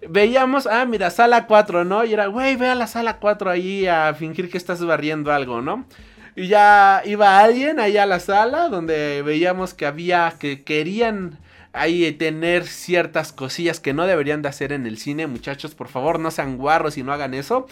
veíamos, 0.08 0.66
ah, 0.66 0.84
mira, 0.86 1.10
sala 1.10 1.46
4, 1.46 1.84
¿no? 1.84 2.04
Y 2.04 2.12
era, 2.12 2.26
güey, 2.26 2.56
ve 2.56 2.68
a 2.68 2.74
la 2.74 2.86
sala 2.86 3.18
4 3.18 3.50
ahí 3.50 3.86
a 3.86 4.14
fingir 4.14 4.50
que 4.50 4.58
estás 4.58 4.84
barriendo 4.84 5.32
algo, 5.32 5.60
¿no? 5.60 5.86
Y 6.34 6.48
ya 6.48 7.02
iba 7.04 7.38
alguien 7.38 7.80
ahí 7.80 7.96
a 7.96 8.06
la 8.06 8.20
sala 8.20 8.68
donde 8.68 9.22
veíamos 9.22 9.72
que 9.72 9.86
había, 9.86 10.34
que 10.38 10.64
querían 10.64 11.38
ahí 11.76 12.10
tener 12.12 12.66
ciertas 12.66 13.32
cosillas 13.32 13.80
que 13.80 13.92
no 13.92 14.06
deberían 14.06 14.42
de 14.42 14.48
hacer 14.48 14.72
en 14.72 14.86
el 14.86 14.98
cine, 14.98 15.26
muchachos, 15.26 15.74
por 15.74 15.88
favor, 15.88 16.18
no 16.18 16.30
sean 16.30 16.56
guarros 16.56 16.98
y 16.98 17.02
no 17.02 17.12
hagan 17.12 17.34
eso. 17.34 17.66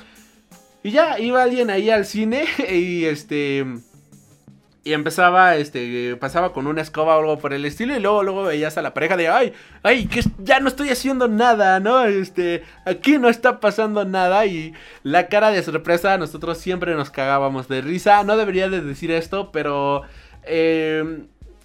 Y 0.83 0.91
ya 0.91 1.19
iba 1.19 1.43
alguien 1.43 1.71
ahí 1.71 1.91
al 1.91 2.05
cine 2.05 2.45
y 2.71 3.05
este 3.05 3.65
y 4.87 4.93
empezaba 4.93 5.57
este 5.57 6.15
pasaba 6.17 6.53
con 6.53 6.67
una 6.67 6.83
escoba 6.83 7.17
o 7.17 7.21
algo 7.21 7.39
por 7.39 7.55
el 7.55 7.65
estilo 7.65 7.97
y 7.97 8.01
luego 8.01 8.23
luego 8.23 8.43
veías 8.43 8.77
a 8.77 8.83
la 8.83 8.93
pareja 8.93 9.17
de 9.17 9.29
ay, 9.29 9.55
ay, 9.83 10.07
que 10.07 10.21
ya 10.39 10.61
no 10.61 10.69
estoy 10.69 10.91
haciendo 10.91 11.27
nada, 11.27 11.81
¿no? 11.81 12.05
Este, 12.05 12.63
aquí 12.85 13.19
no 13.19 13.31
está 13.31 13.61
pasando 13.61 14.05
nada 14.05 14.45
y 14.45 14.75
la 15.03 15.29
cara 15.29 15.51
de 15.51 15.63
sorpresa 15.63 16.19
nosotros 16.19 16.59
siempre 16.59 16.95
nos 16.95 17.09
cagábamos 17.09 17.67
de 17.67 17.81
risa. 17.81 18.23
No 18.25 18.37
debería 18.37 18.69
de 18.69 18.83
decir 18.83 19.11
esto, 19.11 19.51
pero 19.53 20.03
eh, 20.43 21.25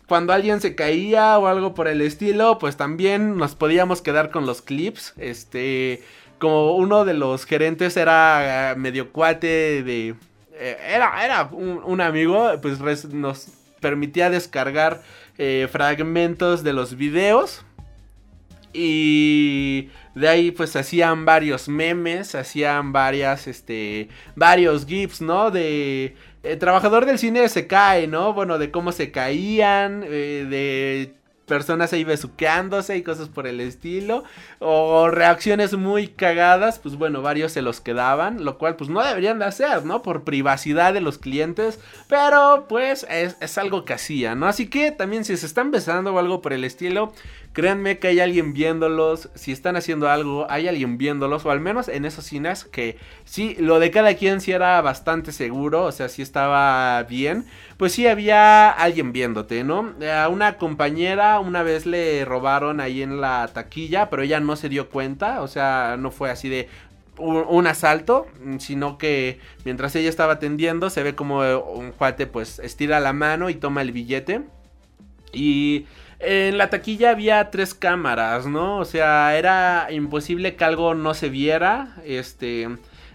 cuando 0.10 0.34
alguien 0.34 0.60
se 0.60 0.76
caía 0.76 1.38
o 1.38 1.48
algo 1.48 1.76
por 1.76 1.88
el 1.88 2.02
estilo, 2.02 2.58
pues 2.58 2.76
también 2.76 3.38
nos 3.38 3.54
podíamos 3.56 4.02
quedar 4.02 4.32
con 4.32 4.48
los 4.48 4.64
clips. 4.64 5.14
Este, 5.18 6.04
como 6.40 6.76
uno 6.76 7.06
de 7.06 7.14
los 7.14 7.46
gerentes 7.46 7.96
era 7.96 8.72
eh, 8.72 8.76
medio 8.76 9.12
cuate 9.12 9.84
de... 9.84 10.16
Eh, 10.54 10.78
era, 10.90 11.24
era 11.24 11.44
un, 11.52 12.02
amigo, 12.02 12.52
pues 12.62 13.06
nos 13.14 13.50
permitía 13.80 14.30
descargar 14.32 15.02
eh, 15.38 15.70
fragmentos 15.72 16.64
de 16.64 16.74
los 16.74 16.98
videos. 16.98 17.64
Y 18.74 19.90
de 20.16 20.28
ahí 20.28 20.52
pues 20.52 20.76
hacían 20.76 21.26
varios 21.26 21.70
memes, 21.70 22.34
hacían 22.34 22.92
varias, 22.92 23.48
este, 23.48 24.10
varios 24.36 24.86
GIFs, 24.86 25.22
¿no? 25.22 25.52
De 25.52 26.16
el 26.44 26.58
trabajador 26.58 27.06
del 27.06 27.20
cine 27.20 27.48
se 27.50 27.68
cae, 27.68 28.08
¿no? 28.08 28.34
Bueno, 28.34 28.58
de 28.58 28.72
cómo 28.72 28.92
se 28.92 29.12
caían, 29.12 30.04
eh, 30.06 30.46
de 30.50 31.14
personas 31.50 31.92
ahí 31.92 32.06
besuqueándose 32.06 32.96
y 32.96 33.02
cosas 33.02 33.28
por 33.28 33.46
el 33.48 33.60
estilo. 33.60 34.24
O 34.60 35.10
reacciones 35.10 35.74
muy 35.76 36.08
cagadas, 36.08 36.80
pues 36.80 36.96
bueno, 36.96 37.22
varios 37.22 37.52
se 37.52 37.62
los 37.62 37.82
quedaban. 37.82 38.46
Lo 38.46 38.58
cual 38.58 38.78
pues 38.78 38.90
no 38.90 39.04
deberían 39.04 39.40
de 39.40 39.46
hacer, 39.46 39.84
¿no? 39.84 40.02
Por 40.02 40.24
privacidad 40.24 40.94
de 40.94 41.02
los 41.02 41.18
clientes. 41.18 41.80
Pero 42.08 42.68
pues 42.70 43.06
es, 43.10 43.36
es 43.42 43.58
algo 43.58 43.84
que 43.84 43.94
hacían, 43.94 44.40
¿no? 44.40 44.48
Así 44.48 44.68
que 44.68 44.92
también 44.92 45.26
si 45.26 45.36
se 45.36 45.46
están 45.46 45.72
besando 45.72 46.14
o 46.14 46.20
algo 46.20 46.42
por 46.42 46.54
el 46.54 46.64
estilo, 46.64 47.12
Créanme 47.60 48.00
que 48.00 48.08
hay 48.08 48.22
alguien 48.22 48.54
viéndolos. 48.54 49.28
Si 49.36 49.52
están 49.52 49.76
haciendo 49.76 50.10
algo, 50.10 50.50
hay 50.50 50.70
alguien 50.70 50.98
viéndolos. 50.98 51.46
O 51.46 51.52
al 51.52 51.60
menos 51.60 51.90
en 51.90 52.06
esos 52.06 52.24
cines 52.24 52.64
que 52.64 52.96
sí, 53.26 53.58
lo 53.60 53.80
de 53.80 53.92
cada 53.92 54.14
quien 54.14 54.40
sí 54.40 54.54
era 54.54 54.80
bastante 54.82 55.34
seguro. 55.34 55.84
O 55.84 55.92
sea, 55.92 56.08
sí 56.08 56.22
estaba 56.22 57.04
bien. 57.04 57.44
Pues 57.76 57.92
sí 57.92 58.08
había 58.08 58.70
alguien 58.70 59.12
viéndote, 59.12 59.66
¿no? 59.66 59.94
A 60.10 60.30
una 60.30 60.56
compañera 60.56 61.42
una 61.42 61.62
vez 61.62 61.86
le 61.86 62.24
robaron 62.24 62.80
ahí 62.80 63.02
en 63.02 63.20
la 63.20 63.50
taquilla. 63.52 64.10
Pero 64.10 64.22
ella 64.22 64.40
no 64.40 64.56
se 64.56 64.70
dio 64.70 64.90
cuenta. 64.90 65.42
O 65.42 65.50
sea, 65.50 65.98
no 66.00 66.12
fue 66.12 66.32
así 66.32 66.48
de, 66.48 66.70
un, 67.18 67.68
asalto, 67.68 68.28
sino 68.60 68.98
que 68.98 69.42
mientras 69.66 69.98
ella 69.98 70.08
estaba 70.08 70.32
atendiendo 70.36 70.90
se 70.90 71.04
ve 71.04 71.14
como 71.14 71.40
un 71.60 71.92
cuate 71.92 72.26
pues 72.26 72.60
estira 72.60 73.02
la 73.02 73.12
mano 73.12 73.50
y 73.50 73.56
toma 73.56 73.82
el 73.82 73.92
billete. 73.92 74.44
Y 75.34 75.86
en 76.20 76.58
la 76.58 76.70
taquilla 76.70 77.12
había 77.12 77.50
tres 77.50 77.74
cámaras, 77.74 78.46
¿no? 78.46 78.78
O 78.78 78.86
sea, 78.86 79.38
era 79.38 79.88
imposible 79.90 80.56
que 80.56 80.64
algo 80.66 80.94
no 80.94 81.14
se 81.14 81.30
viera. 81.30 81.96
Este 82.06 82.68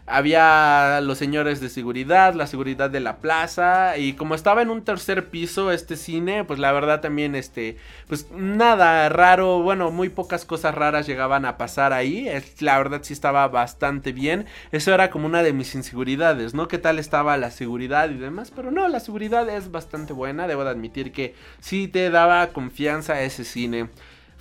había 0.06 1.00
los 1.00 1.16
señores 1.16 1.60
de 1.60 1.70
seguridad, 1.70 2.34
la 2.34 2.46
seguridad 2.46 2.90
de 2.90 3.00
la 3.00 3.18
plaza 3.18 3.96
y 3.96 4.12
como 4.12 4.34
estaba 4.34 4.60
en 4.60 4.70
un 4.70 4.84
tercer 4.84 5.30
piso 5.30 5.72
este 5.72 5.96
cine, 5.96 6.44
pues 6.44 6.58
la 6.58 6.72
verdad 6.72 7.00
también 7.00 7.34
este, 7.34 7.78
pues 8.06 8.30
nada 8.30 9.08
raro, 9.08 9.62
bueno, 9.62 9.90
muy 9.90 10.10
pocas 10.10 10.44
cosas 10.44 10.74
raras 10.74 11.06
llegaban 11.06 11.46
a 11.46 11.56
pasar 11.56 11.92
ahí, 11.92 12.28
la 12.60 12.76
verdad 12.76 13.00
sí 13.02 13.14
estaba 13.14 13.48
bastante 13.48 14.12
bien, 14.12 14.46
eso 14.72 14.92
era 14.92 15.10
como 15.10 15.26
una 15.26 15.42
de 15.42 15.54
mis 15.54 15.74
inseguridades, 15.74 16.52
¿no? 16.52 16.68
¿Qué 16.68 16.78
tal 16.78 16.98
estaba 16.98 17.36
la 17.38 17.50
seguridad 17.50 18.10
y 18.10 18.18
demás? 18.18 18.52
Pero 18.54 18.70
no, 18.70 18.86
la 18.88 19.00
seguridad 19.00 19.48
es 19.48 19.70
bastante 19.70 20.12
buena, 20.12 20.46
debo 20.46 20.64
de 20.64 20.70
admitir 20.70 21.12
que 21.12 21.34
sí 21.60 21.88
te 21.88 22.10
daba 22.10 22.48
confianza 22.48 23.22
ese 23.22 23.44
cine. 23.44 23.88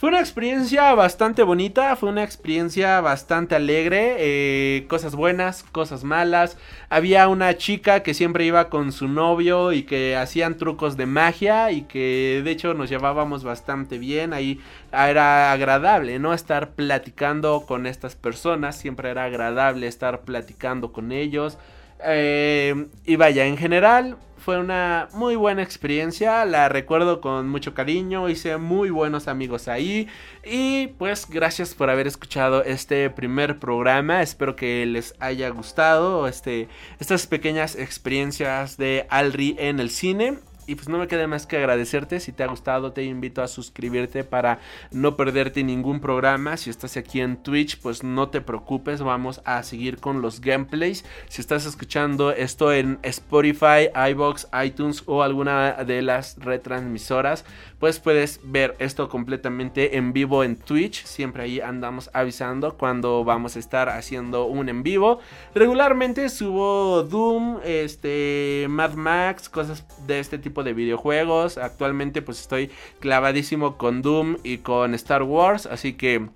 Fue 0.03 0.09
una 0.09 0.19
experiencia 0.19 0.93
bastante 0.95 1.43
bonita, 1.43 1.95
fue 1.95 2.09
una 2.09 2.25
experiencia 2.25 2.99
bastante 2.99 3.55
alegre, 3.55 4.17
eh, 4.19 4.85
cosas 4.89 5.15
buenas, 5.15 5.63
cosas 5.63 6.03
malas. 6.03 6.57
Había 6.89 7.29
una 7.29 7.55
chica 7.55 8.03
que 8.03 8.13
siempre 8.13 8.43
iba 8.43 8.67
con 8.69 8.91
su 8.91 9.07
novio 9.07 9.71
y 9.71 9.83
que 9.83 10.17
hacían 10.17 10.57
trucos 10.57 10.97
de 10.97 11.05
magia 11.05 11.71
y 11.71 11.83
que 11.83 12.41
de 12.43 12.51
hecho 12.51 12.73
nos 12.73 12.89
llevábamos 12.89 13.45
bastante 13.45 13.97
bien. 13.97 14.33
Ahí 14.33 14.59
era 14.91 15.53
agradable, 15.53 16.19
¿no? 16.19 16.33
Estar 16.33 16.71
platicando 16.71 17.63
con 17.65 17.87
estas 17.87 18.17
personas, 18.17 18.75
siempre 18.75 19.09
era 19.09 19.23
agradable 19.23 19.87
estar 19.87 20.23
platicando 20.23 20.91
con 20.91 21.13
ellos. 21.13 21.57
Eh, 22.03 22.87
y 23.05 23.15
vaya, 23.15 23.45
en 23.45 23.55
general 23.55 24.17
fue 24.43 24.59
una 24.59 25.07
muy 25.13 25.37
buena 25.37 25.63
experiencia, 25.63 26.43
la 26.43 26.67
recuerdo 26.67 27.21
con 27.21 27.47
mucho 27.47 27.73
cariño, 27.73 28.27
hice 28.27 28.57
muy 28.57 28.89
buenos 28.89 29.29
amigos 29.29 29.69
ahí 29.69 30.09
y 30.43 30.87
pues 30.97 31.29
gracias 31.29 31.73
por 31.73 31.89
haber 31.89 32.07
escuchado 32.07 32.61
este 32.61 33.09
primer 33.09 33.57
programa, 33.57 34.21
espero 34.21 34.57
que 34.57 34.85
les 34.85 35.15
haya 35.19 35.47
gustado 35.47 36.27
este, 36.27 36.67
estas 36.99 37.25
pequeñas 37.25 37.77
experiencias 37.77 38.75
de 38.75 39.07
Alri 39.09 39.55
en 39.59 39.79
el 39.79 39.89
cine. 39.89 40.39
Y 40.67 40.75
pues 40.75 40.89
no 40.89 40.97
me 40.97 41.07
queda 41.07 41.27
más 41.27 41.45
que 41.45 41.57
agradecerte. 41.57 42.19
Si 42.19 42.31
te 42.31 42.43
ha 42.43 42.47
gustado, 42.47 42.93
te 42.93 43.03
invito 43.03 43.41
a 43.41 43.47
suscribirte 43.47 44.23
para 44.23 44.59
no 44.91 45.15
perderte 45.15 45.63
ningún 45.63 45.99
programa. 45.99 46.57
Si 46.57 46.69
estás 46.69 46.97
aquí 46.97 47.21
en 47.21 47.37
Twitch, 47.37 47.79
pues 47.79 48.03
no 48.03 48.29
te 48.29 48.41
preocupes. 48.41 49.01
Vamos 49.01 49.41
a 49.45 49.63
seguir 49.63 49.99
con 49.99 50.21
los 50.21 50.41
gameplays. 50.41 51.05
Si 51.27 51.41
estás 51.41 51.65
escuchando 51.65 52.31
esto 52.31 52.71
en 52.71 52.99
Spotify, 53.03 53.89
iBox, 54.11 54.47
iTunes 54.63 55.03
o 55.05 55.23
alguna 55.23 55.83
de 55.83 56.01
las 56.01 56.37
retransmisoras, 56.37 57.45
pues 57.79 57.99
puedes 57.99 58.39
ver 58.43 58.75
esto 58.79 59.09
completamente 59.09 59.97
en 59.97 60.13
vivo 60.13 60.43
en 60.43 60.55
Twitch. 60.55 61.03
Siempre 61.05 61.43
ahí 61.43 61.59
andamos 61.59 62.09
avisando 62.13 62.77
cuando 62.77 63.23
vamos 63.23 63.55
a 63.55 63.59
estar 63.59 63.89
haciendo 63.89 64.45
un 64.45 64.69
en 64.69 64.83
vivo. 64.83 65.19
Regularmente 65.53 66.29
subo 66.29 67.03
Doom, 67.03 67.59
este, 67.65 68.67
Mad 68.69 68.93
Max, 68.93 69.49
cosas 69.49 69.85
de 70.07 70.19
este 70.19 70.37
tipo 70.37 70.52
de 70.61 70.73
videojuegos. 70.73 71.57
Actualmente 71.57 72.21
pues 72.21 72.39
estoy 72.39 72.69
clavadísimo 72.99 73.77
con 73.77 74.03
Doom 74.03 74.37
y 74.43 74.59
con 74.59 74.93
Star 74.93 75.23
Wars, 75.23 75.65
así 75.65 75.93
que 75.93 76.29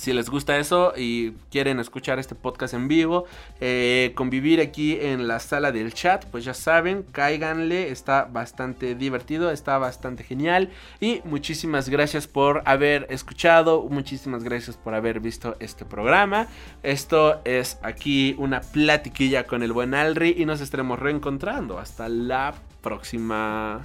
si 0.00 0.14
les 0.14 0.30
gusta 0.30 0.56
eso 0.58 0.94
y 0.96 1.32
quieren 1.50 1.78
escuchar 1.78 2.18
este 2.18 2.34
podcast 2.34 2.72
en 2.72 2.88
vivo, 2.88 3.26
eh, 3.60 4.12
convivir 4.14 4.60
aquí 4.60 4.96
en 4.98 5.28
la 5.28 5.40
sala 5.40 5.72
del 5.72 5.92
chat, 5.92 6.24
pues 6.26 6.42
ya 6.44 6.54
saben, 6.54 7.04
cáiganle, 7.12 7.90
está 7.90 8.24
bastante 8.24 8.94
divertido, 8.94 9.50
está 9.50 9.76
bastante 9.76 10.24
genial. 10.24 10.70
Y 11.00 11.20
muchísimas 11.24 11.90
gracias 11.90 12.26
por 12.26 12.62
haber 12.64 13.08
escuchado, 13.10 13.82
muchísimas 13.82 14.42
gracias 14.42 14.76
por 14.76 14.94
haber 14.94 15.20
visto 15.20 15.56
este 15.60 15.84
programa. 15.84 16.46
Esto 16.82 17.42
es 17.44 17.78
aquí 17.82 18.34
una 18.38 18.62
platiquilla 18.62 19.46
con 19.46 19.62
el 19.62 19.72
buen 19.72 19.92
Alri 19.92 20.34
y 20.38 20.46
nos 20.46 20.62
estaremos 20.62 20.98
reencontrando. 20.98 21.78
Hasta 21.78 22.08
la 22.08 22.54
próxima. 22.80 23.84